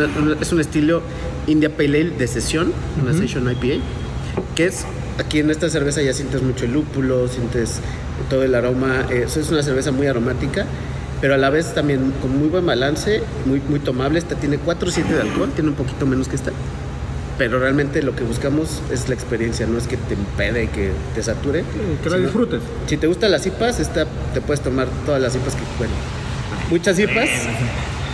es 0.40 0.52
un 0.52 0.60
estilo 0.60 1.02
India 1.46 1.74
Pale 1.76 2.00
Ale 2.00 2.10
de 2.10 2.26
sesión, 2.26 2.72
una 3.02 3.12
Session 3.12 3.50
IPA, 3.50 3.82
que 4.54 4.66
es 4.66 4.84
aquí 5.18 5.40
en 5.40 5.50
esta 5.50 5.68
cerveza 5.68 6.02
ya 6.02 6.12
sientes 6.12 6.42
mucho 6.42 6.64
el 6.64 6.72
lúpulo, 6.72 7.28
sientes 7.28 7.80
todo 8.28 8.42
el 8.42 8.54
aroma. 8.54 9.06
Eh, 9.10 9.26
es 9.26 9.50
una 9.50 9.62
cerveza 9.62 9.92
muy 9.92 10.06
aromática 10.06 10.66
pero 11.20 11.34
a 11.34 11.36
la 11.36 11.50
vez 11.50 11.74
también 11.74 12.12
con 12.20 12.38
muy 12.38 12.48
buen 12.48 12.66
balance, 12.66 13.22
muy, 13.46 13.60
muy 13.68 13.80
tomable. 13.80 14.18
Esta 14.18 14.34
tiene 14.36 14.58
4.7 14.58 15.06
de 15.06 15.20
alcohol, 15.22 15.50
tiene 15.54 15.70
un 15.70 15.76
poquito 15.76 16.06
menos 16.06 16.28
que 16.28 16.36
esta. 16.36 16.52
Pero 17.38 17.58
realmente 17.58 18.02
lo 18.02 18.16
que 18.16 18.24
buscamos 18.24 18.80
es 18.90 19.08
la 19.08 19.14
experiencia, 19.14 19.66
no 19.66 19.76
es 19.76 19.86
que 19.86 19.96
te 19.96 20.14
impede, 20.14 20.68
que 20.68 20.92
te 21.14 21.22
sature. 21.22 21.64
que 22.02 22.10
la 22.10 22.16
disfrutes. 22.18 22.60
Si 22.86 22.96
te 22.96 23.06
gustan 23.06 23.30
las 23.30 23.46
IPAs, 23.46 23.80
esta 23.80 24.06
te 24.32 24.40
puedes 24.40 24.62
tomar 24.62 24.88
todas 25.04 25.20
las 25.20 25.34
IPAs 25.34 25.54
que, 25.54 25.62
bueno, 25.78 25.92
muchas 26.70 26.98
IPAs 26.98 27.28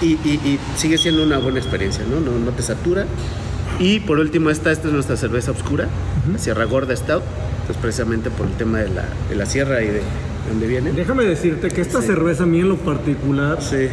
y, 0.00 0.14
y, 0.14 0.58
sigue 0.76 0.98
siendo 0.98 1.22
una 1.22 1.38
buena 1.38 1.58
experiencia, 1.58 2.04
¿no? 2.04 2.20
¿no? 2.20 2.38
No 2.38 2.50
te 2.50 2.62
satura. 2.62 3.06
Y 3.78 4.00
por 4.00 4.18
último, 4.18 4.50
esta, 4.50 4.70
esta 4.72 4.88
es 4.88 4.94
nuestra 4.94 5.16
cerveza 5.16 5.52
oscura, 5.52 5.88
Sierra 6.38 6.64
Gorda 6.64 6.94
Stout, 6.96 7.22
pues 7.66 7.78
precisamente 7.78 8.30
por 8.30 8.46
el 8.46 8.52
tema 8.52 8.78
de 8.78 8.90
la, 8.90 9.04
de 9.28 9.34
la 9.34 9.46
sierra 9.46 9.82
y 9.82 9.86
de, 9.86 10.02
viene. 10.66 10.92
Déjame 10.92 11.24
decirte 11.24 11.68
que 11.68 11.80
esta 11.80 12.02
cerveza 12.02 12.44
a 12.44 12.46
mí 12.46 12.60
en 12.60 12.68
lo 12.68 12.76
particular, 12.76 13.62
sí. 13.62 13.88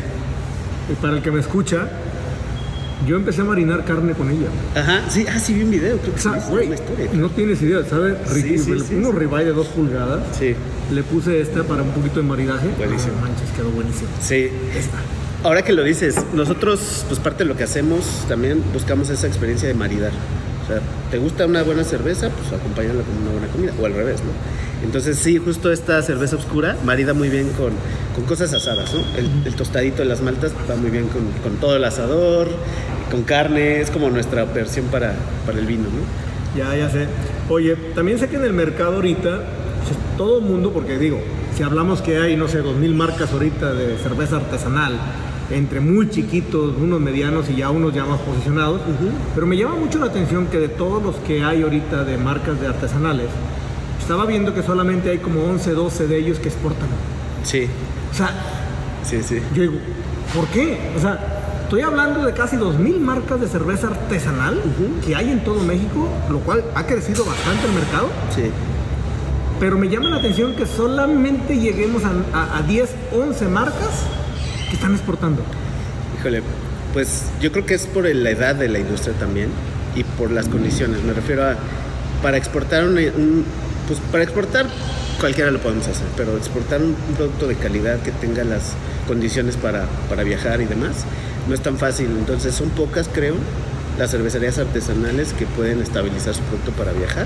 para 1.01 1.17
el 1.17 1.21
que 1.21 1.31
me 1.31 1.39
escucha, 1.39 1.87
Yo 3.07 3.15
empecé 3.15 3.39
a 3.39 3.45
marinar 3.45 3.85
carne 3.85 4.11
con 4.11 4.29
ella. 4.29 4.47
Ajá, 4.75 5.09
sí, 5.09 5.25
ah, 5.33 5.39
sí 5.39 5.53
vi 5.53 5.63
un 5.63 5.71
video, 5.71 5.97
creo 5.99 6.13
que 6.13 6.19
O 6.19 6.21
sea, 6.21 6.31
una 6.51 6.63
historia. 6.63 7.09
no 7.13 7.29
tienes 7.29 7.61
idea, 7.61 7.81
¿sabes? 7.89 8.17
Sí, 8.33 8.57
sí, 8.57 8.77
sí, 8.77 8.95
ribeye 9.13 9.45
de 9.45 9.53
dos 9.53 9.67
pulgadas. 9.67 10.19
Sí, 10.37 10.53
Le 10.91 11.03
puse 11.03 11.39
esta 11.39 11.63
para 11.63 11.83
un 11.83 11.91
poquito 11.91 12.19
de 12.19 12.25
maridaje. 12.27 12.67
Buenísimo. 12.77 13.13
Ah, 13.19 13.27
manches, 13.29 13.49
quedó 13.55 13.69
buenísimo. 13.71 14.09
sí. 14.21 14.49
Esta. 14.77 14.97
Ahora 15.45 15.61
que 15.61 15.71
lo 15.71 15.85
dices, 15.85 16.17
nosotros, 16.33 17.05
pues 17.07 17.17
parte 17.21 17.45
de 17.45 17.49
lo 17.49 17.55
que 17.55 17.63
hacemos, 17.63 18.25
también 18.27 18.61
buscamos 18.73 19.09
esa 19.09 19.27
experiencia 19.27 19.69
de 19.69 19.73
maridar. 19.75 20.11
O 20.65 20.67
sea, 20.67 20.81
¿te 21.09 21.17
gusta 21.19 21.45
una 21.45 21.63
buena 21.63 21.85
cerveza? 21.85 22.29
Pues 22.29 22.51
acompáñala 22.51 23.01
con 23.03 23.15
una 23.21 23.31
buena 23.31 23.47
comida, 23.47 23.71
o 23.81 23.85
al 23.85 23.93
revés, 23.93 24.19
¿no? 24.19 24.31
Entonces 24.83 25.17
sí, 25.17 25.37
justo 25.37 25.71
esta 25.71 26.01
cerveza 26.01 26.37
oscura 26.37 26.77
marida 26.85 27.13
muy 27.13 27.29
bien 27.29 27.49
con, 27.49 27.71
con 28.15 28.23
cosas 28.25 28.53
asadas, 28.53 28.93
¿no? 28.93 29.01
El, 29.17 29.29
el 29.45 29.55
tostadito 29.55 29.97
de 29.97 30.05
las 30.05 30.21
maltas 30.21 30.53
va 30.69 30.75
muy 30.75 30.89
bien 30.89 31.07
con, 31.07 31.23
con 31.43 31.59
todo 31.59 31.75
el 31.75 31.83
asador, 31.83 32.47
con 33.11 33.23
carne, 33.23 33.81
es 33.81 33.91
como 33.91 34.09
nuestra 34.09 34.45
versión 34.45 34.85
para, 34.85 35.15
para 35.45 35.59
el 35.59 35.65
vino, 35.65 35.83
¿no? 35.83 36.57
Ya, 36.57 36.75
ya 36.75 36.89
sé. 36.89 37.07
Oye, 37.49 37.75
también 37.93 38.19
sé 38.19 38.29
que 38.29 38.37
en 38.37 38.45
el 38.45 38.53
mercado 38.53 38.95
ahorita, 38.95 39.29
pues, 39.83 40.17
todo 40.17 40.39
el 40.39 40.45
mundo, 40.45 40.71
porque 40.71 40.97
digo, 40.97 41.19
si 41.55 41.63
hablamos 41.63 42.01
que 42.01 42.17
hay, 42.17 42.35
no 42.37 42.47
sé, 42.47 42.59
dos 42.59 42.75
mil 42.75 42.95
marcas 42.95 43.31
ahorita 43.31 43.73
de 43.73 43.97
cerveza 43.97 44.37
artesanal, 44.37 44.93
entre 45.51 45.79
muy 45.79 46.09
chiquitos, 46.09 46.75
unos 46.77 47.01
medianos 47.01 47.49
y 47.49 47.55
ya 47.55 47.69
unos 47.69 47.93
ya 47.93 48.05
más 48.05 48.19
posicionados, 48.19 48.81
pero 49.33 49.47
me 49.47 49.57
llama 49.57 49.75
mucho 49.75 49.99
la 49.99 50.05
atención 50.05 50.47
que 50.47 50.59
de 50.59 50.69
todos 50.69 51.01
los 51.01 51.15
que 51.17 51.43
hay 51.43 51.63
ahorita 51.63 52.03
de 52.03 52.17
marcas 52.17 52.61
de 52.61 52.67
artesanales, 52.67 53.27
estaba 53.99 54.25
viendo 54.25 54.53
que 54.53 54.63
solamente 54.63 55.09
hay 55.11 55.17
como 55.19 55.43
11, 55.43 55.71
12 55.71 56.07
de 56.07 56.17
ellos 56.17 56.39
que 56.39 56.49
exportan. 56.49 56.87
Sí, 57.43 57.67
O 58.11 58.15
sea, 58.15 58.31
sí, 59.03 59.21
sí. 59.23 59.39
yo 59.53 59.61
digo, 59.61 59.75
¿por 60.33 60.47
qué? 60.47 60.77
O 60.97 60.99
sea, 60.99 61.61
estoy 61.63 61.81
hablando 61.81 62.25
de 62.25 62.33
casi 62.33 62.57
2.000 62.57 62.99
marcas 62.99 63.39
de 63.39 63.47
cerveza 63.47 63.87
artesanal 63.87 64.59
que 65.05 65.15
hay 65.15 65.29
en 65.31 65.43
todo 65.43 65.61
México, 65.63 66.07
lo 66.29 66.39
cual 66.39 66.63
ha 66.75 66.85
crecido 66.85 67.23
bastante 67.25 67.67
el 67.67 67.73
mercado, 67.73 68.07
Sí. 68.35 68.49
pero 69.59 69.77
me 69.77 69.87
llama 69.89 70.09
la 70.09 70.17
atención 70.17 70.55
que 70.55 70.65
solamente 70.65 71.57
lleguemos 71.59 72.03
a, 72.03 72.11
a- 72.37 72.57
a 72.57 72.61
10, 72.63 72.89
11 73.13 73.47
marcas 73.47 73.89
que 74.69 74.75
están 74.75 74.93
exportando. 74.93 75.43
Híjole, 76.19 76.41
pues 76.93 77.25
yo 77.39 77.51
creo 77.51 77.65
que 77.65 77.75
es 77.75 77.85
por 77.85 78.03
la 78.03 78.29
edad 78.31 78.55
de 78.55 78.67
la 78.67 78.79
industria 78.79 79.13
también 79.19 79.49
y 79.95 80.03
por 80.03 80.31
las 80.31 80.47
condiciones. 80.47 81.03
Me 81.03 81.13
refiero 81.13 81.43
a, 81.45 81.55
para 82.23 82.37
exportar 82.37 82.83
un, 82.85 82.97
un- 82.97 83.45
pues 83.89 83.99
para 84.11 84.23
exportar 84.23 84.67
cualquiera 85.19 85.49
lo 85.49 85.59
podemos 85.59 85.87
hacer, 85.87 86.05
pero 86.15 86.37
exportar 86.37 86.79
un, 86.81 86.93
producto 87.17 87.47
de 87.47 87.55
calidad 87.55 87.99
que 88.01 88.11
tenga 88.11 88.43
las 88.43 88.73
condiciones 89.07 89.57
para, 89.57 89.87
para 90.07 90.23
viajar 90.23 90.61
y 90.61 90.65
demás, 90.65 91.05
no 91.47 91.55
es 91.55 91.61
tan 91.61 91.77
fácil. 91.77 92.05
Entonces 92.17 92.53
son 92.53 92.69
pocas, 92.69 93.09
creo, 93.11 93.33
las 93.97 94.11
cervecerías 94.11 94.59
artesanales 94.59 95.33
que 95.33 95.47
pueden 95.47 95.81
estabilizar 95.81 96.35
su 96.35 96.41
producto 96.43 96.71
para 96.71 96.93
viajar 96.93 97.25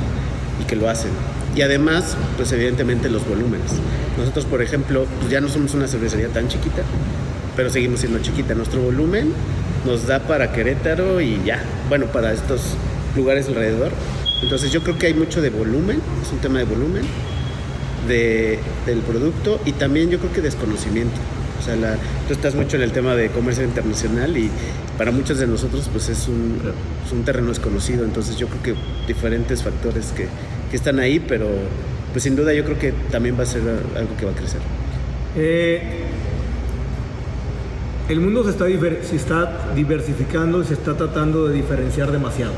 y 0.62 0.64
que 0.64 0.78
lo 0.78 0.90
hacen. 0.90 1.12
Y 1.54 1.64
además, 1.64 2.16
pues 2.38 2.52
evidentemente 2.54 3.10
los 3.10 3.28
volúmenes. 3.28 3.74
Nosotros, 4.18 4.46
por 4.46 4.62
ejemplo, 4.62 5.06
pues 5.20 5.30
ya 5.30 5.42
no 5.42 5.50
somos 5.50 5.74
una 5.74 5.88
cervecería 5.88 6.30
tan 6.30 6.48
chiquita, 6.48 6.82
pero 7.58 7.70
seguimos 7.70 8.00
siendo 8.00 8.20
chiquita. 8.20 8.56
Nuestro 8.56 8.82
volumen 8.82 9.34
nos 9.86 10.08
da 10.08 10.20
para 10.20 10.54
Querétaro 10.54 11.20
y 11.20 11.42
ya, 11.44 11.62
bueno, 11.90 12.06
para 12.06 12.32
estos 12.32 12.62
lugares 13.18 13.50
alrededor. 13.50 13.92
Entonces 14.44 14.72
yo 14.72 14.82
creo 14.84 14.98
que 14.98 15.08
hay 15.08 15.14
mucho 15.14 15.42
de 15.42 15.50
volumen, 15.50 16.00
es 16.22 16.32
un 16.32 16.40
tema 16.40 16.60
de 16.60 16.66
volumen 16.66 17.04
de, 18.08 18.60
del 18.86 19.00
producto 19.00 19.60
y 19.66 19.72
también 19.72 20.10
yo 20.10 20.20
creo 20.20 20.32
que 20.34 20.42
desconocimiento. 20.42 21.16
O 21.60 21.66
sea, 21.66 21.76
la- 21.78 21.96
tú 22.28 22.34
estás 22.34 22.54
mucho 22.56 22.76
en 22.76 22.84
el 22.84 22.92
tema 22.92 23.16
de 23.16 23.30
comercio 23.30 23.64
internacional 23.64 24.36
y 24.38 24.50
para 24.98 25.12
muchos 25.12 25.40
de 25.40 25.48
nosotros 25.48 25.90
pues 25.92 26.10
es 26.10 26.28
un, 26.28 26.60
un 27.12 27.24
terreno 27.24 27.48
desconocido, 27.50 28.04
entonces 28.04 28.36
yo 28.38 28.48
creo 28.48 28.62
que 28.64 28.76
diferentes 29.08 29.64
factores 29.64 30.08
que, 30.08 30.28
que 30.70 30.76
están 30.76 31.00
ahí, 31.00 31.20
pero 31.22 31.48
pues 32.12 32.24
sin 32.24 32.36
duda 32.36 32.54
yo 32.54 32.66
creo 32.66 32.78
que 32.78 32.92
también 33.12 33.38
va 33.40 33.44
a 33.44 33.48
ser 33.48 33.62
algo 33.96 34.16
que 34.20 34.26
va 34.26 34.32
a 34.32 34.36
crecer. 34.36 34.60
Eh, 35.38 35.82
el 38.10 38.20
mundo 38.20 38.44
se 38.44 38.50
está 38.50 38.66
diversificando 38.66 40.62
y 40.62 40.66
se 40.66 40.74
está 40.74 40.96
tratando 40.98 41.48
de 41.48 41.54
diferenciar 41.56 42.12
demasiado. 42.12 42.52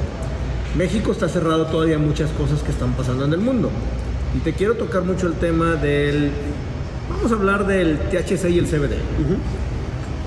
México 0.77 1.11
está 1.11 1.29
cerrado 1.29 1.67
todavía 1.67 1.95
a 1.95 1.99
muchas 1.99 2.29
cosas 2.31 2.61
que 2.61 2.71
están 2.71 2.93
pasando 2.93 3.25
en 3.25 3.33
el 3.33 3.39
mundo. 3.39 3.69
Y 4.35 4.39
te 4.39 4.53
quiero 4.53 4.73
tocar 4.75 5.03
mucho 5.03 5.27
el 5.27 5.33
tema 5.33 5.75
del... 5.75 6.31
Vamos 7.09 7.31
a 7.31 7.35
hablar 7.35 7.65
del 7.65 7.97
THC 7.97 8.49
y 8.49 8.59
el 8.59 8.65
CBD. 8.65 8.95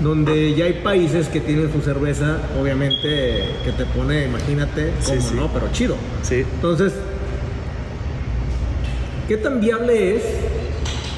Donde 0.01 0.55
ya 0.55 0.65
hay 0.65 0.73
países 0.81 1.27
que 1.27 1.41
tienen 1.41 1.71
su 1.71 1.81
cerveza, 1.81 2.37
obviamente, 2.59 3.43
que 3.63 3.71
te 3.77 3.85
pone, 3.85 4.25
imagínate, 4.25 4.91
Sí, 5.01 5.09
cómo 5.17 5.21
sí. 5.21 5.35
no, 5.35 5.53
pero 5.53 5.67
chido. 5.73 5.95
Sí. 6.23 6.45
Entonces, 6.55 6.93
¿qué 9.27 9.37
tan 9.37 9.59
viable 9.59 10.15
es 10.15 10.23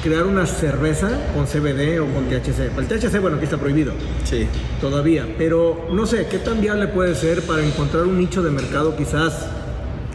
crear 0.02 0.24
una 0.24 0.46
cerveza 0.46 1.10
con 1.34 1.46
CBD 1.46 2.00
o 2.00 2.06
con 2.06 2.24
THC? 2.28 2.76
El 2.78 2.86
THC, 2.86 3.20
bueno, 3.20 3.36
aquí 3.36 3.44
está 3.44 3.58
prohibido 3.58 3.92
Sí. 4.24 4.46
todavía, 4.80 5.26
pero 5.38 5.88
no 5.92 6.06
sé, 6.06 6.26
¿qué 6.30 6.38
tan 6.38 6.60
viable 6.60 6.88
puede 6.88 7.14
ser 7.14 7.42
para 7.42 7.64
encontrar 7.64 8.04
un 8.04 8.18
nicho 8.18 8.42
de 8.42 8.50
mercado 8.50 8.96
quizás 8.96 9.46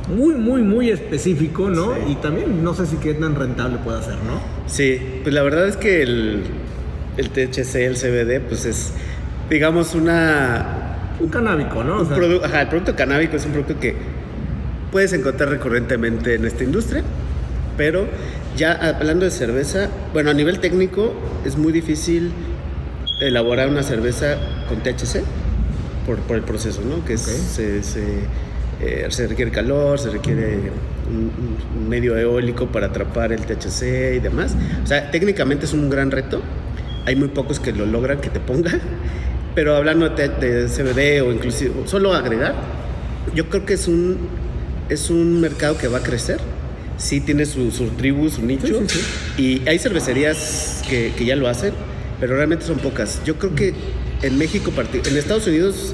muy, 0.09 0.35
muy, 0.35 0.61
muy 0.61 0.89
específico, 0.89 1.69
¿no? 1.69 1.93
Sí. 1.95 2.11
Y 2.11 2.15
también 2.15 2.63
no 2.63 2.73
sé 2.73 2.85
si 2.85 2.95
qué 2.97 3.13
tan 3.13 3.35
rentable 3.35 3.77
puede 3.83 4.01
ser, 4.03 4.15
¿no? 4.15 4.41
Sí, 4.67 4.99
pues 5.23 5.33
la 5.33 5.43
verdad 5.43 5.67
es 5.67 5.77
que 5.77 6.01
el, 6.01 6.43
el 7.17 7.29
THC, 7.29 7.75
el 7.85 7.95
CBD, 7.97 8.41
pues 8.47 8.65
es, 8.65 8.93
digamos, 9.49 9.95
una, 9.95 10.83
Un 11.19 11.29
canábico, 11.29 11.83
¿no? 11.83 11.97
O 11.97 12.01
un 12.01 12.07
sea, 12.07 12.17
produ- 12.17 12.43
ajá, 12.43 12.61
el 12.61 12.67
producto 12.69 12.95
canábico 12.95 13.35
es 13.37 13.45
un 13.45 13.51
producto 13.51 13.79
que 13.79 13.95
puedes 14.91 15.11
encontrar 15.13 15.49
recurrentemente 15.49 16.35
en 16.35 16.45
esta 16.45 16.63
industria, 16.63 17.03
pero 17.75 18.05
ya 18.57 18.73
hablando 18.73 19.23
de 19.25 19.31
cerveza, 19.31 19.89
bueno, 20.11 20.31
a 20.31 20.33
nivel 20.33 20.59
técnico 20.59 21.13
es 21.45 21.55
muy 21.55 21.71
difícil 21.71 22.31
elaborar 23.21 23.69
una 23.69 23.83
cerveza 23.83 24.37
con 24.67 24.81
THC 24.81 25.21
por, 26.05 26.17
por 26.19 26.35
el 26.35 26.43
proceso, 26.43 26.81
¿no? 26.81 27.05
Que 27.05 27.17
se, 27.17 27.83
se, 27.83 28.01
eh, 28.81 29.07
se 29.09 29.27
requiere 29.27 29.51
calor, 29.51 29.99
se 29.99 30.09
requiere 30.09 30.71
un 31.07 31.87
medio 31.87 32.17
eólico 32.17 32.67
para 32.67 32.87
atrapar 32.87 33.31
el 33.31 33.45
THC 33.45 34.15
y 34.15 34.19
demás. 34.19 34.55
O 34.83 34.87
sea, 34.87 35.09
técnicamente 35.11 35.65
es 35.65 35.73
un 35.73 35.89
gran 35.89 36.11
reto. 36.11 36.41
Hay 37.05 37.15
muy 37.15 37.29
pocos 37.29 37.59
que 37.59 37.71
lo 37.71 37.85
logran 37.85 38.19
que 38.19 38.29
te 38.29 38.39
ponga. 38.39 38.71
Pero 39.55 39.75
hablando 39.75 40.09
de, 40.09 40.27
de 40.29 40.67
CBD 40.67 41.21
o 41.21 41.31
inclusive 41.31 41.73
solo 41.85 42.13
agregar, 42.13 42.53
yo 43.33 43.49
creo 43.49 43.65
que 43.65 43.73
es 43.73 43.87
un, 43.87 44.17
es 44.89 45.09
un 45.09 45.39
mercado 45.39 45.77
que 45.77 45.87
va 45.87 45.99
a 45.99 46.03
crecer. 46.03 46.39
Sí 46.97 47.21
tiene 47.21 47.45
su, 47.45 47.71
su 47.71 47.89
tribu, 47.89 48.29
su 48.29 48.41
nicho. 48.43 48.67
Sí, 48.67 48.99
sí, 49.35 49.41
Y 49.63 49.69
hay 49.69 49.77
cervecerías 49.79 50.81
que, 50.89 51.13
que 51.17 51.25
ya 51.25 51.35
lo 51.35 51.47
hacen, 51.47 51.73
pero 52.19 52.35
realmente 52.35 52.65
son 52.65 52.77
pocas. 52.79 53.21
Yo 53.25 53.35
creo 53.37 53.53
que 53.55 53.73
en 54.23 54.37
México, 54.37 54.71
en 55.05 55.17
Estados 55.17 55.45
Unidos, 55.47 55.93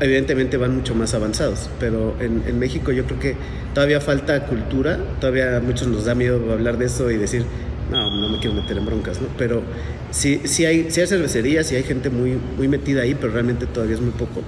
evidentemente 0.00 0.56
van 0.58 0.76
mucho 0.76 0.94
más 0.94 1.14
avanzados, 1.14 1.70
pero 1.80 2.14
en, 2.20 2.42
en 2.46 2.58
México 2.58 2.92
yo 2.92 3.04
creo 3.06 3.18
que 3.18 3.36
todavía 3.74 4.00
falta 4.00 4.44
cultura, 4.46 4.98
todavía 5.20 5.56
a 5.56 5.60
muchos 5.60 5.88
nos 5.88 6.04
da 6.04 6.14
miedo 6.14 6.52
hablar 6.52 6.76
de 6.76 6.84
eso 6.84 7.10
y 7.10 7.16
decir, 7.16 7.44
no, 7.90 8.14
no 8.20 8.28
me 8.28 8.38
quiero 8.38 8.54
meter 8.60 8.76
en 8.76 8.84
broncas, 8.84 9.22
¿no? 9.22 9.28
Pero 9.38 9.62
sí, 10.10 10.42
sí, 10.44 10.66
hay, 10.66 10.90
sí 10.90 11.00
hay 11.00 11.06
cervecerías 11.06 11.72
y 11.72 11.76
hay 11.76 11.82
gente 11.82 12.10
muy, 12.10 12.36
muy 12.58 12.68
metida 12.68 13.02
ahí, 13.02 13.14
pero 13.18 13.32
realmente 13.32 13.64
todavía 13.64 13.94
es 13.94 14.02
muy 14.02 14.10
poco. 14.12 14.42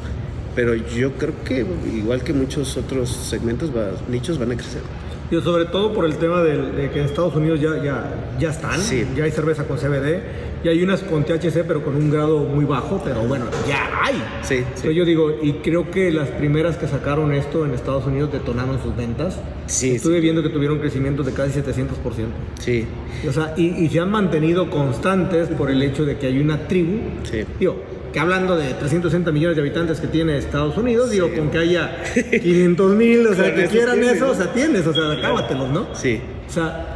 Pero 0.54 0.74
yo 0.74 1.12
creo 1.14 1.32
que 1.44 1.64
igual 1.96 2.22
que 2.24 2.34
muchos 2.34 2.76
otros 2.76 3.08
segmentos, 3.08 3.74
va- 3.74 3.92
nichos 4.10 4.38
van 4.38 4.52
a 4.52 4.56
crecer. 4.56 4.82
Digo, 5.30 5.42
sobre 5.42 5.66
todo 5.66 5.92
por 5.92 6.04
el 6.06 6.16
tema 6.16 6.42
del- 6.42 6.74
de, 6.74 6.90
que 6.90 7.00
en 7.00 7.04
Estados 7.06 7.34
Unidos 7.36 7.60
ya, 7.60 7.82
ya, 7.82 8.14
ya 8.38 8.50
están, 8.50 8.80
Sí. 8.80 9.06
ya 9.14 9.24
hay 9.24 9.30
cerveza 9.30 9.64
con 9.64 9.76
CBD, 9.78 10.20
y 10.64 10.68
hay 10.68 10.82
unas 10.82 11.02
con 11.02 11.22
THC, 11.24 11.64
pero 11.64 11.84
con 11.84 11.94
un 11.96 12.10
grado 12.10 12.38
muy 12.40 12.64
bajo, 12.64 13.00
pero 13.04 13.20
bueno, 13.22 13.44
ya 13.68 13.88
hay. 14.02 14.14
Sí, 14.42 14.54
sí. 14.54 14.54
Entonces 14.56 14.94
yo 14.96 15.04
digo, 15.04 15.30
y 15.42 15.52
creo 15.62 15.90
que 15.90 16.10
las 16.10 16.28
primeras 16.30 16.76
que 16.78 16.88
sacaron 16.88 17.32
esto 17.32 17.64
en 17.66 17.72
Estados 17.74 18.06
Unidos 18.06 18.32
detonaron 18.32 18.82
sus 18.82 18.96
ventas. 18.96 19.38
Sí, 19.66 19.96
Estuve 19.96 20.16
sí. 20.16 20.20
viendo 20.22 20.42
que 20.42 20.48
tuvieron 20.48 20.78
crecimientos 20.78 21.26
de 21.26 21.32
casi 21.32 21.52
700%. 21.60 22.28
Sí, 22.58 22.86
O 23.28 23.32
sea, 23.32 23.52
y, 23.56 23.66
y 23.84 23.88
se 23.90 24.00
han 24.00 24.10
mantenido 24.10 24.70
constantes 24.70 25.48
por 25.48 25.70
el 25.70 25.82
hecho 25.82 26.04
de 26.06 26.16
que 26.16 26.26
hay 26.26 26.38
una 26.40 26.66
tribu. 26.66 26.98
Sí. 27.24 27.44
Digo, 27.60 27.76
hablando 28.18 28.56
de 28.56 28.74
360 28.74 29.32
millones 29.32 29.56
de 29.56 29.62
habitantes 29.62 30.00
que 30.00 30.06
tiene 30.06 30.36
Estados 30.38 30.76
Unidos, 30.76 31.10
digo, 31.10 31.30
con 31.34 31.50
que 31.50 31.58
haya 31.58 32.02
500 32.14 32.94
mil, 32.94 33.26
o 33.26 33.34
sea, 33.34 33.54
que 33.54 33.66
quieran 33.66 34.02
eso, 34.02 34.26
¿no? 34.26 34.32
o 34.32 34.34
sea, 34.34 34.52
tienes, 34.52 34.86
o 34.86 34.92
sea, 34.92 35.12
acábatelos, 35.12 35.70
¿no? 35.70 35.94
sí. 35.94 36.20
O 36.48 36.50
sea, 36.50 36.94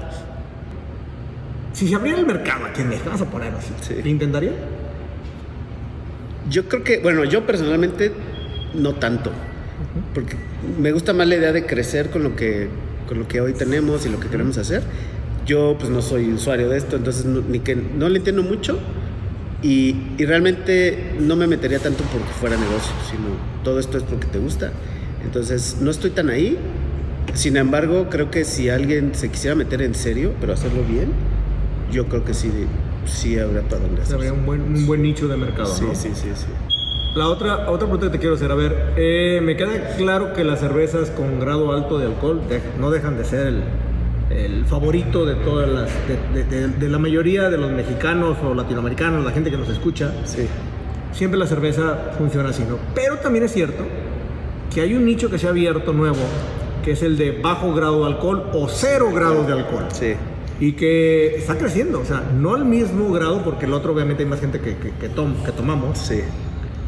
si 1.73 1.89
se 1.89 1.95
abriera 1.95 2.19
el 2.19 2.27
mercado 2.27 2.65
aquí 2.67 2.83
en 2.83 2.89
México, 2.89 3.07
vamos 3.07 3.23
a 3.27 3.31
ponerlo 3.31 3.59
así, 3.59 3.73
Sí. 3.81 3.95
¿le 4.03 4.09
intentaría? 4.11 4.53
Yo 6.51 6.69
creo 6.69 6.83
que, 6.83 6.99
bueno, 6.99 7.25
yo 7.25 7.47
personalmente 7.47 8.13
no 8.75 8.95
tanto, 8.95 9.31
porque 10.15 10.37
me 10.79 10.93
gusta 10.93 11.13
más 11.13 11.27
la 11.29 11.37
idea 11.37 11.53
de 11.53 11.65
crecer 11.67 12.11
con 12.11 12.23
lo 12.23 12.35
que, 12.37 12.69
con 13.09 13.19
lo 13.19 13.29
que 13.29 13.41
hoy 13.41 13.53
tenemos 13.53 14.07
y 14.07 14.09
lo 14.09 14.19
que 14.21 14.29
queremos 14.29 14.59
hacer. 14.59 14.83
Yo 15.47 15.77
pues 15.79 15.91
no 15.91 16.03
soy 16.03 16.33
usuario 16.33 16.69
de 16.69 16.79
esto, 16.79 16.97
entonces 16.97 17.25
no, 17.25 17.41
ni 17.41 17.61
que 17.61 17.75
no 17.77 18.09
le 18.09 18.19
entiendo 18.19 18.43
mucho, 18.43 18.79
Y, 19.63 19.97
y 20.19 20.25
realmente 20.27 21.15
no 21.21 21.37
me 21.37 21.47
metería 21.47 21.79
tanto 21.79 22.03
porque 22.13 22.29
fuera 22.41 22.57
negocio, 22.57 22.93
sino 23.09 23.29
todo 23.63 23.79
esto 23.79 23.97
es 23.99 24.03
porque 24.03 24.27
te 24.27 24.39
gusta. 24.39 24.73
Entonces, 25.25 25.77
no 25.81 25.91
estoy 25.91 26.11
tan 26.11 26.31
ahí. 26.31 26.59
Sin 27.35 27.57
embargo, 27.57 28.09
creo 28.11 28.31
que 28.31 28.45
si 28.45 28.69
alguien 28.69 29.15
se 29.15 29.31
quisiera 29.31 29.55
meter 29.55 29.81
en 29.83 29.95
serio, 29.95 30.33
pero 30.41 30.53
hacerlo 30.53 30.83
bien, 30.83 31.13
yo 31.93 32.07
creo 32.07 32.25
que 32.25 32.35
sí, 32.35 32.51
sí 33.07 33.39
habrá 33.39 33.63
para 33.63 33.83
dónde 33.83 34.03
hacerlo. 34.03 34.19
Habría 34.19 34.33
un 34.33 34.45
buen, 34.45 34.61
un 34.63 34.87
buen 34.87 35.03
nicho 35.03 35.29
de 35.29 35.37
mercado, 35.37 35.67
Sí, 35.73 35.85
¿no? 35.85 35.95
sí, 35.95 36.09
sí, 36.15 36.29
sí. 36.35 36.47
La 37.15 37.29
otra, 37.29 37.71
otra 37.71 37.87
pregunta 37.87 38.07
que 38.07 38.13
te 38.13 38.19
quiero 38.19 38.35
hacer, 38.35 38.51
a 38.51 38.55
ver, 38.55 38.95
eh, 38.97 39.41
me 39.43 39.55
queda 39.57 39.97
claro 39.97 40.33
que 40.33 40.45
las 40.45 40.61
cervezas 40.61 41.11
con 41.11 41.39
grado 41.41 41.71
alto 41.73 41.99
de 41.99 42.07
alcohol 42.07 42.41
no 42.81 42.91
dejan 42.91 43.17
de 43.19 43.25
ser 43.25 43.47
el, 43.47 43.63
el 44.33 44.65
favorito 44.65 45.25
de 45.27 45.35
todas 45.37 45.69
las, 45.69 45.91
de, 46.35 46.45
de- 46.45 46.45
de- 46.45 46.69
de 46.69 46.89
la 46.89 46.99
mayoría 46.99 47.49
de 47.51 47.59
los 47.59 47.71
mexicanos 47.71 48.37
o 48.45 48.55
latinoamericanos, 48.55 49.25
la 49.25 49.31
gente 49.33 49.51
que 49.51 49.57
nos 49.57 49.69
escucha. 49.69 50.13
Sí, 50.25 50.47
Siempre 51.13 51.39
la 51.39 51.47
cerveza 51.47 52.13
funciona 52.17 52.49
así, 52.49 52.65
¿no? 52.69 52.79
Pero 52.95 53.17
también 53.19 53.45
es 53.45 53.53
cierto 53.53 53.85
que 54.75 54.81
hay 54.81 54.95
un 54.95 55.05
nicho 55.05 55.29
que 55.29 55.39
se 55.39 55.47
ha 55.47 55.51
abierto 55.51 55.93
nuevo, 55.93 56.17
que 56.83 56.93
es 56.93 57.03
el 57.03 57.19
de 57.19 57.33
bajo 57.33 57.75
grado 57.75 58.01
de 58.01 58.07
alcohol 58.07 58.45
o 58.55 58.67
cero 58.69 59.11
grado 59.15 59.45
de 59.45 59.53
alcohol. 59.53 59.85
sí, 59.93 60.15
Y 60.59 60.73
que 60.73 61.37
está 61.37 61.59
creciendo, 61.59 62.01
o 62.01 62.05
sea, 62.07 62.23
no 62.35 62.55
al 62.55 62.65
mismo 62.65 63.13
grado, 63.13 63.43
porque 63.45 63.67
el 63.67 63.75
otro 63.75 63.93
obviamente 63.93 64.23
hay 64.23 64.29
más 64.31 64.41
gente 64.41 64.59
que, 64.61 64.77
que, 64.79 64.91
que 64.93 65.09
tom- 65.11 65.35
que 65.45 65.53
tomamos, 65.53 65.99
sí. 65.99 66.21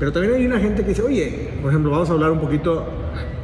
pero 0.01 0.11
también 0.11 0.33
hay 0.35 0.47
una 0.47 0.59
gente 0.59 0.83
que 0.83 0.89
dice, 0.91 1.03
oye, 1.03 1.51
por 1.61 1.71
ejemplo, 1.71 1.91
vamos 1.91 2.09
a 2.09 2.15
hablar 2.15 2.31
un 2.31 2.41
poquito, 2.41 2.87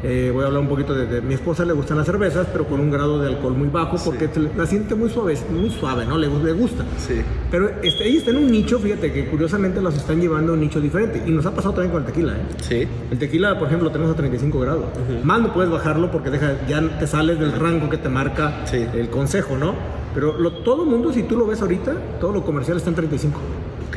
eh, 0.02 0.30
voy 0.32 0.44
a 0.44 0.46
hablar 0.46 0.62
un 0.62 0.68
poquito 0.68 0.94
de, 0.94 1.06
de 1.06 1.20
mi 1.20 1.34
esposa 1.34 1.64
le 1.64 1.72
gustan 1.72 1.96
las 1.98 2.06
cervezas, 2.06 2.46
pero 2.52 2.66
con 2.66 2.80
un 2.80 2.90
grado 2.90 3.18
de 3.20 3.28
alcohol 3.28 3.54
muy 3.54 3.68
bajo, 3.68 3.96
porque 4.04 4.28
Sí. 4.32 4.48
la 4.56 4.66
siente 4.66 4.94
muy 4.94 5.10
suave, 5.10 5.36
muy 5.50 5.70
suave, 5.70 6.06
¿no? 6.06 6.16
Le, 6.16 6.28
le 6.28 6.52
gusta. 6.52 6.84
Sí. 6.98 7.20
Pero 7.50 7.68
este, 7.82 8.08
ella 8.08 8.18
está 8.18 8.30
en 8.30 8.38
un 8.38 8.50
nicho, 8.50 8.78
fíjate, 8.78 9.12
que 9.12 9.26
curiosamente 9.28 9.80
los 9.80 9.94
están 9.96 10.20
llevando 10.20 10.52
a 10.52 10.54
un 10.54 10.60
nicho 10.60 10.80
diferente. 10.80 11.22
Y 11.26 11.30
nos 11.30 11.44
ha 11.46 11.54
pasado 11.54 11.74
también 11.74 11.92
con 11.92 12.00
el 12.02 12.06
tequila, 12.06 12.32
¿eh? 12.32 12.40
Sí, 12.60 12.88
El 13.10 13.18
tequila, 13.18 13.58
por 13.58 13.66
ejemplo, 13.68 13.88
lo 13.88 13.92
tenemos 13.92 14.12
a 14.12 14.16
35 14.16 14.58
grados. 14.60 14.84
Más 15.24 15.40
no 15.42 15.52
puedes 15.52 15.70
bajarlo 15.70 16.10
porque 16.10 16.30
deja, 16.30 16.66
ya 16.68 16.80
te 16.98 17.06
sales 17.06 17.38
del 17.38 17.52
rango 17.52 17.88
que 17.90 17.96
te 17.98 18.08
marca 18.08 18.62
Sí. 18.66 18.84
el 18.94 19.08
consejo, 19.10 19.56
¿no? 19.58 19.74
Pero 20.14 20.36
lo- 20.38 20.52
todo 20.62 20.84
el 20.84 20.90
mundo, 20.90 21.12
si 21.12 21.22
tú 21.24 21.36
lo 21.36 21.46
ves 21.46 21.60
ahorita, 21.62 21.92
todo 22.20 22.32
lo 22.32 22.42
comercial 22.44 22.76
está 22.78 22.88
en 22.90 22.96
35. 22.96 23.38
ok. 23.88 23.96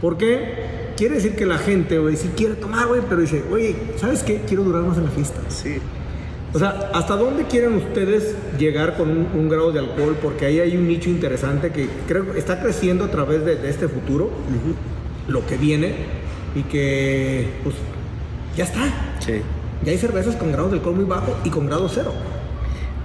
¿Por 0.00 0.18
qué? 0.18 0.63
Quiere 0.96 1.16
decir 1.16 1.34
que 1.34 1.44
la 1.44 1.58
gente, 1.58 1.98
güey, 1.98 2.16
sí 2.16 2.30
quiere 2.36 2.54
tomar, 2.54 2.86
güey, 2.86 3.00
pero 3.08 3.20
dice, 3.20 3.42
oye, 3.50 3.74
¿sabes 3.96 4.22
qué? 4.22 4.42
Quiero 4.46 4.62
durar 4.62 4.82
más 4.82 4.96
en 4.96 5.04
la 5.04 5.10
fiesta. 5.10 5.40
Sí. 5.48 5.78
O 6.52 6.58
sea, 6.58 6.90
¿hasta 6.94 7.16
dónde 7.16 7.44
quieren 7.44 7.74
ustedes 7.74 8.36
llegar 8.58 8.96
con 8.96 9.10
un, 9.10 9.26
un 9.34 9.48
grado 9.48 9.72
de 9.72 9.80
alcohol? 9.80 10.16
Porque 10.22 10.46
ahí 10.46 10.60
hay 10.60 10.76
un 10.76 10.86
nicho 10.86 11.10
interesante 11.10 11.70
que 11.70 11.88
creo 12.06 12.32
que 12.32 12.38
está 12.38 12.60
creciendo 12.62 13.04
a 13.04 13.10
través 13.10 13.44
de, 13.44 13.56
de 13.56 13.70
este 13.70 13.88
futuro, 13.88 14.30
lo 15.26 15.44
que 15.46 15.56
viene, 15.56 15.94
y 16.54 16.62
que, 16.62 17.48
pues, 17.64 17.74
ya 18.56 18.64
está. 18.64 18.84
Sí. 19.18 19.40
Ya 19.84 19.90
hay 19.90 19.98
cervezas 19.98 20.36
con 20.36 20.52
grado 20.52 20.68
de 20.68 20.76
alcohol 20.76 20.94
muy 20.94 21.04
bajo 21.04 21.36
y 21.44 21.50
con 21.50 21.66
grado 21.66 21.88
cero. 21.92 22.12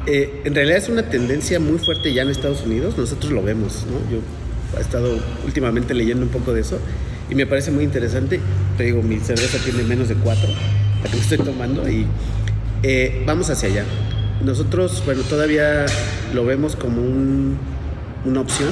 Eh, 0.06 0.42
en 0.46 0.54
realidad 0.54 0.78
es 0.78 0.90
una 0.90 1.10
tendencia 1.10 1.60
muy 1.60 1.80
fuerte 1.80 2.14
ya 2.14 2.22
en 2.22 2.30
Estados 2.30 2.64
Unidos, 2.64 2.98
nosotros 2.98 3.32
lo 3.32 3.42
vemos, 3.42 3.86
¿no? 3.90 4.12
Yo 4.12 4.20
he 4.78 4.82
estado 4.82 5.18
últimamente 5.44 5.94
leyendo 5.96 6.24
un 6.24 6.32
poco 6.32 6.54
de 6.54 6.62
eso 6.62 6.78
y 7.30 7.36
me 7.36 7.46
parece 7.46 7.72
muy 7.72 7.84
interesante. 7.84 8.40
Te 8.78 8.84
digo, 8.86 9.02
mi 9.02 9.20
cerveza 9.20 9.58
tiene 9.64 9.84
menos 9.84 10.10
de 10.10 10.16
cuatro, 10.16 10.48
la 11.04 11.10
que 11.12 11.18
estoy 11.18 11.38
tomando, 11.40 11.88
y 11.90 12.06
eh, 12.84 13.24
vamos 13.26 13.50
hacia 13.50 13.70
allá. 13.70 13.84
Nosotros, 14.44 15.04
bueno, 15.06 15.22
todavía 15.24 15.86
lo 16.34 16.46
vemos 16.46 16.76
como 16.76 17.02
un- 17.02 17.58
una 18.26 18.42
opción. 18.42 18.70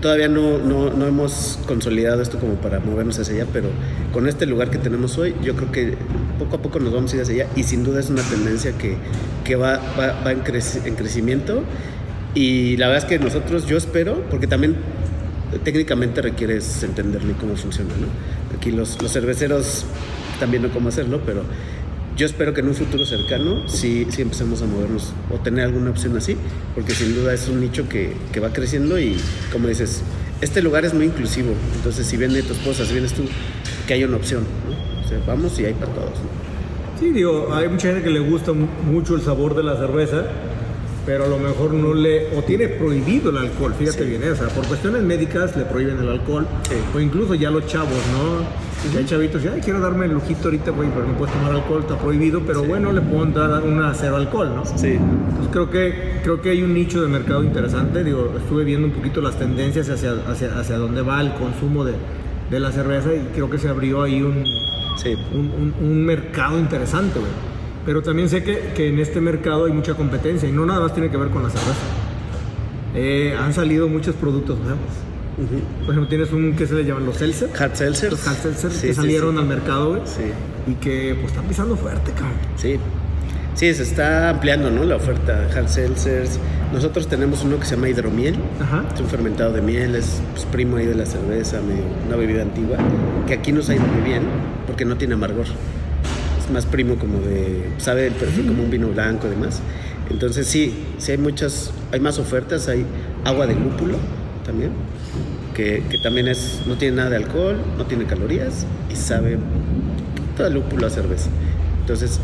Todavía 0.00 0.28
no, 0.28 0.58
no, 0.58 0.90
no 0.90 1.06
hemos 1.06 1.58
consolidado 1.66 2.20
esto 2.20 2.38
como 2.38 2.54
para 2.54 2.80
movernos 2.80 3.18
hacia 3.18 3.34
allá, 3.34 3.46
pero 3.52 3.68
con 4.12 4.28
este 4.28 4.44
lugar 4.46 4.70
que 4.70 4.78
tenemos 4.78 5.16
hoy, 5.18 5.34
yo 5.42 5.54
creo 5.56 5.72
que 5.72 5.94
poco 6.38 6.56
a 6.56 6.62
poco 6.62 6.78
nos 6.80 6.92
vamos 6.92 7.12
a 7.12 7.16
ir 7.16 7.22
hacia 7.22 7.34
allá 7.34 7.46
y 7.56 7.62
sin 7.62 7.82
duda 7.82 8.00
es 8.00 8.10
una 8.10 8.22
tendencia 8.22 8.72
que, 8.72 8.96
que 9.44 9.56
va, 9.56 9.80
va, 9.98 10.20
va 10.24 10.32
en, 10.32 10.42
en 10.84 10.94
crecimiento. 10.94 11.62
Y 12.34 12.76
la 12.76 12.88
verdad 12.88 13.04
es 13.04 13.08
que 13.08 13.18
nosotros, 13.24 13.66
yo 13.66 13.76
espero, 13.78 14.22
porque 14.30 14.46
también 14.46 14.76
técnicamente 15.64 16.22
requieres 16.22 16.82
entenderle 16.82 17.34
cómo 17.40 17.56
funciona, 17.56 17.90
¿no? 18.00 18.06
Aquí 18.56 18.70
los, 18.72 19.00
los 19.02 19.12
cerveceros 19.12 19.84
también 20.40 20.62
no 20.62 20.70
cómo 20.70 20.88
hacerlo, 20.88 21.20
pero 21.24 21.42
yo 22.16 22.26
espero 22.26 22.54
que 22.54 22.60
en 22.60 22.68
un 22.68 22.74
futuro 22.74 23.04
cercano 23.04 23.68
sí, 23.68 24.06
sí 24.10 24.22
empecemos 24.22 24.62
a 24.62 24.66
movernos 24.66 25.12
o 25.30 25.38
tener 25.38 25.64
alguna 25.66 25.90
opción 25.90 26.16
así, 26.16 26.36
porque 26.74 26.92
sin 26.92 27.14
duda 27.14 27.34
es 27.34 27.48
un 27.48 27.60
nicho 27.60 27.88
que, 27.88 28.12
que 28.32 28.40
va 28.40 28.52
creciendo 28.52 28.98
y 28.98 29.16
como 29.52 29.68
dices, 29.68 30.02
este 30.40 30.62
lugar 30.62 30.84
es 30.84 30.94
muy 30.94 31.06
inclusivo, 31.06 31.50
entonces 31.76 32.06
si 32.06 32.16
viene 32.16 32.42
tu 32.42 32.52
esposa, 32.54 32.84
si 32.84 32.92
vienes 32.92 33.12
tú, 33.12 33.22
que 33.86 33.94
haya 33.94 34.06
una 34.06 34.16
opción, 34.16 34.42
¿no? 34.68 34.76
Vamos 35.26 35.58
y 35.60 35.64
hay 35.64 35.74
para 35.74 35.92
todos. 35.92 36.10
Sí, 36.98 37.10
digo, 37.10 37.54
hay 37.54 37.68
mucha 37.68 37.88
gente 37.88 38.02
que 38.02 38.10
le 38.10 38.20
gusta 38.20 38.52
mu- 38.52 38.66
mucho 38.90 39.14
el 39.14 39.22
sabor 39.22 39.54
de 39.54 39.62
la 39.62 39.76
cerveza, 39.76 40.24
pero 41.06 41.24
a 41.24 41.28
lo 41.28 41.38
mejor 41.38 41.72
no 41.72 41.94
le, 41.94 42.36
o 42.36 42.42
tiene 42.42 42.66
prohibido 42.68 43.30
el 43.30 43.38
alcohol, 43.38 43.72
fíjate 43.78 44.02
Sí. 44.04 44.10
bien, 44.10 44.32
o 44.32 44.34
sea, 44.36 44.48
por 44.48 44.66
cuestiones 44.66 45.02
médicas 45.02 45.56
le 45.56 45.64
prohíben 45.64 45.98
el 46.00 46.08
alcohol, 46.08 46.46
Sí. 46.68 46.74
o 46.94 47.00
incluso 47.00 47.34
ya 47.36 47.50
los 47.50 47.64
chavos, 47.66 47.92
¿no? 48.12 48.66
Ya 48.92 48.98
hay 49.00 49.04
chavitos 49.06 49.40
que, 49.42 49.48
ay, 49.48 49.60
quiero 49.62 49.80
darme 49.80 50.06
el 50.06 50.12
lujito 50.12 50.44
ahorita, 50.44 50.70
güey, 50.72 50.88
pero 50.90 51.06
no 51.06 51.14
puedes 51.16 51.32
tomar 51.34 51.52
alcohol, 51.52 51.80
está 51.80 51.96
prohibido, 51.98 52.42
pero 52.46 52.60
Sí. 52.62 52.66
bueno, 52.68 52.92
le 52.92 53.00
puedo 53.00 53.24
dar 53.26 53.62
una 53.62 53.94
cero 53.94 54.16
alcohol, 54.16 54.52
¿no? 54.54 54.64
Sí, 54.66 54.94
Entonces 54.98 55.48
creo 55.52 55.70
que, 55.70 56.20
creo 56.22 56.42
que 56.42 56.50
hay 56.50 56.62
un 56.62 56.74
nicho 56.74 57.00
de 57.02 57.08
mercado 57.08 57.42
interesante. 57.44 58.02
Digo, 58.04 58.34
estuve 58.36 58.64
viendo 58.64 58.86
un 58.88 58.92
poquito 58.92 59.20
las 59.20 59.38
tendencias 59.38 59.88
hacia, 59.88 60.12
hacia, 60.28 60.58
hacia 60.58 60.76
dónde 60.76 61.02
va 61.02 61.20
el 61.20 61.32
consumo 61.34 61.84
de, 61.84 61.94
de 62.50 62.60
la 62.60 62.70
cerveza 62.72 63.14
y 63.14 63.20
creo 63.34 63.48
que 63.48 63.58
se 63.58 63.68
abrió 63.68 64.02
ahí 64.02 64.22
un, 64.22 64.44
sí, 65.02 65.14
un, 65.32 65.50
un- 65.50 65.74
un 65.80 66.04
mercado 66.04 66.58
interesante, 66.58 67.18
güey. 67.18 67.30
Pero 67.86 68.02
también 68.02 68.28
sé 68.28 68.42
que, 68.42 68.72
que 68.74 68.88
en 68.88 68.98
este 68.98 69.20
mercado 69.20 69.66
hay 69.66 69.72
mucha 69.72 69.94
competencia 69.94 70.48
y 70.48 70.52
no 70.52 70.66
nada 70.66 70.80
más 70.80 70.92
tiene 70.92 71.08
que 71.08 71.16
ver 71.16 71.30
con 71.30 71.44
la 71.44 71.50
cerveza. 71.50 71.78
Eh, 72.94 73.36
han 73.38 73.54
salido 73.54 73.88
muchos 73.88 74.16
productos 74.16 74.58
nuevos. 74.58 74.80
Ujú. 75.38 75.60
Por 75.84 75.90
ejemplo, 75.90 76.08
tienes 76.08 76.32
un 76.32 76.56
que 76.56 76.66
se 76.66 76.74
le 76.74 76.84
llaman 76.84 77.06
los 77.06 77.16
seltzer. 77.16 77.50
Hard 77.56 77.76
seltzers. 77.76 78.12
Los 78.12 78.26
hard 78.26 78.36
seltzer 78.38 78.72
Sí, 78.72 78.80
que 78.88 78.88
sí, 78.88 78.94
salieron 78.94 79.34
sí. 79.34 79.40
al 79.40 79.46
mercado, 79.46 79.90
güey. 79.90 80.02
Sí. 80.04 80.22
Y 80.66 80.74
que 80.74 81.14
pues 81.14 81.32
están 81.32 81.44
pisando 81.46 81.76
fuerte, 81.76 82.10
cabrón. 82.12 82.32
Sí, 82.56 82.78
sí, 83.54 83.72
se 83.74 83.82
está 83.82 84.30
ampliando 84.30 84.70
¿no? 84.70 84.82
la 84.82 84.96
oferta 84.96 85.46
hard 85.54 85.68
seltzers. 85.68 86.40
Nosotros 86.72 87.06
tenemos 87.06 87.44
uno 87.44 87.60
que 87.60 87.66
se 87.66 87.76
llama 87.76 87.88
hidromiel. 87.88 88.36
Ajá. 88.60 88.84
Es 88.92 89.00
un 89.00 89.06
fermentado 89.06 89.52
de 89.52 89.60
miel, 89.62 89.94
es 89.94 90.20
pues, 90.32 90.44
primo 90.46 90.78
ahí 90.78 90.86
de 90.86 90.94
la 90.94 91.06
cerveza, 91.06 91.60
medio, 91.60 91.84
una 92.06 92.16
bebida 92.16 92.42
antigua, 92.42 92.78
que 93.28 93.34
aquí 93.34 93.52
nos 93.52 93.68
ha 93.68 93.76
ido 93.76 93.86
muy 93.86 94.08
bien 94.08 94.22
porque 94.66 94.84
no 94.84 94.96
tiene 94.96 95.14
amargor. 95.14 95.46
Más 96.52 96.64
primo 96.66 96.96
como 96.96 97.18
de, 97.20 97.70
sabe 97.78 98.06
el 98.06 98.12
perfil 98.14 98.46
como 98.46 98.62
un 98.62 98.70
vino 98.70 98.88
blanco 98.88 99.26
y 99.26 99.30
demás. 99.30 99.60
Entonces 100.10 100.46
sí, 100.46 100.74
sí 100.98 101.12
hay 101.12 101.18
muchas, 101.18 101.72
hay 101.92 101.98
más 102.00 102.18
ofertas, 102.18 102.68
hay 102.68 102.84
agua 103.24 103.46
de 103.48 103.54
lúpulo 103.54 103.96
también, 104.44 104.70
que, 105.54 105.82
que 105.90 105.98
también 105.98 106.28
es, 106.28 106.60
no 106.66 106.76
tiene 106.76 106.96
nada 106.98 107.10
de 107.10 107.16
alcohol, 107.16 107.56
no 107.76 107.84
tiene 107.86 108.04
calorías 108.06 108.64
y 108.92 108.94
sabe 108.94 109.38
todo 110.36 110.46
el 110.46 110.54
lúpulo 110.54 110.86
a 110.86 110.90
cerveza. 110.90 111.28
Entonces, 111.80 112.20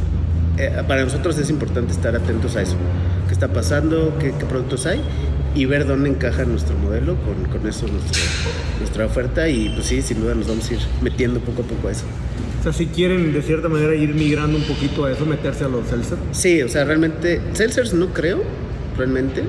eh, 0.58 0.70
para 0.86 1.02
nosotros 1.04 1.36
es 1.38 1.50
importante 1.50 1.92
estar 1.92 2.14
atentos 2.14 2.54
a 2.54 2.62
eso. 2.62 2.76
¿Qué 3.26 3.32
está 3.32 3.48
pasando? 3.48 4.16
¿Qué, 4.20 4.32
qué 4.38 4.44
productos 4.44 4.86
hay? 4.86 5.00
Y 5.54 5.64
ver 5.64 5.86
dónde 5.86 6.08
encaja 6.10 6.44
nuestro 6.44 6.76
modelo 6.78 7.16
con, 7.16 7.44
con 7.50 7.68
eso, 7.68 7.86
nuestro- 7.88 8.20
nuestra 8.78 9.06
oferta. 9.06 9.48
Y 9.48 9.70
pues 9.70 9.86
sí, 9.86 10.00
sin 10.02 10.20
duda 10.20 10.34
nos 10.34 10.46
vamos 10.46 10.70
a 10.70 10.74
ir 10.74 10.80
metiendo 11.00 11.40
poco 11.40 11.62
a 11.62 11.64
poco 11.66 11.88
a 11.88 11.90
eso. 11.90 12.04
O 12.62 12.64
sea, 12.64 12.72
si 12.72 12.86
quieren 12.86 13.32
de 13.32 13.42
cierta 13.42 13.68
manera 13.68 13.92
ir 13.96 14.14
migrando 14.14 14.56
un 14.56 14.62
poquito 14.62 15.04
a 15.04 15.10
eso, 15.10 15.26
meterse 15.26 15.64
a 15.64 15.68
los 15.68 15.88
seltzer. 15.88 16.16
Sí, 16.30 16.62
o 16.62 16.68
sea, 16.68 16.84
realmente, 16.84 17.40
Seltzers 17.54 17.92
no 17.92 18.12
creo, 18.12 18.40
realmente. 18.96 19.42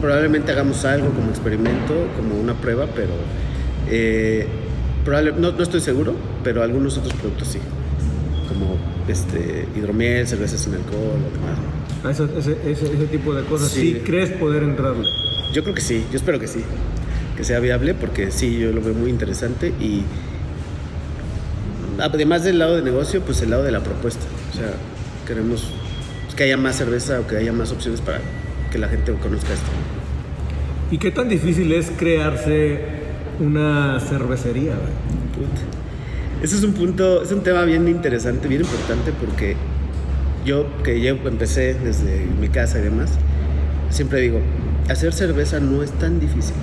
Probablemente 0.00 0.50
hagamos 0.50 0.84
algo 0.84 1.10
como 1.10 1.30
experimento, 1.30 1.94
como 2.16 2.40
una 2.40 2.54
prueba, 2.54 2.86
pero 2.92 3.12
eh, 3.88 4.46
probable- 5.04 5.34
no, 5.38 5.52
no 5.52 5.62
estoy 5.62 5.80
seguro, 5.80 6.16
pero 6.42 6.62
algunos 6.64 6.98
otros 6.98 7.14
productos 7.14 7.46
sí. 7.48 7.58
Como 8.48 8.76
este, 9.06 9.66
hidromiel, 9.76 10.26
cerveza 10.26 10.58
sin 10.58 10.74
alcohol 10.74 11.18
o 11.28 11.30
demás. 11.32 11.58
A 12.04 12.10
eso- 12.10 12.28
ese, 12.36 12.56
ese- 12.68 12.92
ese 12.94 13.06
tipo 13.12 13.32
de 13.32 13.44
cosas. 13.44 13.68
Sí. 13.70 13.92
Sí. 13.94 14.00
crees 14.04 14.30
poder 14.30 14.64
entrarle. 14.64 15.06
Yo 15.52 15.62
creo 15.62 15.74
que 15.76 15.82
sí, 15.82 16.04
yo 16.10 16.16
espero 16.16 16.40
que 16.40 16.48
sí, 16.48 16.60
que 17.36 17.44
sea 17.44 17.60
viable 17.60 17.94
porque 17.94 18.32
sí, 18.32 18.58
yo 18.58 18.72
lo 18.72 18.80
veo 18.80 18.94
muy 18.94 19.10
interesante 19.10 19.68
y 19.80 20.02
además 22.00 22.44
del 22.44 22.58
lado 22.58 22.76
de 22.76 22.82
negocio, 22.82 23.20
pues 23.22 23.42
el 23.42 23.50
lado 23.50 23.62
de 23.62 23.72
la 23.72 23.80
propuesta. 23.80 24.24
O 24.52 24.56
sea, 24.56 24.72
queremos 25.26 25.70
que 26.36 26.44
haya 26.44 26.56
más 26.56 26.76
cerveza 26.76 27.20
o 27.20 27.26
que 27.26 27.36
haya 27.36 27.52
más 27.52 27.70
opciones 27.72 28.00
para 28.00 28.20
que 28.70 28.78
la 28.78 28.88
gente 28.88 29.12
conozca 29.12 29.52
esto. 29.52 29.70
¿Y 30.90 30.98
qué 30.98 31.10
tan 31.10 31.28
difícil 31.28 31.72
es 31.72 31.90
crearse 31.90 32.80
una 33.38 34.00
cervecería? 34.00 34.72
Puta. 34.72 35.60
Ese 36.42 36.56
es 36.56 36.64
un 36.64 36.72
punto, 36.72 37.22
es 37.22 37.30
un 37.32 37.42
tema 37.42 37.64
bien 37.64 37.86
interesante, 37.88 38.48
bien 38.48 38.62
importante 38.62 39.12
porque 39.12 39.56
yo 40.44 40.66
que 40.82 41.00
yo 41.00 41.10
empecé 41.10 41.74
desde 41.74 42.26
mi 42.40 42.48
casa 42.48 42.78
y 42.78 42.82
demás, 42.82 43.10
siempre 43.90 44.20
digo, 44.20 44.40
hacer 44.88 45.12
cerveza 45.12 45.60
no 45.60 45.82
es 45.82 45.92
tan 45.92 46.18
difícil. 46.18 46.54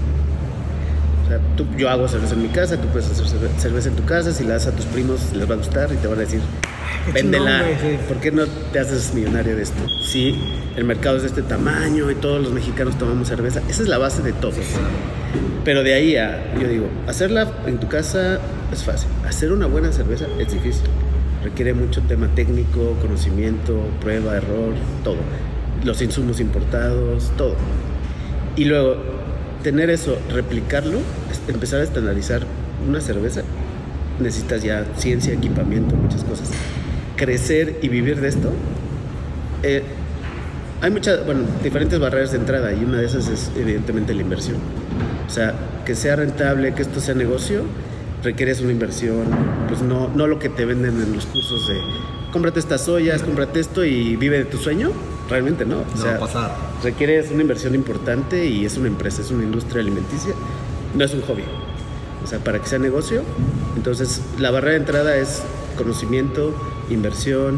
O 1.28 1.30
sea, 1.30 1.40
tú, 1.58 1.66
yo 1.78 1.90
hago 1.90 2.08
cerveza 2.08 2.36
en 2.36 2.44
mi 2.44 2.48
casa, 2.48 2.78
tú 2.78 2.88
puedes 2.88 3.10
hacer 3.12 3.26
cerve- 3.26 3.60
cerveza 3.60 3.90
en 3.90 3.96
tu 3.98 4.06
casa, 4.06 4.32
si 4.32 4.46
la 4.46 4.54
das 4.54 4.68
a 4.68 4.72
tus 4.72 4.86
primos 4.86 5.20
les 5.36 5.50
va 5.50 5.56
a 5.56 5.58
gustar 5.58 5.92
y 5.92 5.98
te 5.98 6.08
van 6.08 6.20
a 6.20 6.22
decir, 6.22 6.40
véndela, 7.14 7.66
sí. 7.82 7.98
¿por 8.08 8.18
qué 8.18 8.32
no 8.32 8.46
te 8.72 8.80
haces 8.80 9.14
millonario 9.14 9.58
de 9.58 9.64
esto? 9.64 9.82
Sí, 10.06 10.40
el 10.78 10.86
mercado 10.86 11.18
es 11.18 11.24
de 11.24 11.28
este 11.28 11.42
tamaño 11.42 12.10
y 12.10 12.16
todos 12.16 12.42
los 12.42 12.54
mexicanos 12.54 12.98
tomamos 12.98 13.28
cerveza, 13.28 13.62
esa 13.68 13.82
es 13.84 13.90
la 13.90 13.98
base 13.98 14.22
de 14.24 14.32
todo. 14.32 14.54
Pero 15.66 15.84
de 15.84 15.94
ahí 15.96 16.16
a, 16.16 16.54
yo 16.62 16.68
digo, 16.70 16.88
hacerla 17.08 17.52
en 17.66 17.78
tu 17.78 17.90
casa 17.90 18.40
es 18.72 18.84
fácil, 18.86 19.10
hacer 19.28 19.52
una 19.52 19.66
buena 19.66 19.92
cerveza 19.92 20.26
es 20.40 20.54
difícil. 20.54 20.86
Requiere 21.44 21.74
mucho 21.74 22.02
tema 22.04 22.28
técnico, 22.36 22.96
conocimiento, 23.02 23.74
prueba, 24.02 24.38
error, 24.38 24.74
todo. 25.04 25.18
Los 25.84 26.02
insumos 26.02 26.40
importados, 26.40 27.32
todo. 27.38 27.56
Y 28.56 28.66
luego, 28.66 28.96
tener 29.64 29.90
eso, 29.90 30.18
replicarlo, 30.32 31.00
empezar 31.48 31.82
a 31.82 31.84
estandarizar 31.84 32.44
una 32.88 33.02
cerveza, 33.02 33.42
necesitas 34.20 34.64
ya 34.64 34.86
ciencia, 34.98 35.34
equipamiento, 35.34 35.96
muchas 35.96 36.24
cosas. 36.24 36.50
Crecer 37.16 37.80
y 37.82 37.90
vivir 37.90 38.22
de 38.22 38.28
esto, 38.28 38.52
eh, 39.64 39.84
hay 40.82 40.92
muchas, 40.92 41.26
bueno, 41.26 41.42
diferentes 41.64 42.00
barreras 42.00 42.32
de 42.32 42.38
entrada 42.38 42.72
y 42.74 42.84
una 42.84 43.00
de 43.00 43.06
esas 43.06 43.28
es 43.28 43.52
evidentemente 43.58 44.14
la 44.14 44.22
inversión. 44.22 44.58
O 45.28 45.30
sea, 45.30 45.56
que 45.86 45.96
sea 45.96 46.16
rentable, 46.16 46.74
que 46.74 46.84
esto 46.84 47.00
sea 47.00 47.16
negocio, 47.16 47.64
requieres 48.24 48.62
una 48.62 48.72
inversión, 48.72 49.26
pues 49.68 49.82
no, 49.82 50.10
no 50.10 50.28
lo 50.28 50.40
que 50.40 50.50
te 50.50 50.66
venden 50.66 51.02
en 51.02 51.14
los 51.14 51.26
cursos 51.26 51.68
de 51.68 51.76
cómprate 52.32 52.60
estas 52.60 52.88
ollas, 52.88 53.24
cómprate 53.24 53.60
esto 53.60 53.84
y 53.86 54.16
vive 54.16 54.38
de 54.38 54.46
tu 54.46 54.58
sueño. 54.58 54.92
Realmente 55.30 55.66
no. 55.66 55.80
O 55.80 55.86
No 55.96 56.02
sea, 56.02 56.12
va 56.12 56.18
a 56.18 56.20
pasar. 56.20 56.56
requieres 56.84 57.32
una 57.32 57.42
inversión 57.42 57.76
importante 57.76 58.46
y 58.46 58.66
es 58.66 58.78
una 58.78 58.88
empresa, 58.88 59.22
es 59.22 59.32
una 59.32 59.44
industria 59.44 59.82
alimenticia, 59.82 60.34
no 60.96 61.04
es 61.04 61.14
un 61.14 61.22
hobby. 61.22 61.44
O 62.24 62.28
sea, 62.28 62.40
para 62.40 62.60
que 62.60 62.68
sea 62.68 62.80
negocio, 62.80 63.22
entonces 63.76 64.22
la 64.40 64.52
barrera 64.52 64.72
de 64.74 64.78
entrada 64.80 65.16
es 65.18 65.44
conocimiento, 65.78 66.54
inversión, 66.90 67.58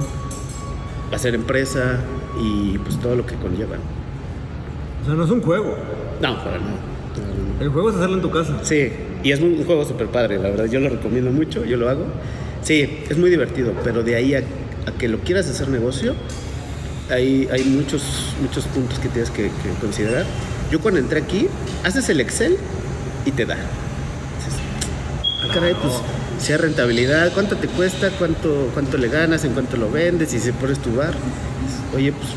hacer 1.13 1.33
empresa 1.35 1.97
y 2.41 2.77
pues 2.79 2.99
todo 2.99 3.15
lo 3.15 3.25
que 3.25 3.35
conllevan. 3.35 3.79
O 5.01 5.05
sea, 5.05 5.13
no 5.15 5.23
es 5.23 5.29
un 5.31 5.41
juego. 5.41 5.75
No, 6.21 6.37
para 6.43 6.57
nada. 6.59 6.71
No. 6.71 7.63
El 7.63 7.69
juego 7.69 7.89
es 7.89 7.95
hacerlo 7.95 8.15
en 8.17 8.21
tu 8.21 8.29
casa. 8.31 8.59
Sí, 8.63 8.91
y 9.23 9.31
es 9.31 9.39
un 9.41 9.53
un 9.53 9.65
juego 9.65 9.85
súper 9.85 10.07
padre, 10.07 10.37
la 10.37 10.49
verdad. 10.49 10.65
Yo 10.65 10.79
lo 10.79 10.89
recomiendo 10.89 11.31
mucho, 11.31 11.65
yo 11.65 11.77
lo 11.77 11.89
hago. 11.89 12.05
Sí, 12.61 12.99
es 13.09 13.17
muy 13.17 13.29
divertido, 13.29 13.73
pero 13.83 14.03
de 14.03 14.15
ahí 14.15 14.35
a, 14.35 14.39
a 14.39 14.91
que 14.97 15.07
lo 15.07 15.19
quieras 15.19 15.49
hacer 15.49 15.69
negocio, 15.69 16.13
hay, 17.09 17.47
hay 17.51 17.63
muchos, 17.63 18.33
muchos 18.41 18.65
puntos 18.65 18.99
que 18.99 19.09
tienes 19.09 19.29
que, 19.29 19.43
que 19.43 19.69
considerar. 19.81 20.25
Yo 20.71 20.79
cuando 20.79 20.99
entré 20.99 21.19
aquí, 21.21 21.47
haces 21.83 22.07
el 22.09 22.19
Excel 22.21 22.57
y 23.25 23.31
te 23.31 23.45
da. 23.45 23.55
Dices, 23.55 24.59
ah, 25.43 25.47
caray, 25.53 25.73
pues 25.81 25.93
sea 26.39 26.57
rentabilidad, 26.57 27.31
cuánto 27.33 27.57
te 27.57 27.67
cuesta, 27.67 28.09
cuánto, 28.17 28.69
cuánto 28.73 28.97
le 28.97 29.07
ganas, 29.09 29.43
en 29.45 29.53
cuánto 29.53 29.77
lo 29.77 29.89
vendes, 29.91 30.33
y 30.33 30.39
si 30.39 30.51
pones 30.51 30.79
tu 30.79 30.95
bar. 30.95 31.13
Oye, 31.95 32.11
pues, 32.13 32.29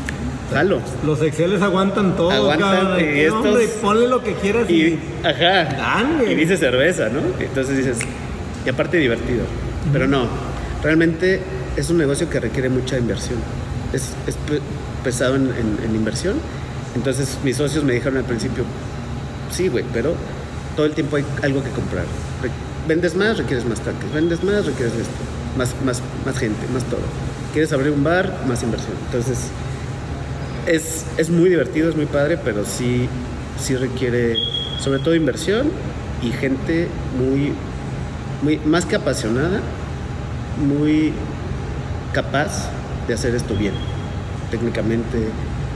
jalo. 0.51 0.81
Los 1.05 1.21
Exceles 1.21 1.61
aguantan 1.61 2.15
todo, 2.15 2.31
Aguantan, 2.31 2.97
¿Qué 2.97 3.25
estos- 3.27 3.45
hombre? 3.45 3.67
ponle 3.81 4.07
lo 4.07 4.23
que 4.23 4.33
quieras 4.33 4.69
y... 4.69 4.73
Y, 4.73 4.99
ajá. 5.23 5.63
Dan. 5.75 6.21
Y 6.29 6.35
dice 6.35 6.57
cerveza, 6.57 7.09
¿no? 7.09 7.19
Entonces 7.39 7.77
dices, 7.77 7.97
y 8.65 8.69
aparte 8.69 8.97
divertido. 8.97 9.45
Pero 9.93 10.07
no, 10.07 10.27
realmente 10.81 11.41
es 11.75 11.89
un 11.89 11.97
negocio 11.97 12.29
que 12.29 12.39
requiere 12.39 12.69
mucha 12.69 12.97
inversión. 12.97 13.37
Es, 13.93 14.09
es 14.27 14.35
pe- 14.47 14.59
pesado 15.03 15.35
en, 15.35 15.49
inversión. 15.95 16.35
Entonces 16.95 17.37
mis 17.43 17.57
socios 17.57 17.83
me 17.83 17.93
dijeron 17.93 18.17
al 18.17 18.23
principio, 18.25 18.63
sí, 19.51 19.67
güey, 19.67 19.85
pero 19.93 20.15
todo 20.75 20.85
el 20.85 20.93
tiempo 20.93 21.15
hay 21.17 21.25
algo 21.43 21.63
que 21.63 21.69
comprar. 21.69 22.05
Vendes 22.87 23.15
más, 23.15 23.37
requieres 23.37 23.65
más 23.65 23.79
tanques. 23.79 24.11
Vendes 24.13 24.43
más, 24.43 24.65
requieres 24.65 24.93
esto. 24.93 25.13
Más, 25.57 25.73
más, 25.85 26.01
más 26.25 26.37
gente, 26.37 26.67
más 26.73 26.83
todo. 26.85 27.01
Quieres 27.53 27.71
abrir 27.71 27.91
un 27.91 28.03
bar, 28.03 28.43
más 28.47 28.63
inversión. 28.63 28.93
Entonces 29.05 29.37
es, 30.67 31.05
es 31.17 31.29
muy 31.29 31.49
divertido, 31.49 31.89
es 31.89 31.95
muy 31.95 32.05
padre, 32.05 32.37
pero 32.43 32.65
sí, 32.65 33.07
sí 33.59 33.75
requiere 33.75 34.35
sobre 34.79 34.99
todo 34.99 35.15
inversión 35.15 35.69
y 36.21 36.31
gente 36.31 36.87
muy, 37.17 37.53
muy, 38.41 38.57
más 38.65 38.85
que 38.85 38.95
apasionada, 38.95 39.61
muy 40.67 41.13
capaz 42.13 42.69
de 43.07 43.13
hacer 43.13 43.35
esto 43.35 43.55
bien. 43.55 43.73
Técnicamente 44.51 45.17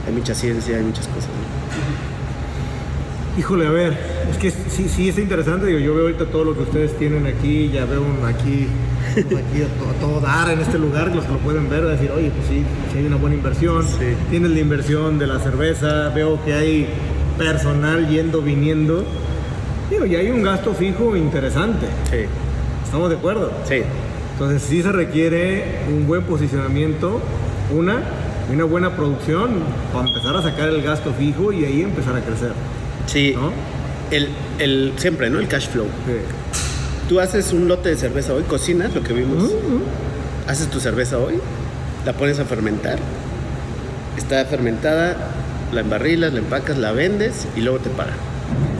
hay 0.06 0.12
mucha 0.12 0.34
ciencia, 0.34 0.76
hay 0.76 0.82
muchas 0.82 1.06
cosas. 1.08 1.28
¿no? 1.28 1.48
Híjole, 3.40 3.66
a 3.68 3.70
ver, 3.70 3.96
es 4.30 4.36
que 4.38 4.50
sí, 4.50 4.88
sí 4.88 5.08
es 5.10 5.18
interesante, 5.18 5.66
digo, 5.66 5.78
yo 5.78 5.94
veo 5.94 6.02
ahorita 6.06 6.24
todo 6.26 6.42
lo 6.44 6.54
que 6.54 6.62
ustedes 6.62 6.96
tienen 6.98 7.24
aquí, 7.26 7.70
ya 7.72 7.84
veo 7.84 8.02
aquí, 8.26 8.66
pues, 9.14 9.26
aquí 9.26 9.62
a, 9.62 9.66
to- 9.78 9.90
a 9.90 9.92
todo 10.00 10.20
dar 10.20 10.50
en 10.50 10.58
este 10.58 10.76
lugar, 10.76 11.14
los 11.14 11.24
que 11.24 11.32
lo 11.32 11.38
pueden 11.38 11.70
ver, 11.70 11.84
decir, 11.84 12.10
oye, 12.10 12.32
pues 12.34 12.48
sí, 12.48 12.64
sí 12.92 12.98
hay 12.98 13.06
una 13.06 13.14
buena 13.16 13.36
inversión, 13.36 13.84
Sí. 13.86 14.14
tienes 14.30 14.50
la 14.50 14.58
inversión 14.58 15.20
de 15.20 15.28
la 15.28 15.38
cerveza, 15.38 16.08
veo 16.08 16.44
que 16.44 16.52
hay 16.52 16.88
personal 17.36 18.08
yendo, 18.08 18.42
viniendo, 18.42 19.04
digo, 19.88 20.04
y 20.04 20.16
hay 20.16 20.30
un 20.32 20.42
gasto 20.42 20.74
fijo 20.74 21.14
interesante, 21.14 21.86
Sí, 22.10 22.24
¿estamos 22.84 23.08
de 23.08 23.16
acuerdo? 23.16 23.52
sí, 23.68 23.82
Entonces 24.38 24.62
sí 24.62 24.84
se 24.84 24.92
requiere 24.92 25.80
un 25.88 26.06
buen 26.06 26.22
posicionamiento, 26.22 27.20
una, 27.76 28.04
una 28.52 28.62
buena 28.62 28.94
producción 28.94 29.50
para 29.92 30.06
empezar 30.06 30.36
a 30.36 30.42
sacar 30.42 30.68
el 30.68 30.80
gasto 30.80 31.12
fijo 31.12 31.50
y 31.52 31.64
ahí 31.64 31.82
empezar 31.82 32.14
a 32.14 32.20
crecer, 32.20 32.52
sí. 33.06 33.34
¿no? 33.34 33.50
El, 34.12 34.28
el, 34.60 34.92
siempre, 34.94 35.28
¿no? 35.28 35.40
El 35.40 35.48
cash 35.48 35.68
flow. 35.68 35.86
Sí. 36.06 36.12
Tú 37.08 37.18
haces 37.18 37.52
un 37.52 37.66
lote 37.66 37.88
de 37.88 37.96
cerveza 37.96 38.32
hoy, 38.32 38.44
cocinas, 38.44 38.94
lo 38.94 39.02
que 39.02 39.12
vimos. 39.12 39.42
Ujú. 39.42 39.80
haces 40.46 40.68
tu 40.68 40.78
cerveza 40.78 41.18
hoy, 41.18 41.40
la 42.06 42.12
pones 42.12 42.38
a 42.38 42.44
fermentar, 42.44 43.00
está 44.16 44.44
fermentada, 44.44 45.16
la 45.72 45.80
embarrilas, 45.80 46.32
la 46.32 46.38
empacas, 46.38 46.78
la 46.78 46.92
vendes 46.92 47.48
y 47.56 47.62
luego 47.62 47.80
te 47.80 47.90
pagan. 47.90 48.14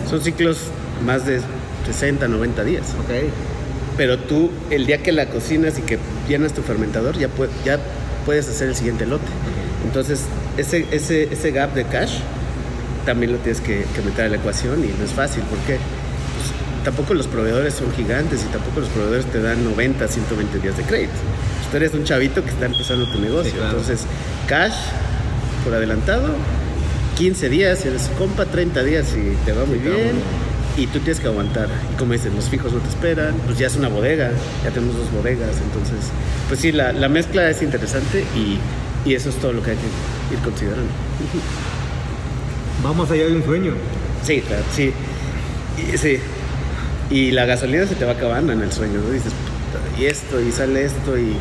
Son 0.09 0.20
ciclos 0.20 0.68
más 1.04 1.26
de 1.26 1.40
60, 1.84 2.28
90 2.28 2.62
días. 2.62 2.94
Ok. 3.00 3.57
Pero 3.99 4.16
tú, 4.18 4.51
el 4.70 4.86
día 4.86 5.03
que 5.03 5.12
la 5.12 5.26
cocinas 5.26 5.78
y 5.78 5.82
que 5.82 5.99
llenas 6.28 6.55
tu 6.55 6.62
fermentador, 6.62 7.18
ya, 7.18 7.28
pue- 7.28 7.49
ya 7.64 7.78
puedes 8.24 8.49
hacer 8.49 8.68
el 8.68 8.74
siguiente 8.76 9.05
lote. 9.05 9.26
Entonces, 9.84 10.20
ese, 10.57 10.86
ese, 10.92 11.24
ese 11.32 11.51
gap 11.51 11.74
de 11.74 11.84
cash 11.84 12.14
también 13.05 13.32
lo 13.32 13.38
tienes 13.38 13.61
que, 13.61 13.84
que 13.94 14.01
meter 14.03 14.26
a 14.26 14.28
la 14.28 14.36
ecuación 14.36 14.82
y 14.84 14.88
no 14.99 15.05
es 15.05 15.11
fácil. 15.11 15.42
porque 15.51 15.74
pues, 15.78 16.84
tampoco 16.84 17.12
los 17.14 17.26
proveedores 17.26 17.74
son 17.74 17.92
gigantes 17.94 18.42
y 18.49 18.53
tampoco 18.53 18.80
los 18.80 18.88
proveedores 18.90 19.26
te 19.26 19.40
dan 19.42 19.64
90, 19.64 20.07
120 20.09 20.59
días 20.61 20.76
de 20.76 20.82
crédito. 20.84 21.12
Pues, 21.12 21.70
Tú 21.70 21.76
eres 21.76 21.92
un 21.94 22.05
chavito 22.05 22.42
que 22.44 22.51
está 22.51 22.66
empezando 22.66 23.05
tu 23.12 23.18
negocio. 23.20 23.51
Sí, 23.51 23.57
claro. 23.59 23.78
Entonces, 23.78 24.07
cash 24.46 24.74
por 25.64 25.74
adelantado, 25.74 26.28
15 27.16 27.49
días, 27.49 27.84
eres 27.84 28.11
compa, 28.16 28.44
30 28.46 28.82
días 28.84 29.07
y 29.16 29.34
te 29.44 29.53
va 29.53 29.64
muy 29.64 29.78
bien. 29.78 30.12
Y 30.79 30.87
tú 30.87 31.01
tienes 31.01 31.18
que 31.20 31.26
aguantar. 31.26 31.68
Y 31.93 31.97
como 31.99 32.12
dicen, 32.12 32.35
los 32.37 32.49
fijos 32.49 32.72
no 32.72 32.79
te 32.79 32.89
esperan. 32.89 33.35
Pues 33.47 33.59
ya 33.59 33.66
es 33.66 33.76
una 33.76 33.89
bodega. 33.89 34.31
Ya 34.64 34.70
tenemos 34.70 34.97
dos 34.97 35.11
bodegas. 35.12 35.57
Entonces, 35.61 36.07
pues 36.49 36.61
sí, 36.61 36.72
la, 36.72 36.93
la 36.93 37.09
mezcla 37.09 37.51
es 37.51 37.61
interesante 37.62 38.24
y, 38.37 38.59
y 39.09 39.14
eso 39.14 39.29
es 39.29 39.37
todo 39.37 39.53
lo 39.53 39.62
que 39.62 39.72
hay 39.72 39.76
que 39.76 40.35
ir 40.35 40.41
considerando. 40.43 40.89
Vamos 42.83 43.11
allá 43.11 43.26
de 43.26 43.35
un 43.37 43.45
sueño. 43.45 43.72
Sí, 44.22 44.41
claro, 44.41 44.62
sí. 44.74 44.93
Y, 45.76 45.99
sí. 45.99 46.18
Y 47.11 47.31
la 47.33 47.45
gasolina 47.47 47.87
se 47.87 47.95
te 47.97 48.05
va 48.05 48.12
acabando 48.12 48.53
en 48.53 48.61
el 48.62 48.70
sueño, 48.72 49.01
¿no? 49.01 49.11
Dices, 49.11 49.33
"Puta, 49.33 50.01
y 50.01 50.07
esto, 50.07 50.41
y 50.41 50.53
sale 50.53 50.85
esto, 50.85 51.18
y 51.18 51.35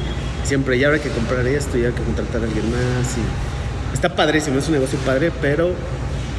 siempre 0.43 0.79
ya 0.79 0.87
habrá 0.87 0.99
que 0.99 1.09
comprar 1.09 1.45
esto, 1.45 1.77
y 1.77 1.85
hay 1.85 1.91
que 1.91 2.01
contratar 2.01 2.41
a 2.41 2.45
alguien 2.45 2.65
más. 2.71 3.15
Y 3.17 3.93
está 3.93 4.15
padrísimo, 4.15 4.57
es 4.59 4.67
un 4.67 4.73
negocio 4.73 4.97
padre, 4.99 5.31
pero. 5.41 5.71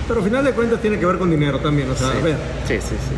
Pero 0.09 0.21
al 0.21 0.27
final 0.27 0.45
de 0.45 0.53
cuentas 0.53 0.81
tiene 0.81 0.99
que 0.99 1.07
ver 1.07 1.19
con 1.19 1.31
dinero 1.31 1.59
también. 1.61 1.91
O 1.91 1.95
sea, 1.95 2.11
sí, 2.13 2.19
a 2.19 2.25
ver. 2.25 2.37
sí, 2.67 2.75
sí, 2.81 2.95
sí. 2.99 3.15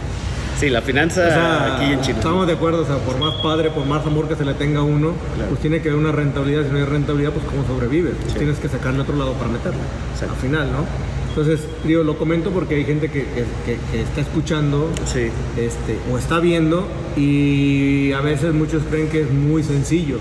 Sí, 0.58 0.68
la 0.68 0.82
finanza 0.82 1.22
o 1.22 1.28
sea, 1.30 1.76
aquí 1.76 1.84
en 1.92 2.00
Chile. 2.02 2.18
Estamos 2.18 2.46
de 2.46 2.52
acuerdo, 2.52 2.82
o 2.82 2.84
sea, 2.84 2.96
por 2.98 3.18
más 3.18 3.32
padre, 3.42 3.70
por 3.70 3.86
más 3.86 4.04
amor 4.04 4.28
que 4.28 4.36
se 4.36 4.44
le 4.44 4.52
tenga 4.52 4.80
a 4.80 4.82
uno, 4.82 5.14
Claro. 5.34 5.48
pues 5.48 5.60
tiene 5.62 5.80
que 5.80 5.88
haber 5.88 6.00
una 6.00 6.12
rentabilidad. 6.12 6.64
Si 6.64 6.70
no 6.70 6.76
hay 6.76 6.84
rentabilidad, 6.84 7.30
pues 7.32 7.46
cómo 7.46 7.66
sobrevive. 7.66 8.10
Pues 8.10 8.32
Sí. 8.32 8.38
Tienes 8.40 8.58
que 8.58 8.68
sacarle 8.68 9.00
otro 9.00 9.16
lado 9.16 9.32
para 9.34 9.48
meterlo. 9.50 9.80
Exacto. 10.12 10.34
Al 10.34 10.40
final, 10.40 10.70
¿no? 10.70 10.84
Entonces, 11.30 11.60
digo, 11.84 12.02
lo 12.02 12.18
comento 12.18 12.50
porque 12.50 12.74
hay 12.74 12.84
gente 12.84 13.08
que, 13.08 13.20
que- 13.24 13.44
que- 13.64 13.78
que 13.92 14.02
está 14.02 14.20
escuchando 14.20 14.90
Sí, 15.06 15.30
este, 15.56 15.96
o 16.12 16.18
está 16.18 16.40
viendo 16.40 16.86
y 17.16 18.12
a 18.12 18.20
veces 18.20 18.52
muchos 18.52 18.82
creen 18.90 19.08
que 19.08 19.22
es 19.22 19.30
muy 19.30 19.62
sencillo. 19.62 20.18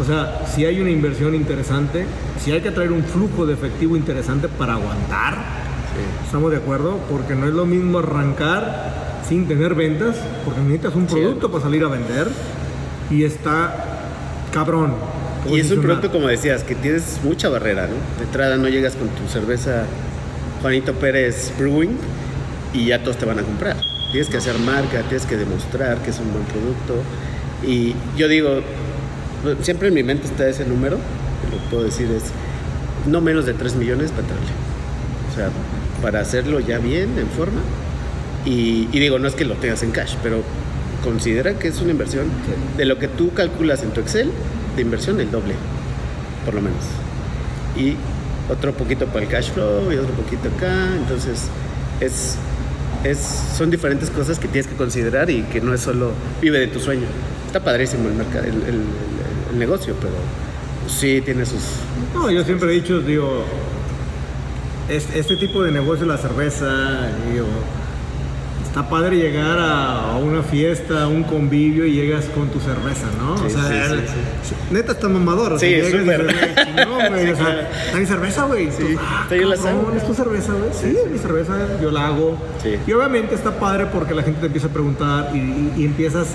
O 0.00 0.04
sea, 0.04 0.42
si 0.54 0.64
hay 0.66 0.80
una 0.80 0.90
inversión 0.90 1.34
interesante, 1.34 2.04
si 2.44 2.52
hay 2.52 2.60
que 2.60 2.70
traer 2.70 2.92
un 2.92 3.02
flujo 3.02 3.46
de 3.46 3.54
efectivo 3.54 3.96
interesante 3.96 4.46
para 4.48 4.74
aguantar. 4.74 5.64
Estamos 6.24 6.50
de 6.50 6.58
acuerdo, 6.58 6.98
porque 7.10 7.34
no 7.34 7.46
es 7.46 7.52
lo 7.54 7.66
mismo 7.66 7.98
arrancar 7.98 9.20
sin 9.28 9.46
tener 9.48 9.74
ventas, 9.74 10.16
porque 10.44 10.60
necesitas 10.60 10.94
un 10.94 11.08
Sí. 11.08 11.14
producto 11.14 11.50
para 11.50 11.64
salir 11.64 11.84
a 11.84 11.88
vender 11.88 12.28
y 13.10 13.24
está 13.24 13.74
cabrón. 14.52 14.94
Y 15.50 15.60
es 15.60 15.70
un 15.70 15.82
producto, 15.82 16.10
como 16.10 16.26
decías, 16.26 16.62
que 16.62 16.74
tienes 16.74 17.18
mucha 17.22 17.48
barrera, 17.48 17.86
¿no? 17.86 17.94
De 18.18 18.24
entrada 18.24 18.56
no 18.56 18.68
llegas 18.68 18.94
con 18.96 19.08
tu 19.08 19.28
cerveza 19.30 19.84
Juanito 20.62 20.94
Pérez 20.94 21.52
Brewing 21.58 21.98
y 22.72 22.86
ya 22.86 23.02
todos 23.02 23.18
te 23.18 23.26
van 23.26 23.38
a 23.38 23.42
comprar. 23.42 23.76
Tienes 24.10 24.28
que 24.30 24.38
hacer 24.38 24.58
marca, 24.58 25.02
tienes 25.02 25.26
que 25.26 25.36
demostrar 25.36 25.98
que 25.98 26.10
es 26.10 26.18
un 26.18 26.32
buen 26.32 26.44
producto. 26.44 26.94
Y 27.66 27.94
yo 28.16 28.28
digo, 28.28 28.60
siempre 29.60 29.88
en 29.88 29.94
mi 29.94 30.02
mente 30.02 30.26
está 30.26 30.48
ese 30.48 30.64
número, 30.64 30.96
lo 30.96 31.58
que 31.58 31.68
puedo 31.70 31.84
decir 31.84 32.10
es 32.10 32.24
no 33.06 33.20
menos 33.20 33.44
de 33.44 33.52
3 33.54 33.74
millones 33.74 34.10
para 34.10 34.22
entrarle. 34.22 34.46
O 35.30 35.34
sea, 35.36 35.48
para 36.04 36.20
hacerlo 36.20 36.60
ya 36.60 36.76
bien, 36.76 37.18
en 37.18 37.28
forma. 37.28 37.62
Y, 38.44 38.90
y, 38.92 39.00
digo, 39.00 39.18
no 39.18 39.26
es 39.26 39.34
que 39.34 39.46
lo 39.46 39.54
tengas 39.54 39.82
en 39.82 39.90
cash, 39.90 40.16
pero 40.22 40.42
considera 41.02 41.54
que 41.54 41.68
es 41.68 41.80
una 41.80 41.92
inversión 41.92 42.26
de 42.76 42.84
lo 42.84 42.98
que 42.98 43.08
tú 43.08 43.32
calculas 43.32 43.82
en 43.82 43.90
tu 43.92 44.02
Excel, 44.02 44.30
de 44.76 44.82
inversión 44.82 45.18
el 45.18 45.30
doble, 45.30 45.54
por 46.44 46.52
lo 46.52 46.60
menos. 46.60 46.84
Y 47.74 47.96
otro 48.52 48.74
poquito 48.74 49.06
para 49.06 49.20
el 49.20 49.30
cash 49.30 49.50
flow 49.50 49.90
y 49.90 49.96
otro 49.96 50.12
poquito 50.12 50.50
acá. 50.54 50.94
Entonces, 50.94 51.44
es, 52.00 52.36
es, 53.02 53.18
son 53.56 53.70
diferentes 53.70 54.10
cosas 54.10 54.38
que 54.38 54.46
tienes 54.46 54.66
que 54.66 54.76
considerar 54.76 55.30
y 55.30 55.44
que 55.44 55.62
no 55.62 55.72
es 55.72 55.80
solo 55.80 56.12
vive 56.42 56.58
de 56.58 56.66
tu 56.66 56.80
sueño. 56.80 57.06
Está 57.46 57.60
padrísimo 57.60 58.10
el, 58.10 58.14
mercado, 58.14 58.44
el, 58.44 58.56
el, 58.56 58.82
el 59.52 59.58
negocio, 59.58 59.94
pero 59.98 60.12
sí 60.86 61.22
tiene 61.24 61.46
sus... 61.46 61.62
No, 62.12 62.30
yo 62.30 62.44
siempre 62.44 62.70
he 62.70 62.74
dicho, 62.74 63.00
digo, 63.00 63.46
este, 64.88 65.36
tipo 65.36 65.62
de 65.62 65.72
negocio, 65.72 66.06
la 66.06 66.18
cerveza, 66.18 66.66
digo, 67.32 67.46
está 68.64 68.88
padre 68.88 69.16
llegar 69.16 69.58
a, 69.58 70.16
una 70.16 70.42
fiesta, 70.42 71.04
a 71.04 71.08
un 71.08 71.22
convivio 71.22 71.86
y 71.86 71.92
llegas 71.92 72.26
con 72.26 72.48
tu 72.48 72.60
cerveza, 72.60 73.06
¿no? 73.18 73.36
Sí, 73.38 73.46
o 73.46 73.50
sea, 73.50 73.88
sí, 73.88 73.96
sí, 74.42 74.54
neta 74.70 74.92
está 74.92 75.08
mamador. 75.08 75.58
Sí, 75.58 75.74
súper. 75.90 76.34
No, 76.86 77.08
güey, 77.08 77.30
o 77.30 77.36
sea, 77.36 77.70
¿está 77.86 77.98
mi 77.98 78.06
cerveza, 78.06 78.44
güey? 78.44 78.70
Sí, 78.70 78.96
ah, 78.98 79.26
la 79.30 79.56
cabrón, 79.56 79.96
¿Es 79.96 80.06
tu 80.06 80.14
cerveza, 80.14 80.52
güey? 80.52 80.70
Sí, 80.72 80.96
mi 81.10 81.18
cerveza, 81.18 81.80
yo 81.80 81.90
la 81.90 82.08
hago. 82.08 82.36
Y 82.86 82.92
obviamente 82.92 83.34
está 83.34 83.58
padre 83.58 83.86
porque 83.92 84.14
la 84.14 84.22
gente 84.22 84.40
te 84.40 84.46
empieza 84.46 84.68
a 84.68 84.70
preguntar 84.70 85.30
y, 85.34 85.38
y, 85.38 85.72
y 85.78 85.84
empiezas 85.84 86.28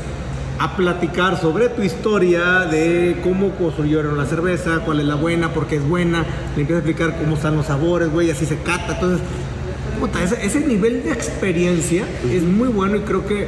a 0.60 0.76
platicar 0.76 1.40
sobre 1.40 1.70
tu 1.70 1.82
historia 1.82 2.66
de 2.66 3.22
cómo 3.24 3.56
construyeron 3.56 4.18
la 4.18 4.26
cerveza, 4.26 4.82
cuál 4.84 5.00
es 5.00 5.06
la 5.06 5.16
buena, 5.16 5.54
por 5.54 5.68
qué 5.68 5.78
es 5.78 5.88
buena, 5.88 6.26
le 6.56 6.62
empieza 6.62 6.76
a 6.76 6.80
explicar 6.80 7.18
cómo 7.18 7.36
están 7.36 7.56
los 7.56 7.68
sabores, 7.68 8.12
güey, 8.12 8.30
así 8.30 8.46
se 8.46 8.58
cata. 8.58 8.94
Entonces, 8.96 9.22
puta, 10.00 10.22
ese, 10.22 10.46
ese, 10.46 10.60
nivel 10.60 11.04
de 11.04 11.12
experiencia 11.14 12.06
es 12.30 12.44
muy 12.44 12.68
bueno 12.68 12.98
y 12.98 13.02
creo 13.02 13.26
que 13.26 13.48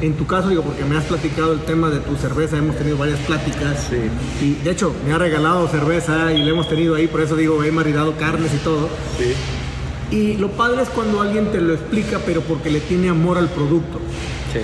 en 0.00 0.14
tu 0.14 0.26
caso, 0.26 0.48
digo, 0.48 0.62
porque 0.62 0.84
me 0.84 0.96
has 0.96 1.04
platicado 1.04 1.52
el 1.52 1.60
tema 1.60 1.90
de 1.90 2.00
tu 2.00 2.16
cerveza, 2.16 2.56
hemos 2.56 2.76
tenido 2.76 2.96
varias 2.96 3.18
pláticas. 3.20 3.88
Sí. 3.90 3.96
Y 4.44 4.54
de 4.62 4.70
hecho, 4.70 4.94
me 5.06 5.12
ha 5.12 5.18
regalado 5.18 5.68
cerveza 5.68 6.32
y 6.32 6.42
le 6.42 6.50
hemos 6.50 6.68
tenido 6.68 6.94
ahí, 6.94 7.06
por 7.06 7.20
eso 7.20 7.36
digo, 7.36 7.62
he 7.64 7.70
maridado 7.70 8.16
carnes 8.16 8.52
y 8.54 8.58
todo. 8.58 8.88
Sí. 9.18 9.34
Y 10.10 10.36
lo 10.38 10.50
padre 10.52 10.82
es 10.82 10.88
cuando 10.88 11.20
alguien 11.20 11.50
te 11.50 11.60
lo 11.60 11.74
explica, 11.74 12.20
pero 12.24 12.40
porque 12.42 12.70
le 12.70 12.80
tiene 12.80 13.08
amor 13.08 13.36
al 13.38 13.48
producto. 13.48 14.00
Sí. 14.52 14.60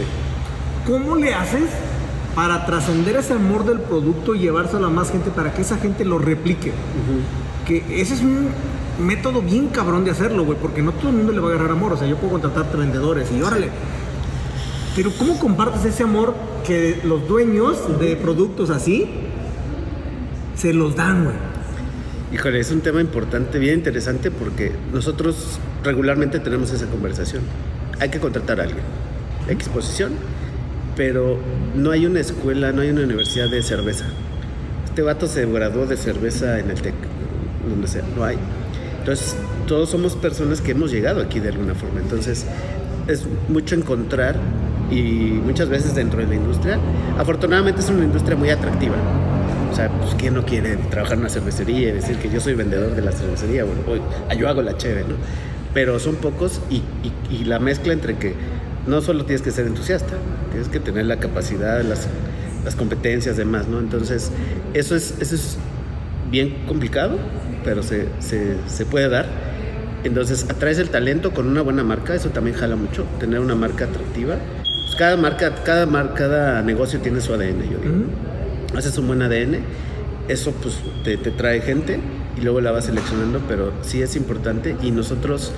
¿Cómo 0.87 1.17
le 1.17 1.35
haces 1.35 1.71
para 2.35 2.67
trascender 2.67 3.17
ese 3.17 3.35
amor 3.35 3.65
del 3.65 3.81
producto 3.81 4.35
y 4.35 4.41
llevárselo 4.41 4.87
a 4.87 4.91
más 4.91 5.11
gente 5.11 5.31
para 5.31 5.53
que 5.53 5.63
esa 5.63 5.77
gente 5.79 6.05
lo 6.05 6.19
replique? 6.19 6.71
Uh 6.71 6.73
-huh. 6.73 7.67
Que 7.67 8.01
ese 8.01 8.15
es 8.15 8.21
un 8.23 8.49
método 9.01 9.43
bien 9.43 9.69
cabrón 9.69 10.05
de 10.05 10.11
hacerlo, 10.11 10.45
güey, 10.45 10.59
porque 10.59 10.83
no 10.83 10.93
todo 10.93 11.11
el 11.11 11.17
mundo 11.17 11.33
le 11.33 11.41
va 11.41 11.51
a 11.51 11.53
agarrar 11.53 11.73
amor. 11.73 11.93
O 11.93 11.97
sea, 11.97 12.07
yo 12.09 12.17
puedo 12.17 12.33
contratarte 12.33 12.77
vendedores 12.77 13.29
y 13.31 13.41
órale. 13.43 13.69
Pero 14.97 15.11
¿cómo 15.19 15.39
compartes 15.39 15.85
ese 15.85 16.03
amor 16.03 16.35
que 16.67 17.01
los 17.05 17.27
dueños 17.27 17.99
de 17.99 18.17
productos 18.17 18.71
así 18.71 19.09
se 20.55 20.73
los 20.75 20.97
dan, 20.97 21.25
güey? 21.25 21.37
Híjole, 22.33 22.61
es 22.61 22.71
un 22.71 22.81
tema 22.81 23.01
importante, 23.01 23.59
bien 23.59 23.75
interesante, 23.75 24.31
porque 24.31 24.73
nosotros 24.93 25.59
regularmente 25.85 26.41
tenemos 26.41 26.71
esa 26.73 26.87
conversación. 26.87 27.43
Hay 28.01 28.09
que 28.09 28.21
contratar 28.21 28.61
a 28.61 28.65
alguien. 28.65 28.85
Exposición, 29.49 30.13
pero 30.97 31.39
no 31.75 31.91
hay 31.91 32.07
una 32.07 32.21
escuela, 32.21 32.73
no 32.73 32.83
hay 32.83 32.91
una 32.91 33.03
universidad 33.03 33.49
de 33.49 33.63
cerveza. 33.63 34.05
Este 34.85 35.03
vato 35.03 35.27
se 35.27 35.47
graduó 35.47 35.87
de 35.87 35.97
cerveza 35.97 36.59
en 36.59 36.71
el 36.71 36.81
TEC, 36.81 36.95
donde 37.69 37.89
sea, 37.89 38.03
no 38.17 38.25
hay. 38.25 38.37
Entonces, 38.99 39.37
todos 39.67 39.91
somos 39.91 40.15
personas 40.15 40.61
que 40.61 40.73
hemos 40.73 40.93
llegado 40.93 41.23
aquí 41.23 41.41
de 41.41 41.49
alguna 41.49 41.75
forma. 41.75 42.01
Entonces, 42.01 42.47
es 43.09 43.25
mucho 43.49 43.75
encontrar 43.75 44.37
y 44.91 45.41
muchas 45.45 45.69
veces 45.69 45.95
dentro 45.95 46.21
de 46.21 46.27
la 46.27 46.35
industria, 46.35 46.79
afortunadamente 47.19 47.81
es 47.81 47.89
una 47.89 48.05
industria 48.05 48.37
muy 48.37 48.51
atractiva. 48.51 48.97
O 49.71 49.75
sea, 49.75 49.89
pues 49.89 50.15
¿quién 50.17 50.35
no 50.35 50.45
quiere 50.45 50.77
trabajar 50.77 51.15
en 51.15 51.21
una 51.21 51.31
cervecería 51.31 51.89
y 51.89 51.93
decir 51.93 52.17
que 52.19 52.29
yo 52.29 52.41
soy 52.41 52.55
vendedor 52.55 52.95
de 52.95 53.01
la 53.01 53.13
cervecería? 53.13 53.65
Bueno, 53.65 53.81
hoy, 53.89 54.03
yo 54.39 54.49
hago 54.49 54.61
la 54.61 54.77
cheve, 54.77 55.01
¿no? 55.09 55.15
Pero 55.73 55.99
son 55.99 56.17
pocos 56.17 56.61
y, 56.69 56.77
y, 56.77 57.13
y 57.31 57.45
la 57.45 57.59
mezcla 57.59 57.95
entre 57.95 58.19
que 58.19 58.35
no 58.87 59.01
solo 59.01 59.25
tienes 59.25 59.43
que 59.43 59.51
ser 59.51 59.67
entusiasta, 59.67 60.15
tienes 60.51 60.69
que 60.69 60.81
tener 60.81 61.07
la 61.07 61.19
capacidad, 61.19 61.83
las, 61.83 62.09
las 62.65 62.75
competencias, 62.75 63.37
demás, 63.37 63.69
¿no? 63.69 63.79
Entonces, 63.79 64.31
eso 64.75 64.97
es, 64.97 65.15
eso 65.21 65.35
es 65.35 65.57
bien 66.31 66.65
complicado, 66.67 67.19
pero 67.65 67.83
se, 67.83 68.09
se, 68.21 68.57
se, 68.67 68.87
puede 68.87 69.09
dar. 69.09 69.27
Entonces, 70.05 70.47
atraes 70.51 70.79
el 70.79 70.91
talento 70.91 71.33
con 71.33 71.47
una 71.47 71.63
buena 71.63 71.85
marca, 71.85 72.15
eso 72.15 72.31
también 72.31 72.57
jala 72.57 72.77
mucho, 72.77 73.05
tener 73.21 73.41
una 73.41 73.55
marca 73.55 73.85
atractiva. 73.85 74.37
Pues 74.63 74.97
cada 74.99 75.17
marca, 75.17 75.55
cada, 75.65 75.87
mar, 75.87 76.15
cada 76.15 76.63
negocio 76.63 77.01
tiene 77.01 77.21
su 77.21 77.33
ADN, 77.33 77.63
yo 77.71 77.79
digo. 77.79 77.95
Uh 77.95 78.75
-huh. 78.75 78.79
Haces 78.79 78.97
un 78.99 79.07
buen 79.07 79.23
ADN, 79.23 79.59
eso 80.29 80.53
pues 80.63 80.77
te, 81.05 81.17
te 81.19 81.31
trae 81.31 81.61
gente 81.61 82.01
y 82.37 82.41
luego 82.41 82.61
la 82.61 82.73
vas 82.73 82.87
seleccionando, 82.87 83.41
pero 83.47 83.73
sí 83.83 84.03
es 84.03 84.17
importante 84.17 84.77
y 84.83 84.91
nosotros 84.91 85.53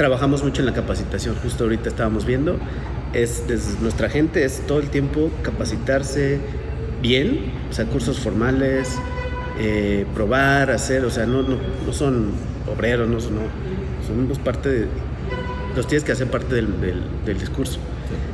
trabajamos 0.00 0.42
mucho 0.42 0.62
en 0.62 0.66
la 0.66 0.72
capacitación, 0.72 1.34
justo 1.42 1.64
ahorita 1.64 1.90
estábamos 1.90 2.24
viendo, 2.24 2.56
es 3.12 3.44
nuestra 3.82 4.08
gente 4.08 4.46
es 4.46 4.66
todo 4.66 4.80
el 4.80 4.88
tiempo 4.88 5.30
capacitarse 5.42 6.40
bien, 7.02 7.52
o 7.68 7.74
sea, 7.74 7.84
cursos 7.84 8.18
formales, 8.18 8.96
eh, 9.58 10.06
probar, 10.14 10.70
hacer, 10.70 11.04
o 11.04 11.10
sea, 11.10 11.26
no, 11.26 11.42
no, 11.42 11.58
no 11.84 11.92
son 11.92 12.30
obreros, 12.66 13.10
no, 13.10 13.16
no 13.16 13.42
somos 14.06 14.38
parte 14.38 14.70
de, 14.70 14.86
los 15.76 15.86
tienes 15.86 16.02
que 16.02 16.12
hacer 16.12 16.28
parte 16.28 16.54
del, 16.54 16.68
del, 17.26 17.38
discurso. 17.38 17.78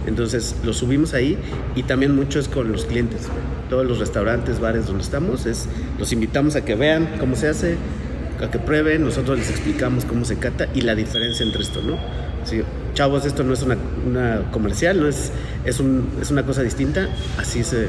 Entonces 0.07 0.55
lo 0.65 0.73
subimos 0.73 1.15
ahí 1.15 1.37
y 1.75 1.83
también 1.83 2.15
mucho 2.15 2.39
es 2.39 2.47
con 2.47 2.71
los 2.71 2.85
clientes. 2.85 3.23
Todos 3.69 3.85
los 3.85 3.99
restaurantes, 3.99 4.61
bares 4.61 4.87
donde 4.87 5.03
estamos, 5.03 5.47
es, 5.47 5.69
los 5.99 6.13
invitamos 6.13 6.55
a 6.55 6.65
que 6.65 6.77
vean 6.77 7.17
cómo 7.19 7.35
se 7.35 7.49
hace, 7.49 7.77
a 8.41 8.51
que 8.51 8.59
prueben, 8.59 9.03
nosotros 9.03 9.39
les 9.39 9.51
explicamos 9.51 10.05
cómo 10.05 10.25
se 10.25 10.37
cata 10.37 10.69
y 10.75 10.83
la 10.83 10.95
diferencia 10.95 11.45
entre 11.45 11.63
esto, 11.63 11.83
¿no? 11.83 11.99
Sí, 12.45 12.63
chavos, 12.95 13.25
esto 13.27 13.43
no 13.43 13.55
es 13.55 13.63
una, 13.63 13.77
una 14.07 14.51
comercial, 14.51 15.01
no 15.01 15.09
es, 15.09 15.33
es, 15.65 15.81
un, 15.81 16.09
es, 16.21 16.31
una 16.31 16.45
cosa 16.45 16.63
distinta, 16.63 17.09
así 17.39 17.65
se, 17.65 17.89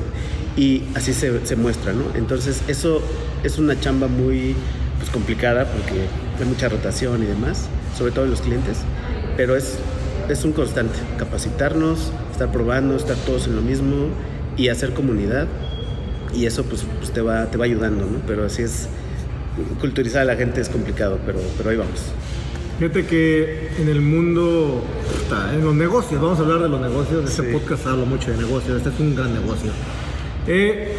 y 0.56 0.84
así 0.96 1.14
se, 1.14 1.46
se, 1.46 1.56
muestra, 1.56 1.94
¿no? 1.94 2.04
Entonces 2.16 2.62
eso 2.68 3.02
es 3.44 3.58
una 3.58 3.80
chamba 3.80 4.08
muy 4.08 4.56
pues, 4.98 5.10
complicada 5.10 5.66
porque 5.66 6.08
hay 6.40 6.46
mucha 6.46 6.70
rotación 6.70 7.24
y 7.24 7.26
demás, 7.26 7.68
sobre 7.98 8.12
todo 8.12 8.26
en 8.26 8.32
los 8.32 8.42
clientes, 8.42 8.80
pero 9.36 9.56
es, 9.56 9.78
es 10.30 10.44
un 10.44 10.54
constante, 10.54 10.98
capacitarnos, 11.18 12.12
estar 12.32 12.52
probando, 12.52 12.96
estar 12.96 13.16
todos 13.18 13.48
en 13.48 13.56
lo 13.56 13.62
mismo 13.62 14.10
y 14.58 14.70
hacer 14.70 14.94
comunidad 14.94 15.48
y 16.34 16.46
eso 16.46 16.64
pues, 16.64 16.84
pues 17.00 17.12
te, 17.12 17.22
va, 17.22 17.46
te 17.46 17.58
va 17.58 17.66
ayudando, 17.66 18.06
¿no? 18.06 18.20
Pero 18.28 18.46
así 18.46 18.64
es, 18.64 18.88
culturizar 19.80 20.22
a 20.22 20.26
la 20.26 20.36
gente 20.36 20.62
es 20.62 20.70
complicado, 20.70 21.20
pero, 21.26 21.40
pero 21.58 21.70
ahí 21.70 21.78
vamos. 21.78 22.12
Fíjate 22.80 23.08
que 23.08 23.70
en 23.80 23.90
el 23.90 24.02
mundo, 24.02 24.84
en 25.54 25.66
los 25.66 25.74
negocios, 25.74 26.22
vamos 26.22 26.38
a 26.40 26.44
hablar 26.44 26.60
de 26.60 26.70
los 26.70 26.80
negocios, 26.80 27.28
este 27.28 27.48
sí. 27.48 27.52
podcast 27.52 27.88
hablo 27.88 28.06
mucho 28.06 28.32
de 28.32 28.38
negocios, 28.38 28.78
este 28.78 28.90
es 28.90 29.00
un 29.00 29.16
gran 29.16 29.34
negocio. 29.34 29.72
Eh, 30.46 30.96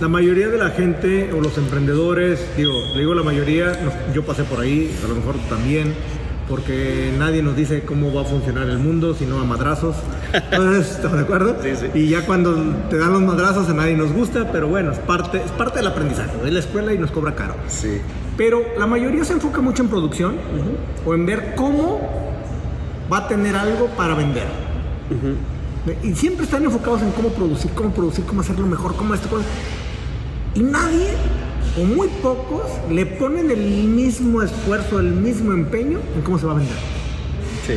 la 0.00 0.08
mayoría 0.08 0.48
de 0.48 0.58
la 0.58 0.70
gente 0.70 1.32
o 1.32 1.40
los 1.40 1.58
emprendedores, 1.58 2.56
digo, 2.56 2.72
digo 2.96 3.14
la 3.14 3.24
mayoría, 3.24 3.78
yo 4.14 4.24
pasé 4.24 4.44
por 4.44 4.60
ahí, 4.60 4.96
a 5.04 5.08
lo 5.08 5.16
mejor 5.16 5.34
también, 5.48 5.92
porque 6.50 7.14
nadie 7.16 7.44
nos 7.44 7.54
dice 7.54 7.82
cómo 7.82 8.12
va 8.12 8.22
a 8.22 8.24
funcionar 8.24 8.68
el 8.68 8.78
mundo, 8.78 9.14
sino 9.14 9.38
a 9.40 9.44
madrazos. 9.44 9.94
Entonces, 10.32 10.90
¿estamos 10.96 11.18
de 11.18 11.22
acuerdo? 11.22 11.56
Sí, 11.62 11.70
sí. 11.76 11.86
Y 11.94 12.08
ya 12.08 12.26
cuando 12.26 12.56
te 12.90 12.98
dan 12.98 13.12
los 13.12 13.22
madrazos 13.22 13.68
a 13.68 13.72
nadie 13.72 13.96
nos 13.96 14.12
gusta, 14.12 14.50
pero 14.50 14.66
bueno, 14.66 14.90
es 14.90 14.98
parte, 14.98 15.38
es 15.38 15.52
parte 15.52 15.78
del 15.78 15.86
aprendizaje. 15.86 16.32
Es 16.44 16.52
la 16.52 16.58
escuela 16.58 16.92
y 16.92 16.98
nos 16.98 17.12
cobra 17.12 17.36
caro. 17.36 17.54
Sí. 17.68 18.00
Pero 18.36 18.62
la 18.76 18.86
mayoría 18.86 19.24
se 19.24 19.34
enfoca 19.34 19.60
mucho 19.60 19.84
en 19.84 19.90
producción 19.90 20.32
uh 20.34 20.38
-huh. 20.38 21.08
o 21.08 21.14
en 21.14 21.24
ver 21.24 21.54
cómo 21.54 22.00
va 23.10 23.18
a 23.18 23.28
tener 23.28 23.54
algo 23.54 23.86
para 23.96 24.16
vender. 24.16 24.48
Uh 25.08 25.92
-huh. 25.94 26.10
Y 26.10 26.14
siempre 26.16 26.46
están 26.46 26.64
enfocados 26.64 27.00
en 27.02 27.12
cómo 27.12 27.28
producir, 27.28 27.70
cómo 27.76 27.90
producir, 27.90 28.24
cómo 28.24 28.40
hacerlo 28.40 28.66
mejor, 28.66 28.96
cómo 28.96 29.14
esto. 29.14 29.28
Cómo... 29.28 29.42
Y 30.56 30.64
nadie 30.64 31.10
o 31.80 31.84
muy 31.84 32.08
pocos 32.22 32.62
le 32.90 33.06
ponen 33.06 33.50
el 33.50 33.64
mismo 33.88 34.42
esfuerzo, 34.42 34.98
el 34.98 35.12
mismo 35.12 35.52
empeño 35.52 35.98
en 36.14 36.22
cómo 36.22 36.38
se 36.38 36.46
va 36.46 36.52
a 36.52 36.56
vender. 36.56 36.76
Sí. 37.66 37.74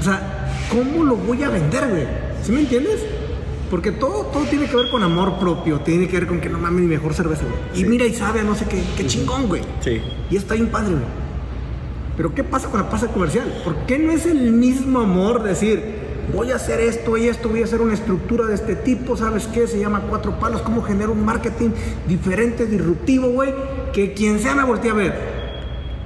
O 0.00 0.04
sea, 0.04 0.50
¿cómo 0.70 1.04
lo 1.04 1.16
voy 1.16 1.42
a 1.42 1.50
vender, 1.50 1.88
güey? 1.88 2.06
¿Sí 2.42 2.52
me 2.52 2.60
entiendes? 2.60 3.04
Porque 3.70 3.92
todo, 3.92 4.26
todo 4.26 4.44
tiene 4.44 4.66
que 4.66 4.76
ver 4.76 4.90
con 4.90 5.02
amor 5.02 5.38
propio, 5.38 5.80
tiene 5.80 6.08
que 6.08 6.18
ver 6.18 6.26
con 6.26 6.40
que 6.40 6.48
no 6.48 6.58
mames 6.58 6.80
mi 6.80 6.86
mejor 6.86 7.12
cerveza, 7.12 7.42
güey. 7.42 7.56
Sí. 7.74 7.80
Y 7.82 7.84
mira 7.84 8.06
y 8.06 8.14
sabe 8.14 8.40
a 8.40 8.44
no 8.44 8.54
sé 8.54 8.64
qué, 8.64 8.82
qué 8.96 9.06
chingón, 9.06 9.48
güey. 9.48 9.62
Sí. 9.80 10.00
Y 10.30 10.36
está 10.36 10.54
bien 10.54 10.68
padre, 10.68 10.92
güey. 10.92 11.04
Pero 12.16 12.34
¿qué 12.34 12.42
pasa 12.42 12.68
con 12.68 12.80
la 12.80 12.88
pasa 12.88 13.08
comercial? 13.08 13.60
¿Por 13.62 13.76
qué 13.86 13.98
no 13.98 14.10
es 14.10 14.26
el 14.26 14.52
mismo 14.52 15.00
amor 15.00 15.42
decir, 15.42 15.97
voy 16.34 16.50
a 16.52 16.56
hacer 16.56 16.80
esto 16.80 17.16
y 17.16 17.26
esto, 17.28 17.48
voy 17.48 17.62
a 17.62 17.64
hacer 17.64 17.80
una 17.80 17.94
estructura 17.94 18.46
de 18.46 18.54
este 18.54 18.74
tipo, 18.76 19.16
¿sabes 19.16 19.46
qué? 19.46 19.66
Se 19.66 19.78
llama 19.78 20.02
cuatro 20.08 20.38
palos, 20.38 20.62
¿cómo 20.62 20.82
genero 20.82 21.12
un 21.12 21.24
marketing 21.24 21.70
diferente, 22.06 22.66
disruptivo, 22.66 23.28
güey? 23.28 23.54
Que 23.92 24.12
quien 24.14 24.38
sea 24.38 24.54
me 24.54 24.64
voltee 24.64 24.90
a 24.90 24.94
ver. 24.94 25.14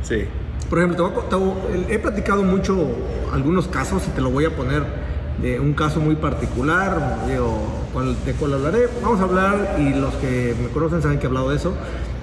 Sí. 0.03 0.25
Por 0.71 0.79
ejemplo, 0.79 1.11
te 1.29 1.37
voy 1.37 1.51
a- 1.53 1.87
te- 1.87 1.95
he 1.95 1.99
platicado 1.99 2.43
mucho 2.43 2.77
algunos 3.33 3.69
casos 3.69 4.03
y 4.07 4.11
te 4.11 4.21
lo 4.21 4.31
voy 4.31 4.45
a 4.47 4.57
poner 4.57 4.83
de 5.41 5.59
un 5.61 5.73
caso 5.75 6.01
muy 6.01 6.15
particular, 6.17 7.25
digo, 7.29 7.59
de 8.25 8.33
cuál 8.35 8.55
hablaré. 8.55 8.89
Vamos 9.03 9.21
a 9.21 9.25
hablar, 9.25 9.77
y 9.79 9.91
los 9.91 10.15
que 10.15 10.55
me 10.63 10.69
conocen 10.69 11.03
saben 11.03 11.19
que 11.19 11.25
he 11.25 11.29
hablado 11.29 11.51
de 11.51 11.57
eso, 11.57 11.75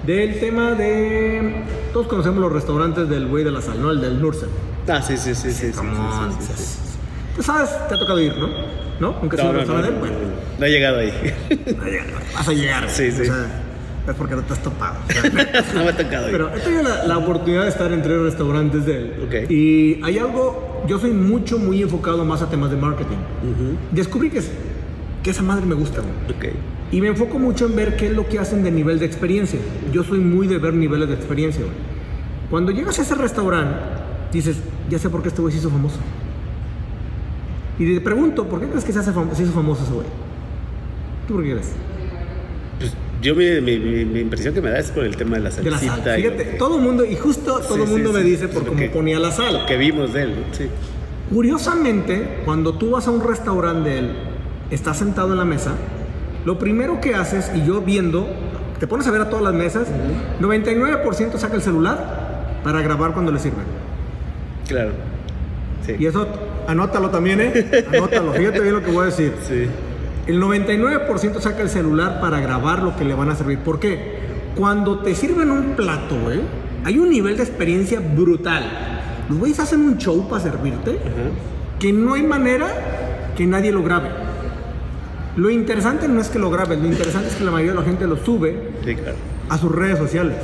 del 0.06 0.40
tema 0.40 0.72
de... 0.72 1.64
Todos 1.92 2.06
conocemos 2.06 2.40
los 2.40 2.52
restaurantes 2.52 3.08
del 3.08 3.26
güey 3.28 3.44
de 3.44 3.50
la 3.50 3.60
sal, 3.60 3.80
¿no? 3.82 3.90
El 3.90 4.00
del 4.00 4.20
Nursen. 4.20 4.48
Ah, 4.88 5.02
sí, 5.02 5.16
sí, 5.16 5.34
sí, 5.34 5.52
sí. 5.52 5.72
sí, 5.72 5.72
sí, 5.72 6.54
sí, 6.56 6.89
Tú 7.40 7.46
sabes, 7.46 7.70
te 7.88 7.94
ha 7.94 7.98
tocado 7.98 8.20
ir, 8.20 8.36
¿no? 8.36 8.48
¿No? 9.00 9.16
Aunque 9.22 9.38
sea 9.38 9.46
No, 9.46 9.50
un 9.52 9.56
no, 9.56 9.64
no, 9.64 9.80
restaurante, 9.80 9.92
no, 9.94 9.98
bueno, 10.00 10.14
no, 10.14 10.58
no 10.60 10.66
he 10.66 10.70
llegado 10.70 10.98
ahí. 10.98 11.10
vas 12.34 12.48
a 12.48 12.52
llegar. 12.52 12.90
Sí, 12.90 13.10
sí. 13.10 13.22
O 13.22 13.24
sea, 13.24 13.46
es 14.06 14.14
porque 14.14 14.34
no 14.36 14.42
te 14.42 14.52
has 14.52 14.62
topado. 14.62 14.96
O 15.08 15.12
sea, 15.12 15.22
no 15.74 15.84
me 15.84 15.88
ha 15.88 15.96
tocado. 15.96 16.26
Pero 16.30 16.54
he 16.54 16.60
tenido 16.60 16.82
la, 16.82 17.06
la 17.06 17.16
oportunidad 17.16 17.62
de 17.62 17.70
estar 17.70 17.90
en 17.92 18.02
tres 18.02 18.20
restaurantes 18.20 18.84
de 18.84 18.96
él. 18.98 19.14
Ok. 19.26 19.50
Y 19.50 20.00
hay 20.04 20.18
algo, 20.18 20.84
yo 20.86 20.98
soy 20.98 21.12
mucho, 21.12 21.58
muy 21.58 21.80
enfocado 21.80 22.26
más 22.26 22.42
a 22.42 22.50
temas 22.50 22.70
de 22.70 22.76
marketing. 22.76 23.16
Ujú. 23.16 23.76
Descubrí 23.90 24.28
que, 24.28 24.40
es- 24.40 24.50
que 25.22 25.30
esa 25.30 25.42
madre 25.42 25.64
me 25.64 25.74
gusta, 25.76 26.02
güey. 26.02 26.36
Ok. 26.52 26.54
Y 26.92 27.00
me 27.00 27.08
enfoco 27.08 27.38
mucho 27.38 27.64
en 27.64 27.74
ver 27.74 27.96
qué 27.96 28.08
es 28.08 28.12
lo 28.12 28.28
que 28.28 28.38
hacen 28.38 28.62
de 28.62 28.70
nivel 28.70 28.98
de 28.98 29.06
experiencia. 29.06 29.58
Yo 29.92 30.04
soy 30.04 30.18
muy 30.18 30.46
de 30.46 30.58
ver 30.58 30.74
niveles 30.74 31.08
de 31.08 31.14
experiencia. 31.14 31.62
Cuando 32.50 32.70
llegas 32.70 32.98
a 32.98 33.02
ese 33.02 33.14
restaurante, 33.14 33.76
dices, 34.30 34.56
ya 34.90 34.98
sé 34.98 35.08
por 35.08 35.22
qué 35.22 35.28
este 35.28 35.40
güey 35.40 35.52
se 35.54 35.60
hizo 35.60 35.70
famoso. 35.70 35.96
Y 37.80 37.94
te 37.94 38.00
pregunto, 38.00 38.44
¿por 38.46 38.60
qué 38.60 38.66
crees 38.68 38.84
que 38.84 38.92
se, 38.92 38.98
hace 39.00 39.10
fam- 39.12 39.32
se 39.32 39.42
hizo 39.42 39.52
famoso 39.52 39.82
ese 39.82 39.92
güey? 39.92 40.06
¿Tú 41.26 41.34
por 41.34 41.42
qué 41.42 41.50
crees? 41.52 41.72
Pues 42.78 42.92
yo 43.22 43.34
mi, 43.34 43.60
mi, 43.60 43.78
mi- 43.78 44.04
mi 44.04 44.20
impresión 44.20 44.54
que 44.54 44.60
me 44.60 44.70
da 44.70 44.78
es 44.78 44.90
por 44.90 45.04
el 45.04 45.16
tema 45.16 45.36
de 45.36 45.42
la 45.44 45.50
De 45.50 45.70
la 45.70 45.78
salsita. 45.78 46.04
sal. 46.04 46.16
Fíjate, 46.16 46.36
que- 46.50 46.58
todo 46.58 46.76
el 46.76 46.82
mundo, 46.82 47.04
y 47.04 47.16
justo 47.16 47.58
todo 47.60 47.76
el 47.82 47.86
sí, 47.86 47.92
mundo 47.92 48.12
me 48.12 48.22
dice 48.22 48.46
por 48.48 48.64
cómo 48.66 48.78
que- 48.78 48.90
ponía 48.90 49.18
la 49.18 49.32
sal. 49.32 49.54
Lo 49.60 49.66
que 49.66 49.76
vimos 49.76 50.12
de 50.12 50.22
él, 50.22 50.44
sí. 50.52 50.66
Curiosamente, 51.32 52.42
cuando 52.44 52.74
tú 52.74 52.90
vas 52.90 53.06
a 53.06 53.10
un 53.10 53.26
restaurante 53.26 53.88
de 53.88 53.98
él, 54.00 54.10
estás 54.70 54.98
sentado 54.98 55.32
en 55.32 55.38
la 55.38 55.44
mesa, 55.44 55.72
lo 56.44 56.58
primero 56.58 57.00
que 57.00 57.14
haces, 57.14 57.50
y 57.54 57.64
yo 57.66 57.80
viendo, 57.80 58.28
te 58.78 58.86
pones 58.86 59.06
a 59.06 59.10
ver 59.10 59.22
a 59.22 59.30
todas 59.30 59.44
las 59.44 59.54
mesas, 59.54 59.88
99% 60.40 61.38
saca 61.38 61.54
el 61.54 61.62
celular 61.62 62.58
para 62.62 62.82
grabar 62.82 63.12
cuando 63.14 63.32
le 63.32 63.38
sirven. 63.38 63.64
Claro. 64.68 64.90
Sí. 65.86 65.96
Y 65.98 66.06
eso, 66.06 66.26
anótalo 66.70 67.10
también, 67.10 67.40
¿eh? 67.40 67.84
Anótalo, 67.92 68.32
fíjate 68.32 68.60
bien 68.60 68.74
lo 68.74 68.82
que 68.82 68.90
voy 68.90 69.02
a 69.02 69.06
decir. 69.06 69.32
Sí. 69.48 69.66
El 70.26 70.40
99% 70.40 71.40
saca 71.40 71.62
el 71.62 71.70
celular 71.70 72.20
para 72.20 72.40
grabar 72.40 72.82
lo 72.82 72.96
que 72.96 73.04
le 73.04 73.14
van 73.14 73.30
a 73.30 73.34
servir. 73.36 73.58
¿Por 73.58 73.80
qué? 73.80 74.20
Cuando 74.56 74.98
te 75.00 75.14
sirven 75.14 75.50
un 75.50 75.74
plato, 75.76 76.16
güey, 76.22 76.40
hay 76.84 76.98
un 76.98 77.10
nivel 77.10 77.36
de 77.36 77.42
experiencia 77.42 78.00
brutal. 78.00 78.64
Los 79.28 79.38
güeyes 79.38 79.60
hacen 79.60 79.80
un 79.80 79.98
show 79.98 80.28
para 80.28 80.42
servirte 80.42 80.90
Ajá. 80.90 81.78
que 81.78 81.92
no 81.92 82.14
hay 82.14 82.22
manera 82.22 82.68
que 83.36 83.46
nadie 83.46 83.72
lo 83.72 83.82
grabe. 83.82 84.08
Lo 85.36 85.50
interesante 85.50 86.08
no 86.08 86.20
es 86.20 86.28
que 86.28 86.38
lo 86.38 86.50
graben, 86.50 86.82
lo 86.82 86.88
interesante 86.88 87.28
es 87.28 87.36
que 87.36 87.44
la 87.44 87.50
mayoría 87.52 87.72
de 87.72 87.78
la 87.78 87.84
gente 87.84 88.06
lo 88.06 88.16
sube 88.16 88.70
Sí, 88.84 88.94
claro. 88.96 89.16
a 89.48 89.56
sus 89.58 89.72
redes 89.72 89.98
sociales. 89.98 90.36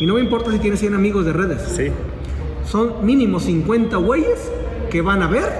Y 0.00 0.06
no 0.06 0.14
me 0.14 0.20
importa 0.20 0.50
si 0.50 0.58
tienes 0.58 0.80
100 0.80 0.94
amigos 0.94 1.24
de 1.26 1.32
redes. 1.32 1.60
Sí. 1.76 1.88
Son 2.66 3.04
mínimo 3.04 3.38
50 3.38 3.96
güeyes 3.98 4.50
que 4.92 5.00
van 5.00 5.22
a 5.22 5.26
ver 5.26 5.50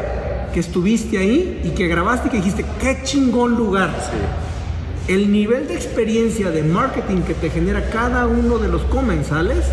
que 0.52 0.60
estuviste 0.60 1.16
ahí 1.16 1.62
y 1.64 1.70
que 1.70 1.88
grabaste 1.88 2.28
y 2.28 2.30
que 2.30 2.36
dijiste, 2.36 2.66
qué 2.78 2.98
chingón 3.02 3.56
lugar. 3.56 3.90
Sí. 3.98 5.12
El 5.14 5.32
nivel 5.32 5.66
de 5.66 5.74
experiencia 5.74 6.50
de 6.50 6.62
marketing 6.62 7.22
que 7.22 7.32
te 7.32 7.48
genera 7.48 7.88
cada 7.88 8.26
uno 8.26 8.58
de 8.58 8.68
los 8.68 8.82
comensales 8.82 9.64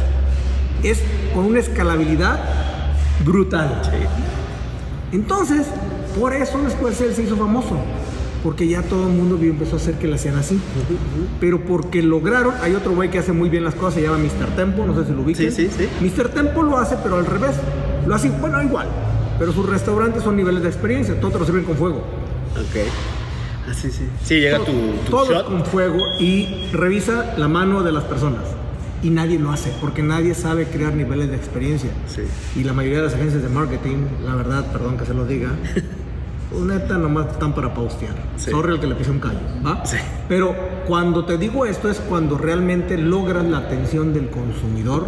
es 0.81 1.01
con 1.35 1.43
una 1.43 1.59
escalabilidad 1.59 2.39
brutal. 3.25 3.81
Sí. 3.83 3.97
Entonces, 5.11 5.67
por 6.17 6.33
eso 6.33 6.57
después 6.59 7.01
él 7.01 7.13
se 7.13 7.23
hizo 7.23 7.35
famoso. 7.35 7.77
Porque 8.41 8.65
ya 8.65 8.81
todo 8.81 9.07
el 9.07 9.13
mundo 9.13 9.37
empezó 9.41 9.75
a 9.75 9.79
hacer 9.79 9.95
que 9.95 10.07
le 10.07 10.15
hacían 10.15 10.37
así. 10.37 10.57
Pero 11.41 11.65
porque 11.65 12.01
lograron, 12.01 12.53
hay 12.61 12.73
otro 12.73 12.93
güey 12.93 13.11
que 13.11 13.19
hace 13.19 13.33
muy 13.33 13.49
bien 13.49 13.65
las 13.65 13.75
cosas, 13.75 13.95
se 13.95 14.03
llama 14.03 14.19
Mr. 14.19 14.55
Tempo, 14.55 14.85
no 14.85 14.95
sé 14.95 15.05
si 15.05 15.11
lo 15.11 15.23
ubican. 15.23 15.51
Sí, 15.51 15.51
sí, 15.51 15.69
sí. 15.77 15.89
Mr. 15.99 16.29
Tempo 16.29 16.63
lo 16.63 16.77
hace, 16.77 16.95
pero 17.03 17.17
al 17.17 17.25
revés. 17.25 17.57
Lo 18.07 18.15
hace, 18.15 18.29
bueno, 18.29 18.63
igual. 18.63 18.87
Pero 19.39 19.53
sus 19.53 19.67
restaurantes 19.67 20.21
son 20.23 20.35
niveles 20.35 20.61
de 20.61 20.67
experiencia, 20.69 21.19
todos 21.19 21.33
te 21.33 21.39
lo 21.39 21.45
sirven 21.45 21.63
con 21.63 21.75
fuego. 21.77 21.97
Ok. 22.51 22.87
Ah, 23.69 23.73
sí, 23.73 23.89
sí. 23.91 24.35
Llega 24.39 24.59
tu, 24.59 24.65
tu 25.05 25.09
Todo 25.11 25.31
shot. 25.31 25.45
con 25.47 25.65
fuego 25.65 25.97
y 26.19 26.69
revisa 26.73 27.35
la 27.37 27.47
mano 27.47 27.81
de 27.83 27.91
las 27.91 28.03
personas. 28.03 28.43
Y 29.01 29.11
nadie 29.11 29.39
lo 29.39 29.51
hace, 29.51 29.71
porque 29.79 30.03
nadie 30.03 30.33
sabe 30.35 30.65
crear 30.65 30.93
niveles 30.93 31.29
de 31.29 31.37
experiencia. 31.37 31.89
Sí. 32.07 32.23
Y 32.59 32.63
la 32.65 32.73
mayoría 32.73 32.97
de 32.99 33.05
las 33.05 33.13
agencias 33.13 33.41
de 33.41 33.47
marketing, 33.49 34.07
la 34.25 34.35
verdad, 34.35 34.71
perdón 34.73 34.97
que 34.97 35.05
se 35.05 35.13
lo 35.13 35.25
diga, 35.25 35.51
neta 36.51 36.97
nomás 36.97 37.27
están 37.27 37.53
para 37.53 37.73
paustear. 37.73 38.15
Sí. 38.37 38.49
Sorry 38.51 38.73
el 38.73 38.79
que 38.79 38.87
le 38.87 38.95
pise 38.95 39.11
un 39.11 39.19
callo, 39.19 39.39
¿va? 39.65 39.85
Sí. 39.85 39.97
Pero 40.27 40.55
cuando 40.87 41.23
te 41.25 41.37
digo 41.37 41.65
esto 41.65 41.89
es 41.89 41.99
cuando 41.99 42.37
realmente 42.37 42.97
logras 42.97 43.45
la 43.45 43.59
atención 43.59 44.13
del 44.13 44.29
consumidor 44.29 45.07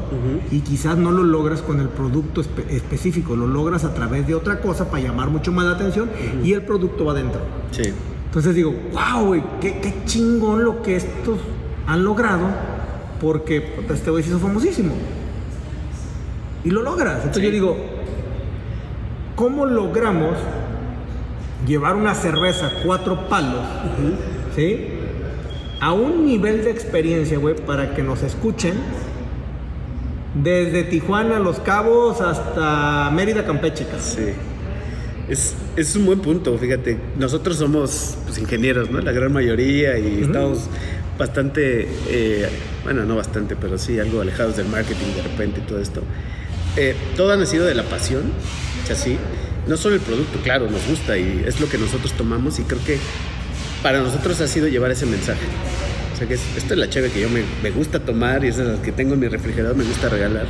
y 0.51 0.59
quizás 0.59 0.97
no 0.97 1.11
lo 1.11 1.23
logras 1.23 1.61
con 1.63 1.79
el 1.79 1.89
producto 1.89 2.41
espe- 2.41 2.69
específico, 2.69 3.35
lo 3.35 3.47
logras 3.47 3.83
a 3.85 3.93
través 3.93 4.27
de 4.27 4.35
otra 4.35 4.59
cosa 4.61 4.89
para 4.91 5.01
llamar 5.03 5.29
mucho 5.29 5.51
más 5.51 5.65
la 5.65 5.71
atención 5.73 6.09
y 6.43 6.53
el 6.53 6.61
producto 6.61 7.05
va 7.05 7.13
adentro. 7.13 7.41
Sí. 7.71 7.91
Entonces 8.25 8.53
digo, 8.55 8.73
wow, 8.93 9.25
güey, 9.25 9.43
qué, 9.59 9.79
qué 9.81 9.93
chingón 10.05 10.63
lo 10.63 10.81
que 10.83 10.95
estos 10.97 11.39
han 11.87 12.03
logrado, 12.03 12.45
porque 13.19 13.75
este 13.89 14.11
güey 14.11 14.23
se 14.23 14.29
hizo 14.29 14.39
famosísimo. 14.39 14.93
Y 16.63 16.69
lo 16.69 16.83
logras. 16.83 17.15
Entonces 17.25 17.41
Sí. 17.41 17.47
yo 17.47 17.51
digo, 17.51 17.75
¿cómo 19.35 19.65
logramos 19.65 20.37
llevar 21.67 21.95
una 21.95 22.15
cerveza 22.15 22.71
cuatro 22.83 23.27
palos, 23.27 23.65
¿sí? 24.55 24.87
A 25.79 25.93
un 25.93 26.25
nivel 26.25 26.63
de 26.63 26.71
experiencia, 26.71 27.37
güey, 27.37 27.55
para 27.55 27.95
que 27.95 28.03
nos 28.03 28.23
escuchen 28.23 28.73
desde 30.35 30.83
Tijuana, 30.83 31.39
Los 31.39 31.59
Cabos, 31.59 32.21
hasta 32.21 33.09
Mérida, 33.11 33.45
Campeche, 33.45 33.85
casi. 33.85 34.17
Sí. 34.17 34.31
Es, 35.29 35.55
es 35.75 35.95
un 35.95 36.05
buen 36.05 36.19
punto, 36.19 36.57
fíjate. 36.57 36.97
Nosotros 37.17 37.57
somos 37.57 38.17
pues, 38.25 38.37
ingenieros, 38.37 38.89
¿no? 38.89 38.99
La 38.99 39.11
gran 39.11 39.31
mayoría 39.31 39.97
y 39.97 40.23
estamos 40.23 40.67
bastante, 41.17 41.87
eh, 42.09 42.49
bueno, 42.83 43.05
no 43.05 43.15
bastante, 43.15 43.55
pero 43.55 43.77
sí 43.77 43.99
algo 43.99 44.21
alejados 44.21 44.57
del 44.57 44.67
marketing 44.67 45.15
de 45.15 45.23
repente 45.23 45.61
y 45.61 45.67
todo 45.67 45.79
esto. 45.79 46.01
Eh, 46.77 46.95
todo 47.15 47.31
ha 47.31 47.37
nacido 47.37 47.65
de 47.65 47.75
la 47.75 47.83
pasión, 47.83 48.23
o 48.83 48.87
sea, 48.87 48.95
sí. 48.95 49.17
No 49.67 49.77
solo 49.77 49.95
el 49.95 50.01
producto, 50.01 50.39
claro, 50.43 50.69
nos 50.69 50.85
gusta 50.87 51.17
y 51.17 51.43
es 51.45 51.59
lo 51.61 51.69
que 51.69 51.77
nosotros 51.77 52.13
tomamos 52.13 52.59
y 52.59 52.63
creo 52.63 52.83
que 52.83 52.97
para 53.83 53.99
nosotros 54.01 54.39
ha 54.41 54.47
sido 54.47 54.67
llevar 54.67 54.91
ese 54.91 55.05
mensaje. 55.05 55.45
O 56.13 56.17
sea, 56.17 56.27
que 56.27 56.33
es- 56.35 56.57
esto 56.57 56.73
es 56.73 56.79
la 56.79 56.89
cheve 56.89 57.09
que 57.09 57.21
yo 57.21 57.29
me, 57.29 57.41
me 57.63 57.71
gusta 57.71 57.99
tomar 57.99 58.43
y 58.43 58.47
es 58.49 58.57
de 58.57 58.65
las 58.65 58.79
que 58.79 58.91
tengo 58.91 59.13
en 59.13 59.19
mi 59.19 59.27
refrigerador, 59.27 59.75
me 59.75 59.83
gusta 59.83 60.09
regalar. 60.09 60.45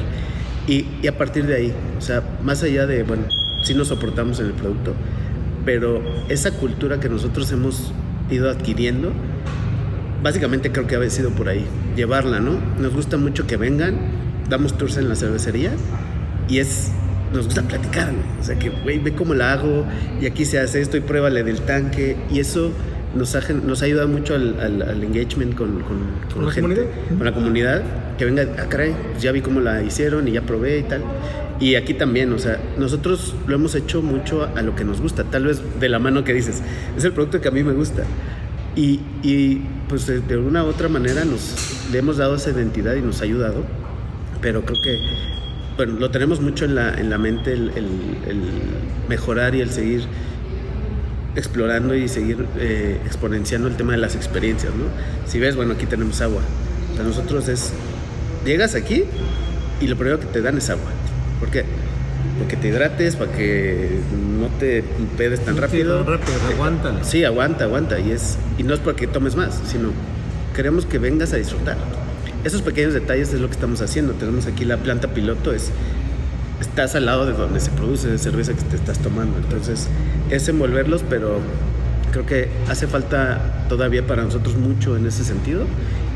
Y, 0.68 0.86
y 1.01 1.07
a 1.07 1.18
partir 1.18 1.45
de 1.45 1.55
ahí, 1.55 1.74
o 1.97 2.01
sea, 2.01 2.24
más 2.43 2.64
allá 2.64 2.86
de, 2.88 3.03
bueno, 3.03 3.24
sí 3.64 3.74
nos 3.74 3.89
soportamos 3.89 4.39
en 4.39 4.47
el 4.47 4.53
producto, 4.53 4.93
pero 5.66 6.01
esa 6.30 6.51
cultura 6.51 6.99
que 6.99 7.09
nosotros 7.09 7.51
hemos 7.51 7.91
ido 8.30 8.49
adquiriendo, 8.49 9.12
básicamente 10.24 10.72
creo 10.72 10.88
que 10.88 10.95
ha 10.95 11.09
sido 11.09 11.32
por 11.32 11.49
ahí, 11.49 11.66
llevarla, 11.95 12.39
¿no? 12.39 12.53
Nos 12.80 12.93
gusta 12.93 13.18
mucho 13.18 13.47
que 13.47 13.57
vengan, 13.57 13.95
damos 14.49 14.78
tours 14.78 14.97
en 14.97 15.09
la 15.09 15.16
cervecería 15.16 15.72
y 16.47 16.59
es, 16.59 16.91
nos 17.34 17.45
gusta 17.45 17.61
platicar, 17.63 18.11
güey. 18.11 18.25
O 18.39 18.43
sea, 18.43 18.57
que, 18.59 18.69
güey, 18.69 18.99
ve 18.99 19.13
cómo 19.13 19.34
la 19.34 19.53
hago 19.53 19.86
y 20.21 20.25
aquí 20.25 20.45
se 20.45 20.59
hace 20.59 20.82
esto 20.82 20.97
y 20.97 21.01
pruébale 21.01 21.43
del 21.43 21.61
tanque 21.61 22.17
y 22.32 22.39
eso 22.39 22.71
nos 23.15 23.36
ha, 23.36 23.41
nos 23.53 23.82
ha 23.82 23.86
ayudado 23.86 24.07
mucho 24.07 24.36
al, 24.36 24.59
al- 24.59 24.82
al 24.82 25.03
engagement 25.03 25.55
con, 25.55 25.82
con, 25.82 25.97
con 26.34 26.34
¿Con 26.34 26.41
la 26.43 26.47
la 26.47 26.51
gente, 26.53 26.75
comunidad? 26.75 27.17
con 27.17 27.25
la 27.25 27.34
comunidad, 27.34 27.82
que 28.17 28.25
venga, 28.25 28.45
ah, 28.59 28.65
caray, 28.69 28.95
pues 29.11 29.21
ya 29.23 29.32
vi 29.32 29.41
cómo 29.41 29.59
la 29.59 29.82
hicieron 29.84 30.27
y 30.27 30.32
ya 30.32 30.41
probé 30.43 30.79
y 30.79 30.84
tal. 30.84 31.03
Y 31.59 31.75
aquí 31.75 31.93
también, 31.93 32.32
o 32.34 32.39
sea, 32.39 32.59
nosotros 32.77 33.36
lo 33.47 33.55
hemos 33.55 33.75
hecho 33.75 34.01
mucho 34.01 34.43
a, 34.43 34.59
a 34.59 34.61
lo 34.63 34.75
que 34.75 34.84
nos 34.84 34.99
gusta, 35.01 35.23
tal 35.25 35.45
vez 35.45 35.61
de 35.79 35.89
la 35.89 35.99
mano 35.99 36.23
que 36.23 36.34
dices, 36.34 36.61
es 36.97 37.03
el 37.03 37.11
producto 37.11 37.39
que 37.41 37.47
a 37.49 37.51
mí 37.51 37.63
me 37.63 37.73
gusta. 37.73 38.03
Y, 38.75 39.01
y, 39.21 39.61
pues 39.89 40.07
de, 40.07 40.21
de 40.21 40.38
una 40.38 40.63
u 40.63 40.67
otra 40.67 40.88
manera 40.88 41.23
nos 41.25 41.53
le 41.91 41.99
hemos 41.99 42.17
dado 42.17 42.36
esa 42.36 42.49
identidad 42.51 42.95
y 42.95 43.01
nos 43.01 43.19
ha 43.21 43.25
ayudado, 43.25 43.63
pero 44.41 44.63
creo 44.63 44.82
que 44.82 44.97
bueno, 45.78 45.93
lo 45.99 46.11
tenemos 46.11 46.41
mucho 46.41 46.65
en 46.65 46.76
la, 46.76 46.93
en 46.99 47.09
la 47.09 47.17
mente 47.17 47.53
el, 47.53 47.69
el- 47.76 48.17
el 48.30 48.41
mejorar 49.09 49.55
y 49.55 49.61
el 49.61 49.69
seguir 49.72 50.03
explorando 51.36 51.95
y 51.95 52.07
seguir 52.09 52.45
eh, 52.59 52.99
exponenciando 53.05 53.67
el 53.67 53.76
tema 53.78 53.93
de 53.93 53.97
las 53.99 54.15
experiencias, 54.15 54.74
¿no? 54.76 54.86
Si 55.30 55.39
ves, 55.39 55.55
bueno, 55.55 55.74
aquí 55.74 55.86
tenemos 55.86 56.19
agua. 56.22 56.41
Para 56.95 57.07
nosotros 57.07 57.47
es, 57.47 57.72
llegas 58.45 58.76
aquí 58.76 59.05
y 59.80 59.88
lo 59.88 59.95
primero 59.95 60.19
que 60.19 60.26
te 60.28 60.41
dan 60.41 60.57
es 60.57 60.69
agua. 60.69 60.89
¿Por 61.39 61.49
qué? 61.49 61.63
para 62.38 62.47
que 62.49 62.55
te 62.57 62.67
hidrates, 62.69 63.15
para 63.15 63.32
que 63.32 63.99
no 64.39 64.47
te 64.59 64.84
pedes 65.17 65.43
tan 65.45 65.57
rápido. 65.57 66.03
Sí, 66.03 66.09
rápido, 66.09 66.34
aguanta. 66.53 67.03
Sí, 67.03 67.24
aguanta, 67.24 67.63
aguanta. 67.65 67.99
Y, 67.99 68.11
es, 68.11 68.38
y 68.57 68.63
no 68.63 68.74
es 68.74 68.80
porque 68.80 69.07
tomes 69.07 69.36
más, 69.36 69.59
sino 69.65 69.91
queremos 70.55 70.86
que 70.86 70.97
vengas 70.99 71.34
a 71.34 71.38
disfrutar. 71.38 71.78
Esos 72.44 72.62
pequeños 72.62 72.94
detalles 72.94 73.34
es 73.34 73.39
lo 73.39 73.48
que 73.48 73.54
estamos 73.54 73.82
haciendo. 73.82 74.14
Tenemos 74.14 74.48
aquí 74.48 74.66
la 74.66 74.78
planta 74.78 75.10
piloto, 75.10 75.54
es 75.54 75.72
estás 76.60 76.96
al 76.96 77.06
lado 77.08 77.26
de 77.26 77.34
donde 77.34 77.60
se 77.60 77.72
produce 77.72 78.08
la 78.08 78.18
cerveza 78.18 78.54
que 78.54 78.62
te 78.62 78.76
estás 78.76 79.00
tomando. 79.00 79.38
Entonces, 79.38 79.88
es 80.30 80.48
envolverlos, 80.48 81.04
pero 81.10 81.39
creo 82.12 82.26
que 82.26 82.50
hace 82.70 82.88
falta 82.88 83.66
todavía 83.68 84.06
para 84.06 84.24
nosotros 84.24 84.56
mucho 84.56 84.96
en 84.96 85.06
ese 85.08 85.24
sentido 85.24 85.66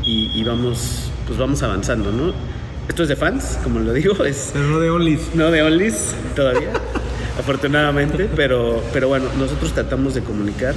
y, 0.02 0.44
vamos, 0.44 1.10
pues 1.26 1.36
vamos 1.36 1.62
avanzando, 1.64 2.12
¿no? 2.12 2.32
Esto 2.88 3.02
es 3.02 3.08
de 3.08 3.16
fans, 3.16 3.58
como 3.64 3.80
lo 3.80 3.92
digo, 3.92 4.24
es... 4.24 4.50
Pero 4.52 4.66
no 4.68 4.78
de 4.78 4.90
onlys. 4.90 5.34
No 5.34 5.50
de 5.50 5.62
onlys 5.62 6.14
todavía, 6.36 6.70
afortunadamente, 7.38 8.30
pero, 8.36 8.84
pero 8.92 9.08
bueno, 9.08 9.26
nosotros 9.36 9.72
tratamos 9.72 10.14
de 10.14 10.22
comunicar 10.22 10.74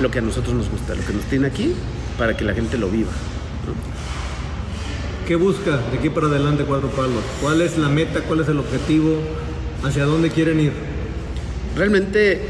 lo 0.00 0.12
que 0.12 0.20
a 0.20 0.22
nosotros 0.22 0.54
nos 0.54 0.70
gusta, 0.70 0.94
lo 0.94 1.04
que 1.04 1.12
nos 1.12 1.24
tiene 1.24 1.48
aquí, 1.48 1.74
para 2.16 2.36
que 2.36 2.44
la 2.44 2.54
gente 2.54 2.78
lo 2.78 2.88
viva. 2.88 3.10
¿Qué 5.30 5.36
busca 5.36 5.76
de 5.76 5.96
aquí 5.96 6.10
para 6.10 6.26
adelante 6.26 6.64
Cuatro 6.64 6.88
Palos? 6.88 7.22
¿Cuál 7.40 7.60
es 7.60 7.78
la 7.78 7.88
meta? 7.88 8.18
¿Cuál 8.22 8.40
es 8.40 8.48
el 8.48 8.58
objetivo? 8.58 9.16
¿Hacia 9.84 10.04
dónde 10.04 10.28
quieren 10.30 10.58
ir? 10.58 10.72
Realmente, 11.76 12.40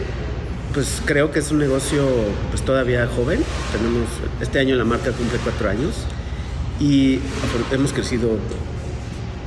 pues 0.72 1.02
creo 1.04 1.30
que 1.30 1.40
es 1.40 1.50
un 1.50 1.58
negocio 1.58 2.08
pues 2.48 2.62
todavía 2.62 3.06
joven. 3.06 3.42
Tenemos, 3.70 4.08
este 4.40 4.60
año 4.60 4.76
la 4.76 4.86
marca 4.86 5.12
cumple 5.12 5.38
cuatro 5.44 5.68
años 5.68 5.92
y 6.80 7.18
hemos 7.70 7.92
crecido 7.92 8.38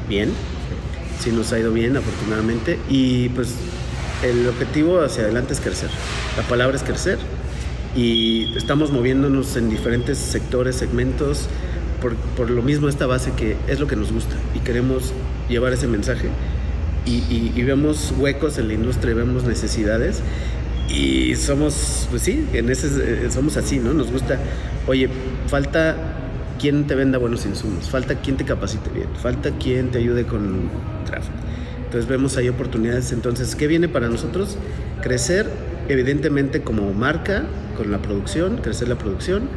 bien. 0.07 0.31
Sí 1.19 1.31
nos 1.31 1.51
ha 1.53 1.57
ido 1.57 1.71
bien, 1.71 1.97
afortunadamente. 1.97 2.77
Y 2.87 3.29
pues 3.29 3.55
el 4.21 4.47
objetivo 4.47 5.01
hacia 5.01 5.23
adelante 5.23 5.53
es 5.53 5.59
crecer. 5.59 5.89
La 6.37 6.43
palabra 6.43 6.75
es 6.77 6.83
crecer 6.83 7.17
y 7.95 8.55
estamos 8.55 8.91
moviéndonos 8.91 9.55
en 9.55 9.71
diferentes 9.71 10.19
sectores, 10.19 10.75
segmentos 10.75 11.47
por, 12.35 12.49
lo 12.49 12.61
mismo 12.61 12.89
esta 12.89 13.05
base 13.05 13.31
que 13.31 13.55
es 13.67 13.79
lo 13.79 13.87
que 13.87 13.95
nos 13.95 14.11
gusta 14.11 14.35
y 14.53 14.59
queremos 14.59 15.13
llevar 15.49 15.73
ese 15.73 15.87
mensaje 15.87 16.29
y, 17.05 17.61
vemos 17.63 18.13
huecos 18.17 18.57
en 18.57 18.67
la 18.69 18.73
industria, 18.73 19.13
vemos 19.13 19.43
necesidades 19.43 20.21
y 20.89 21.35
somos, 21.35 22.07
pues 22.09 22.21
sí, 22.21 22.45
en 22.53 22.69
ese, 22.69 23.25
eh, 23.25 23.29
somos 23.31 23.57
así, 23.57 23.79
¿no? 23.79 23.93
Nos 23.93 24.11
gusta, 24.11 24.37
oye, 24.87 25.09
falta 25.47 25.95
quien 26.59 26.87
te 26.87 26.95
venda 26.95 27.17
buenos 27.17 27.45
insumos, 27.45 27.89
falta 27.89 28.15
quien 28.15 28.37
te 28.37 28.45
capacite 28.45 28.89
bien, 28.89 29.07
falta 29.21 29.51
quien 29.51 29.91
te 29.91 29.97
ayude 29.97 30.25
con 30.25 30.69
tráfico. 31.05 31.35
Entonces 31.85 32.09
vemos 32.09 32.37
ahí 32.37 32.49
oportunidades. 32.49 33.11
Entonces, 33.11 33.55
¿qué 33.55 33.67
viene 33.67 33.87
para 33.87 34.07
nosotros? 34.09 34.57
Crecer, 35.01 35.49
evidentemente, 35.89 36.61
como 36.61 36.93
marca, 36.93 37.43
con 37.77 37.91
la 37.91 37.99
producción, 37.99 38.57
crecer 38.57 38.87
la 38.87 38.97
producción, 38.97 39.49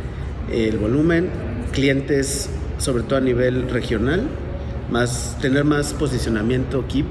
el 0.52 0.78
volumen, 0.78 1.28
clientes, 1.76 2.48
sobre 2.78 3.02
todo 3.02 3.18
a 3.18 3.20
nivel 3.20 3.68
regional, 3.68 4.22
más, 4.90 5.36
tener 5.42 5.64
más 5.64 5.92
posicionamiento 5.92 6.86
KIP 6.88 7.04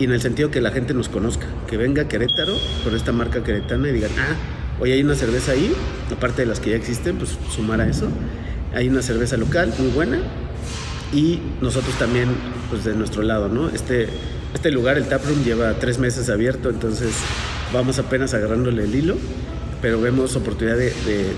y 0.00 0.04
en 0.04 0.10
el 0.10 0.20
sentido 0.20 0.50
que 0.50 0.60
la 0.60 0.72
gente 0.72 0.92
nos 0.92 1.08
conozca, 1.08 1.46
que 1.68 1.76
venga 1.76 2.02
a 2.02 2.08
Querétaro 2.08 2.52
con 2.82 2.96
esta 2.96 3.12
marca 3.12 3.44
queretana 3.44 3.88
y 3.88 3.92
digan, 3.92 4.10
ah, 4.18 4.34
hoy 4.80 4.90
hay 4.90 5.04
una 5.04 5.14
cerveza 5.14 5.52
ahí, 5.52 5.72
aparte 6.10 6.42
de 6.42 6.46
las 6.46 6.58
que 6.58 6.70
ya 6.70 6.76
existen, 6.76 7.16
pues 7.16 7.38
sumar 7.54 7.80
a 7.80 7.86
eso. 7.86 8.08
Hay 8.74 8.88
una 8.88 9.02
cerveza 9.02 9.36
local 9.36 9.72
muy 9.78 9.92
buena 9.92 10.18
y 11.12 11.38
nosotros 11.60 11.96
también, 11.96 12.28
pues 12.70 12.82
de 12.82 12.94
nuestro 12.94 13.22
lado, 13.22 13.48
¿no? 13.48 13.68
Este, 13.68 14.08
este 14.52 14.72
lugar, 14.72 14.98
el 14.98 15.04
Taproom, 15.04 15.44
lleva 15.44 15.74
tres 15.74 16.00
meses 16.00 16.28
abierto, 16.28 16.70
entonces 16.70 17.12
vamos 17.72 18.00
apenas 18.00 18.34
agarrándole 18.34 18.82
el 18.82 18.94
hilo 18.96 19.14
pero 19.82 20.00
vemos 20.00 20.36
oportunidad 20.36 20.76
de, 20.76 21.34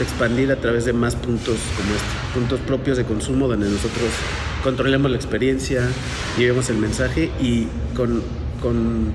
expandir 0.00 0.50
a 0.50 0.56
través 0.56 0.86
de 0.86 0.94
más 0.94 1.14
puntos 1.14 1.58
como 1.76 1.94
este, 1.94 2.32
puntos 2.32 2.60
propios 2.60 2.96
de 2.96 3.04
consumo 3.04 3.46
donde 3.46 3.68
nosotros 3.68 4.08
controlemos 4.64 5.10
la 5.10 5.18
experiencia, 5.18 5.82
llevemos 6.38 6.70
el 6.70 6.78
mensaje 6.78 7.30
y 7.40 7.68
con, 7.94 8.22
con, 8.62 9.12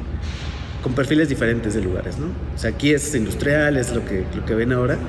con, 0.83 0.93
perfiles 0.93 1.27
diferentes 1.27 1.73
de 1.73 1.81
lugares, 1.81 2.19
¿no? 2.19 2.27
O 2.27 2.57
sea, 2.57 2.69
aquí 2.69 2.93
es 2.93 3.13
industrial, 3.15 3.75
es 3.75 3.91
lo 3.91 4.05
que, 4.05 4.23
lo 4.35 4.45
que 4.45 4.53
ven 4.53 4.71
ahora, 4.71 4.99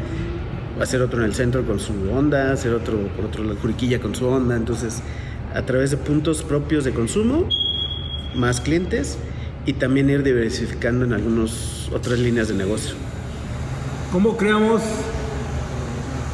va 0.78 0.82
a 0.82 0.86
ser 0.86 1.02
otro 1.02 1.18
en 1.20 1.26
el 1.26 1.34
centro 1.34 1.66
con 1.66 1.78
su 1.78 1.92
onda, 2.11 2.52
hacer 2.52 2.72
otro 2.72 2.96
por 3.14 3.26
otro 3.26 3.44
la 3.44 3.54
Juriquilla 3.61 4.00
con 4.00 4.14
su 4.14 4.26
onda, 4.26 4.56
entonces 4.56 5.02
a 5.54 5.62
través 5.62 5.90
de 5.90 5.98
puntos 5.98 6.42
propios 6.42 6.84
de 6.84 6.92
consumo, 6.92 7.46
más 8.34 8.62
clientes 8.62 9.18
y 9.66 9.74
también 9.74 10.08
ir 10.08 10.22
diversificando 10.22 11.04
en 11.04 11.12
algunas 11.12 11.90
otras 11.92 12.18
líneas 12.18 12.48
de 12.48 12.54
negocio. 12.54 12.94
¿Cómo 14.12 14.36
creamos 14.36 14.82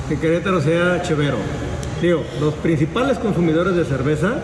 que 0.08 0.18
Querétaro 0.18 0.62
sea 0.62 1.02
chevero? 1.02 1.36
Digo, 2.00 2.24
los 2.40 2.54
principales 2.54 3.18
consumidores 3.18 3.76
de 3.76 3.84
cerveza, 3.84 4.36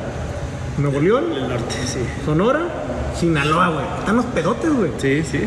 Nuevo 0.77 1.01
León, 1.01 1.33
el 1.33 1.49
norte, 1.49 1.75
sí. 1.87 2.01
Sonora, 2.27 3.13
Sinaloa, 3.19 3.69
güey. 3.71 3.87
Están 4.01 4.17
los 4.17 4.27
pedotes, 4.27 4.71
güey. 4.75 4.91
Sí, 4.99 5.23
sí. 5.23 5.41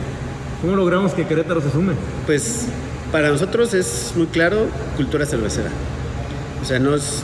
¿Cómo 0.62 0.76
logramos 0.76 1.14
que 1.14 1.28
Querétaro 1.28 1.62
se 1.62 1.72
sume? 1.72 1.94
Pues 2.26 2.66
para 3.12 3.30
nosotros 3.30 3.76
es 3.76 4.14
muy 4.16 4.28
claro 4.28 4.66
cultura 4.96 5.28
cervecera. 5.28 5.70
O 6.64 6.66
sea, 6.66 6.80
no 6.80 6.96
es 6.96 7.24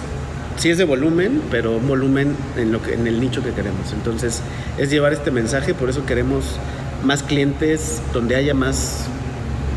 sí 0.58 0.70
es 0.70 0.78
de 0.78 0.84
volumen, 0.84 1.42
pero 1.50 1.78
un 1.78 1.88
volumen 1.88 2.36
en 2.56 2.72
lo 2.72 2.84
que 2.84 2.94
en 2.94 3.08
el 3.08 3.20
nicho 3.20 3.44
que 3.44 3.52
queremos. 3.52 3.94
Entonces, 3.94 4.42
es 4.78 4.92
llevar 4.92 5.12
este 5.12 5.32
mensaje, 5.32 5.74
por 5.74 5.90
eso 5.90 6.06
queremos 6.06 6.60
más 7.04 7.24
clientes 7.24 8.00
donde 8.14 8.36
haya 8.36 8.54
más 8.54 9.08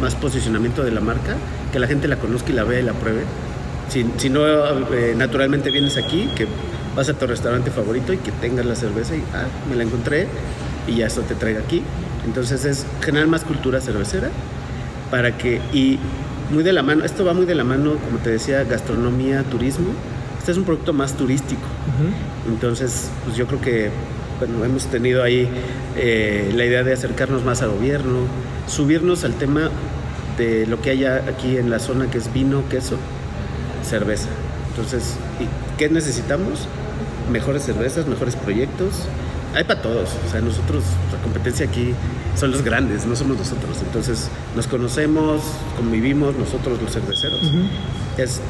más 0.04 0.14
posicionamiento 0.14 0.84
de 0.84 0.90
la 0.90 1.00
marca, 1.00 1.34
que 1.72 1.78
la 1.78 1.86
gente 1.86 2.08
la 2.08 2.16
conozca 2.16 2.50
y 2.50 2.52
la 2.52 2.64
vea 2.64 2.80
y 2.80 2.82
la 2.82 2.92
pruebe. 2.92 3.22
Si, 3.88 4.04
si 4.18 4.28
no, 4.28 4.46
eh, 4.92 5.14
naturalmente 5.16 5.70
vienes 5.70 5.96
aquí, 5.96 6.28
que 6.36 6.46
vas 6.94 7.08
a 7.08 7.14
tu 7.14 7.26
restaurante 7.26 7.70
favorito 7.70 8.12
y 8.12 8.18
que 8.18 8.30
tengas 8.32 8.66
la 8.66 8.74
cerveza 8.74 9.16
y, 9.16 9.22
ah, 9.32 9.46
me 9.68 9.76
la 9.76 9.82
encontré 9.82 10.26
y 10.86 10.96
ya 10.96 11.06
eso 11.06 11.22
te 11.22 11.34
traiga 11.34 11.60
aquí. 11.60 11.82
Entonces 12.26 12.66
es 12.66 12.84
generar 13.00 13.28
más 13.28 13.44
cultura 13.44 13.80
cervecera 13.80 14.28
para 15.10 15.38
que, 15.38 15.62
y 15.72 15.98
muy 16.52 16.62
de 16.62 16.74
la 16.74 16.82
mano, 16.82 17.02
esto 17.06 17.24
va 17.24 17.32
muy 17.32 17.46
de 17.46 17.54
la 17.54 17.64
mano, 17.64 17.94
como 17.96 18.18
te 18.18 18.28
decía, 18.28 18.62
gastronomía, 18.64 19.42
turismo. 19.44 19.88
Este 20.38 20.52
es 20.52 20.58
un 20.58 20.64
producto 20.64 20.92
más 20.92 21.14
turístico. 21.14 21.62
Entonces, 22.46 23.08
pues 23.24 23.36
yo 23.36 23.46
creo 23.46 23.62
que 23.62 23.90
bueno, 24.38 24.64
hemos 24.64 24.86
tenido 24.86 25.22
ahí 25.22 25.48
eh, 25.96 26.52
la 26.54 26.64
idea 26.64 26.82
de 26.82 26.92
acercarnos 26.92 27.44
más 27.44 27.62
al 27.62 27.70
gobierno, 27.70 28.26
subirnos 28.66 29.24
al 29.24 29.34
tema 29.34 29.70
de 30.38 30.66
lo 30.66 30.80
que 30.80 30.90
hay 30.90 31.04
aquí 31.04 31.56
en 31.56 31.70
la 31.70 31.78
zona, 31.78 32.10
que 32.10 32.18
es 32.18 32.32
vino, 32.32 32.68
queso, 32.68 32.96
cerveza. 33.88 34.28
Entonces, 34.70 35.14
¿qué 35.78 35.88
necesitamos? 35.88 36.66
Mejores 37.30 37.62
cervezas, 37.62 38.06
mejores 38.06 38.36
proyectos. 38.36 39.06
Hay 39.54 39.64
para 39.64 39.80
todos. 39.80 40.10
O 40.26 40.30
sea, 40.30 40.40
nosotros, 40.40 40.82
la 41.12 41.22
competencia 41.22 41.66
aquí 41.66 41.94
son 42.36 42.50
los 42.50 42.62
grandes, 42.62 43.06
no 43.06 43.14
somos 43.14 43.38
nosotros. 43.38 43.78
Entonces, 43.82 44.28
nos 44.56 44.66
conocemos, 44.66 45.42
convivimos 45.76 46.34
nosotros 46.36 46.82
los 46.82 46.92
cerveceros. 46.92 47.40
Es 48.18 48.40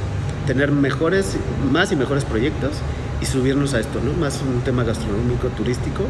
tener 0.46 0.72
mejores, 0.72 1.36
más 1.70 1.92
y 1.92 1.96
mejores 1.96 2.24
proyectos 2.24 2.72
y 3.20 3.26
subirnos 3.26 3.74
a 3.74 3.80
esto, 3.80 4.00
¿no? 4.02 4.12
Más 4.14 4.40
un 4.40 4.62
tema 4.62 4.82
gastronómico, 4.84 5.48
turístico, 5.48 6.04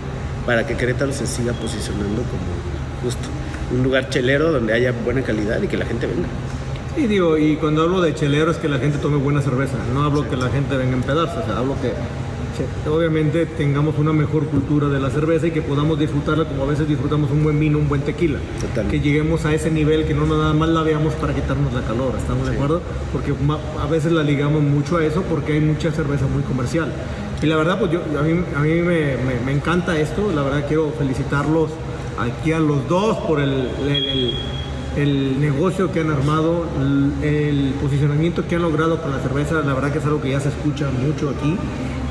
para 0.47 0.67
que 0.67 0.77
Querétaro 0.77 1.13
se 1.13 1.27
siga 1.27 1.53
posicionando 1.55 2.23
como 2.23 3.03
justo 3.03 3.29
un 3.75 3.83
lugar 3.83 4.09
chelero 4.09 4.53
donde 4.53 4.73
haya 4.73 4.93
buena 4.93 5.23
calidad 5.23 5.63
y 5.63 5.69
que 5.69 5.77
la 5.77 5.87
gente 5.87 6.07
venga. 6.07 6.29
Sí, 6.97 7.07
digo, 7.07 7.37
y 7.37 7.57
cuando 7.57 7.83
hablo 7.83 8.01
de 8.01 8.15
chelero 8.15 8.51
es 8.51 8.59
que 8.59 8.69
la 8.69 8.79
gente 8.79 8.99
tome 8.99 9.17
buena 9.17 9.43
cerveza, 9.43 9.77
no 9.93 10.05
hablo 10.05 10.29
que 10.29 10.37
la 10.37 10.49
gente 10.49 10.77
venga 10.77 10.93
en 10.93 11.03
pedazos, 11.03 11.43
o 11.43 11.47
sea, 11.47 11.59
hablo 11.59 11.75
que 11.83 11.93
obviamente 12.89 13.47
tengamos 13.47 13.99
una 13.99 14.13
mejor 14.13 14.47
cultura 14.47 14.89
de 14.89 15.01
la 15.01 15.11
cerveza 15.11 15.47
y 15.49 15.51
que 15.51 15.63
podamos 15.63 15.99
disfrutarla 15.99 16.45
como 16.45 16.63
a 16.63 16.67
veces 16.67 16.89
disfrutamos 16.89 17.31
un 17.31 17.43
buen 17.43 17.59
vino, 17.59 17.79
un 17.79 17.89
buen 17.89 18.03
tequila. 18.03 18.39
Que 18.91 19.01
lleguemos 19.01 19.45
a 19.45 19.53
ese 19.55 19.71
nivel 19.71 20.05
que 20.05 20.15
no 20.15 20.27
nada 20.27 20.53
más 20.53 20.69
la 20.69 20.83
veamos 20.83 21.15
para 21.15 21.35
quitarnos 21.35 21.73
la 21.73 21.83
calor, 21.83 22.15
¿estamos 22.17 22.49
de 22.49 22.55
acuerdo? 22.55 22.81
Porque 23.13 23.33
a 23.33 23.87
veces 23.87 24.13
la 24.13 24.23
ligamos 24.23 24.63
mucho 24.63 24.99
a 24.99 25.05
eso 25.05 25.23
porque 25.23 25.55
hay 25.55 25.61
mucha 25.61 25.91
cerveza 25.91 26.27
muy 26.27 26.43
comercial. 26.43 26.93
Y 27.43 27.47
la 27.47 27.57
verdad, 27.57 27.79
pues 27.79 27.91
yo, 27.91 28.01
a 28.19 28.23
mí, 28.23 28.41
a 28.57 28.61
mí 28.61 28.75
me, 28.81 29.17
me, 29.45 29.53
encanta 29.53 29.99
esto, 29.99 30.33
la 30.35 30.43
verdad 30.43 30.65
quiero 30.67 30.93
felicitarlos 30.97 31.71
aquí 32.19 32.53
a 32.53 32.61
los 32.61 32.89
dos 32.89 33.17
por 33.19 33.41
el, 33.41 33.69
el, 33.87 34.35
el 34.97 35.41
negocio 35.41 35.91
que 35.91 36.01
han 36.01 36.11
armado, 36.11 36.67
el, 37.23 37.75
posicionamiento 37.81 38.47
que 38.47 38.57
han 38.57 38.63
logrado 38.63 39.01
con 39.03 39.11
la 39.11 39.21
cerveza, 39.21 39.61
la 39.61 39.75
verdad 39.75 39.93
que 39.93 39.99
es 39.99 40.05
algo 40.05 40.21
que 40.21 40.31
ya 40.31 40.41
se 40.41 40.49
escucha 40.49 40.91
mucho 40.91 41.31
aquí 41.31 41.57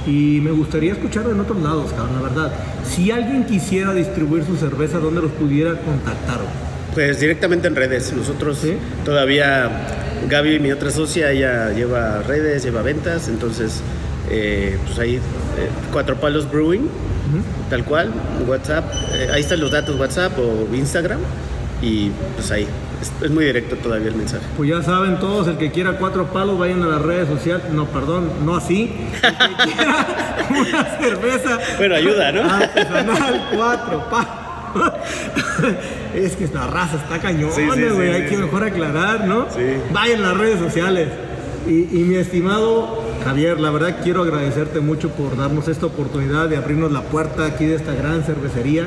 y 0.06 0.42
me 0.42 0.52
gustaría 0.52 0.94
escucharlo 0.94 1.32
en 1.32 1.40
otros 1.40 1.62
lados, 1.62 1.92
cabrón, 1.94 2.16
la 2.16 2.22
verdad. 2.22 2.54
Si 2.84 3.10
alguien 3.12 3.46
quisiera 3.46 3.94
distribuir 3.94 4.44
su 4.44 4.58
cerveza, 4.58 5.00
¿dónde 5.00 5.22
los 5.22 5.32
pudiera 5.32 5.80
contactar? 5.80 6.40
Pues 6.94 7.20
directamente 7.20 7.68
en 7.68 7.76
redes. 7.76 8.14
Nosotros 8.14 8.60
todavía, 9.06 9.88
Gaby, 10.30 10.60
mi 10.60 10.72
otra 10.72 10.92
socia, 10.92 11.32
ella 11.32 11.72
lleva 11.72 12.22
redes, 12.22 12.64
lleva 12.64 12.82
ventas, 12.82 13.30
entonces, 13.30 13.82
eh, 14.36 14.78
pues 14.86 14.98
ahí, 14.98 15.16
eh, 15.16 15.70
Cuatro 15.92 16.16
Palos 16.16 16.50
Brewing 16.50 16.90
tal 17.70 17.86
cual, 17.86 18.12
WhatsApp, 18.48 18.86
eh, 19.14 19.30
ahí 19.32 19.42
están 19.42 19.60
los 19.60 19.72
datos 19.72 20.00
WhatsApp 20.00 20.34
o 20.38 20.76
Instagram 20.76 21.20
y 21.82 22.12
pues 22.36 22.52
ahí, 22.52 22.68
es, 23.02 23.12
es, 23.22 23.32
muy 23.32 23.46
directo 23.46 23.76
todavía 23.76 24.08
el 24.10 24.16
mensaje. 24.16 24.44
Pues 24.56 24.70
ya 24.70 24.82
saben 24.82 25.20
todos, 25.20 25.48
el 25.48 25.58
que 25.58 25.72
quiera 25.72 25.98
cuatro 25.98 26.28
palos, 26.28 26.58
vayan 26.58 26.82
a 26.84 26.88
las 26.88 27.02
redes 27.02 27.28
sociales, 27.28 27.66
no, 27.72 27.86
perdón, 27.86 28.30
no 28.46 28.56
así, 28.56 28.92
el 29.24 29.38
que 29.38 29.64
quiera 29.74 30.08
una 30.50 30.98
cerveza. 30.98 31.60
Bueno, 31.78 31.96
ayuda, 31.96 32.32
¿no? 32.32 32.42
Artesanal, 32.44 33.50
cuatro 33.56 34.10
palos. 34.10 34.94
es 36.16 36.36
que 36.36 36.46
esta 36.46 36.68
raza 36.68 36.98
está 36.98 37.20
cañona, 37.20 37.54
güey. 37.54 37.90
Sí, 37.90 37.96
sí, 37.96 38.02
Hay 38.02 38.26
que 38.28 38.38
mejor 38.38 38.64
aclarar, 38.64 39.26
¿no? 39.26 39.48
Vayan 39.92 40.24
a 40.24 40.30
las 40.30 40.38
redes 40.38 40.60
sociales. 40.60 41.10
Y, 41.68 41.88
y, 41.98 42.04
mi 42.04 42.16
estimado 42.16 43.03
Javier, 43.24 43.60
la 43.60 43.72
verdad 43.72 44.00
quiero 44.04 44.22
agradecerte 44.22 44.82
mucho 44.82 45.10
por 45.10 45.38
darnos 45.38 45.70
esta 45.70 45.86
oportunidad 45.86 46.50
de 46.50 46.58
abrirnos 46.58 46.92
la 46.92 47.04
puerta 47.04 47.46
aquí 47.46 47.66
de 47.66 47.76
esta 47.76 47.94
gran 47.94 48.24
cervecería, 48.24 48.86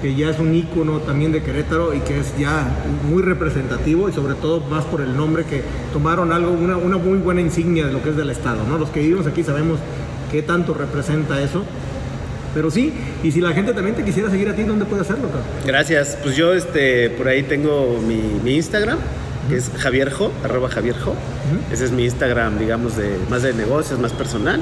que 0.00 0.14
ya 0.14 0.30
es 0.30 0.38
un 0.38 0.54
ícono 0.54 1.00
también 1.00 1.30
de 1.30 1.42
Querétaro 1.42 1.92
y 1.92 2.00
que 2.00 2.18
es 2.18 2.36
ya 2.38 2.66
muy 3.06 3.22
representativo 3.22 4.08
y 4.08 4.12
sobre 4.12 4.34
todo 4.34 4.60
más 4.60 4.84
por 4.86 5.02
el 5.02 5.14
nombre 5.14 5.44
que 5.44 5.62
tomaron 5.92 6.32
algo, 6.32 6.52
una, 6.52 6.78
una 6.78 6.96
muy 6.96 7.18
buena 7.18 7.42
insignia 7.42 7.86
de 7.86 7.92
lo 7.92 8.02
que 8.02 8.10
es 8.10 8.16
del 8.16 8.30
Estado, 8.30 8.60
¿no? 8.66 8.78
Los 8.78 8.88
que 8.88 9.00
vivimos 9.00 9.26
aquí 9.26 9.42
sabemos 9.42 9.78
qué 10.32 10.40
tanto 10.40 10.72
representa 10.72 11.42
eso. 11.42 11.62
Pero 12.54 12.70
sí, 12.70 12.94
y 13.22 13.30
si 13.32 13.42
la 13.42 13.52
gente 13.52 13.74
también 13.74 13.94
te 13.94 14.02
quisiera 14.02 14.30
seguir 14.30 14.48
a 14.48 14.54
ti, 14.56 14.62
¿dónde 14.62 14.86
puede 14.86 15.02
hacerlo? 15.02 15.28
Gracias. 15.66 16.16
Pues 16.22 16.34
yo 16.36 16.54
este, 16.54 17.10
por 17.10 17.28
ahí 17.28 17.42
tengo 17.42 17.98
mi 18.02 18.56
Instagram, 18.56 18.98
que 19.48 19.56
es 19.56 19.70
javierjo, 19.76 20.32
arroba 20.44 20.68
javierjo. 20.68 21.10
Uh 21.12 21.14
-huh. 21.14 21.72
Ese 21.72 21.84
es 21.86 21.92
mi 21.92 22.04
Instagram, 22.04 22.58
digamos, 22.58 22.96
de 22.96 23.16
más 23.30 23.42
de 23.42 23.54
negocios, 23.54 23.98
más 23.98 24.12
personal. 24.12 24.60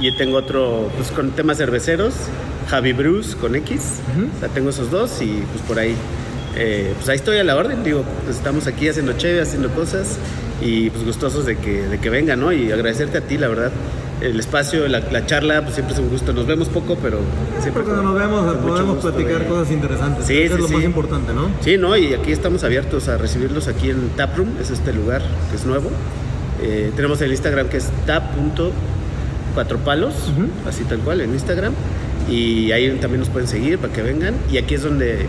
Y 0.00 0.16
tengo 0.16 0.36
otro, 0.36 0.90
pues 0.96 1.10
con 1.10 1.32
temas 1.32 1.58
cerveceros, 1.58 2.14
Javi 2.68 2.92
Bruce 2.92 3.36
con 3.36 3.56
X. 3.56 3.80
Uh 4.16 4.20
-huh. 4.20 4.36
o 4.36 4.40
sea, 4.40 4.48
tengo 4.48 4.70
esos 4.70 4.90
dos 4.90 5.20
y 5.20 5.42
pues 5.52 5.62
por 5.66 5.78
ahí, 5.78 5.94
eh, 6.56 6.92
pues 6.96 7.08
ahí 7.08 7.16
estoy 7.16 7.38
a 7.38 7.44
la 7.44 7.56
orden, 7.56 7.82
digo, 7.82 8.04
pues 8.24 8.36
estamos 8.36 8.66
aquí 8.66 8.88
haciendo 8.88 9.12
chévere, 9.14 9.42
haciendo 9.42 9.70
cosas 9.70 10.18
y 10.60 10.90
pues 10.90 11.04
gustosos 11.04 11.46
de 11.46 11.56
que, 11.56 11.88
de 11.88 11.98
que 11.98 12.10
vengan, 12.10 12.40
¿no? 12.40 12.52
Y 12.52 12.70
agradecerte 12.72 13.18
a 13.18 13.20
ti, 13.22 13.38
la 13.38 13.48
verdad 13.48 13.72
el 14.20 14.40
espacio, 14.40 14.88
la, 14.88 15.00
la, 15.00 15.26
charla, 15.26 15.62
pues 15.62 15.74
siempre 15.74 15.94
es 15.94 16.00
un 16.00 16.08
gusto. 16.08 16.32
Nos 16.32 16.46
vemos 16.46 16.68
poco, 16.68 16.96
pero 17.00 17.20
siempre. 17.60 17.84
Cuando 17.84 18.02
nos 18.02 18.14
vemos 18.14 18.56
podemos 18.56 18.98
platicar 18.98 19.46
cosas 19.46 19.70
interesantes. 19.72 20.26
Sí, 20.26 20.36
Eso 20.38 20.54
sí, 20.54 20.54
es 20.54 20.60
lo 20.60 20.68
sí. 20.68 20.74
más 20.74 20.84
importante, 20.84 21.32
¿no? 21.32 21.48
Sí, 21.60 21.76
no, 21.78 21.96
y 21.96 22.14
aquí 22.14 22.32
estamos 22.32 22.64
abiertos 22.64 23.08
a 23.08 23.16
recibirlos 23.16 23.68
aquí 23.68 23.90
en 23.90 24.08
Taproom, 24.10 24.48
es 24.60 24.70
este 24.70 24.92
lugar 24.92 25.22
que 25.50 25.56
es 25.56 25.66
nuevo. 25.66 25.90
Eh, 26.62 26.90
tenemos 26.96 27.20
el 27.20 27.30
Instagram 27.30 27.68
que 27.68 27.76
es 27.76 27.88
tap.cuatropalos, 28.06 30.14
uh 30.14 30.42
-huh. 30.42 30.68
así 30.68 30.82
tal 30.84 30.98
cual, 30.98 31.20
en 31.20 31.32
Instagram. 31.32 31.74
Y 32.28 32.72
ahí 32.72 32.90
también 33.00 33.20
nos 33.20 33.28
pueden 33.30 33.48
seguir 33.48 33.78
para 33.78 33.92
que 33.92 34.02
vengan. 34.02 34.34
Y 34.50 34.58
aquí 34.58 34.74
es 34.74 34.82
donde 34.82 35.26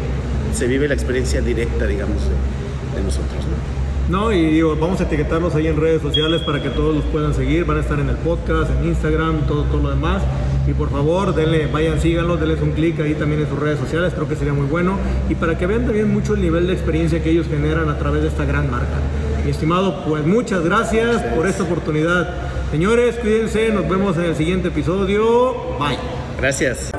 se 0.53 0.65
vive 0.67 0.87
la 0.87 0.95
experiencia 0.95 1.41
directa, 1.41 1.85
digamos, 1.85 2.17
de, 2.23 2.97
de 2.97 3.03
nosotros, 3.05 3.45
¿no? 3.45 3.78
No, 4.09 4.33
y 4.33 4.43
digo, 4.47 4.75
vamos 4.75 4.99
a 5.01 5.03
etiquetarlos 5.03 5.53
ahí 5.53 5.67
en 5.67 5.79
redes 5.79 6.01
sociales 6.01 6.41
para 6.41 6.61
que 6.63 6.69
todos 6.69 6.95
los 6.95 7.05
puedan 7.05 7.35
seguir. 7.35 7.65
Van 7.65 7.77
a 7.77 7.81
estar 7.81 7.99
en 7.99 8.09
el 8.09 8.15
podcast, 8.17 8.71
en 8.79 8.89
Instagram, 8.89 9.45
todo, 9.45 9.63
todo 9.65 9.83
lo 9.83 9.89
demás. 9.91 10.23
Y 10.67 10.73
por 10.73 10.89
favor, 10.89 11.35
denle, 11.35 11.67
vayan, 11.67 12.01
síganlos, 12.01 12.39
denles 12.39 12.59
un 12.61 12.71
clic 12.71 12.99
ahí 12.99 13.13
también 13.13 13.41
en 13.41 13.49
sus 13.49 13.59
redes 13.59 13.79
sociales, 13.79 14.13
creo 14.15 14.27
que 14.27 14.35
sería 14.35 14.53
muy 14.53 14.65
bueno. 14.65 14.97
Y 15.29 15.35
para 15.35 15.57
que 15.57 15.67
vean 15.67 15.85
también 15.85 16.11
mucho 16.11 16.33
el 16.33 16.41
nivel 16.41 16.65
de 16.65 16.73
experiencia 16.73 17.21
que 17.21 17.29
ellos 17.29 17.47
generan 17.47 17.87
a 17.89 17.99
través 17.99 18.23
de 18.23 18.29
esta 18.29 18.45
gran 18.45 18.69
marca. 18.69 18.97
Mi 19.45 19.51
estimado, 19.51 20.03
pues 20.05 20.25
muchas 20.25 20.63
gracias 20.63 21.21
por 21.35 21.47
esta 21.47 21.63
oportunidad. 21.63 22.35
Señores, 22.71 23.15
cuídense, 23.15 23.69
nos 23.69 23.87
vemos 23.87 24.17
en 24.17 24.25
el 24.25 24.35
siguiente 24.35 24.69
episodio. 24.69 25.53
Bye. 25.79 25.97
Gracias. 26.39 26.91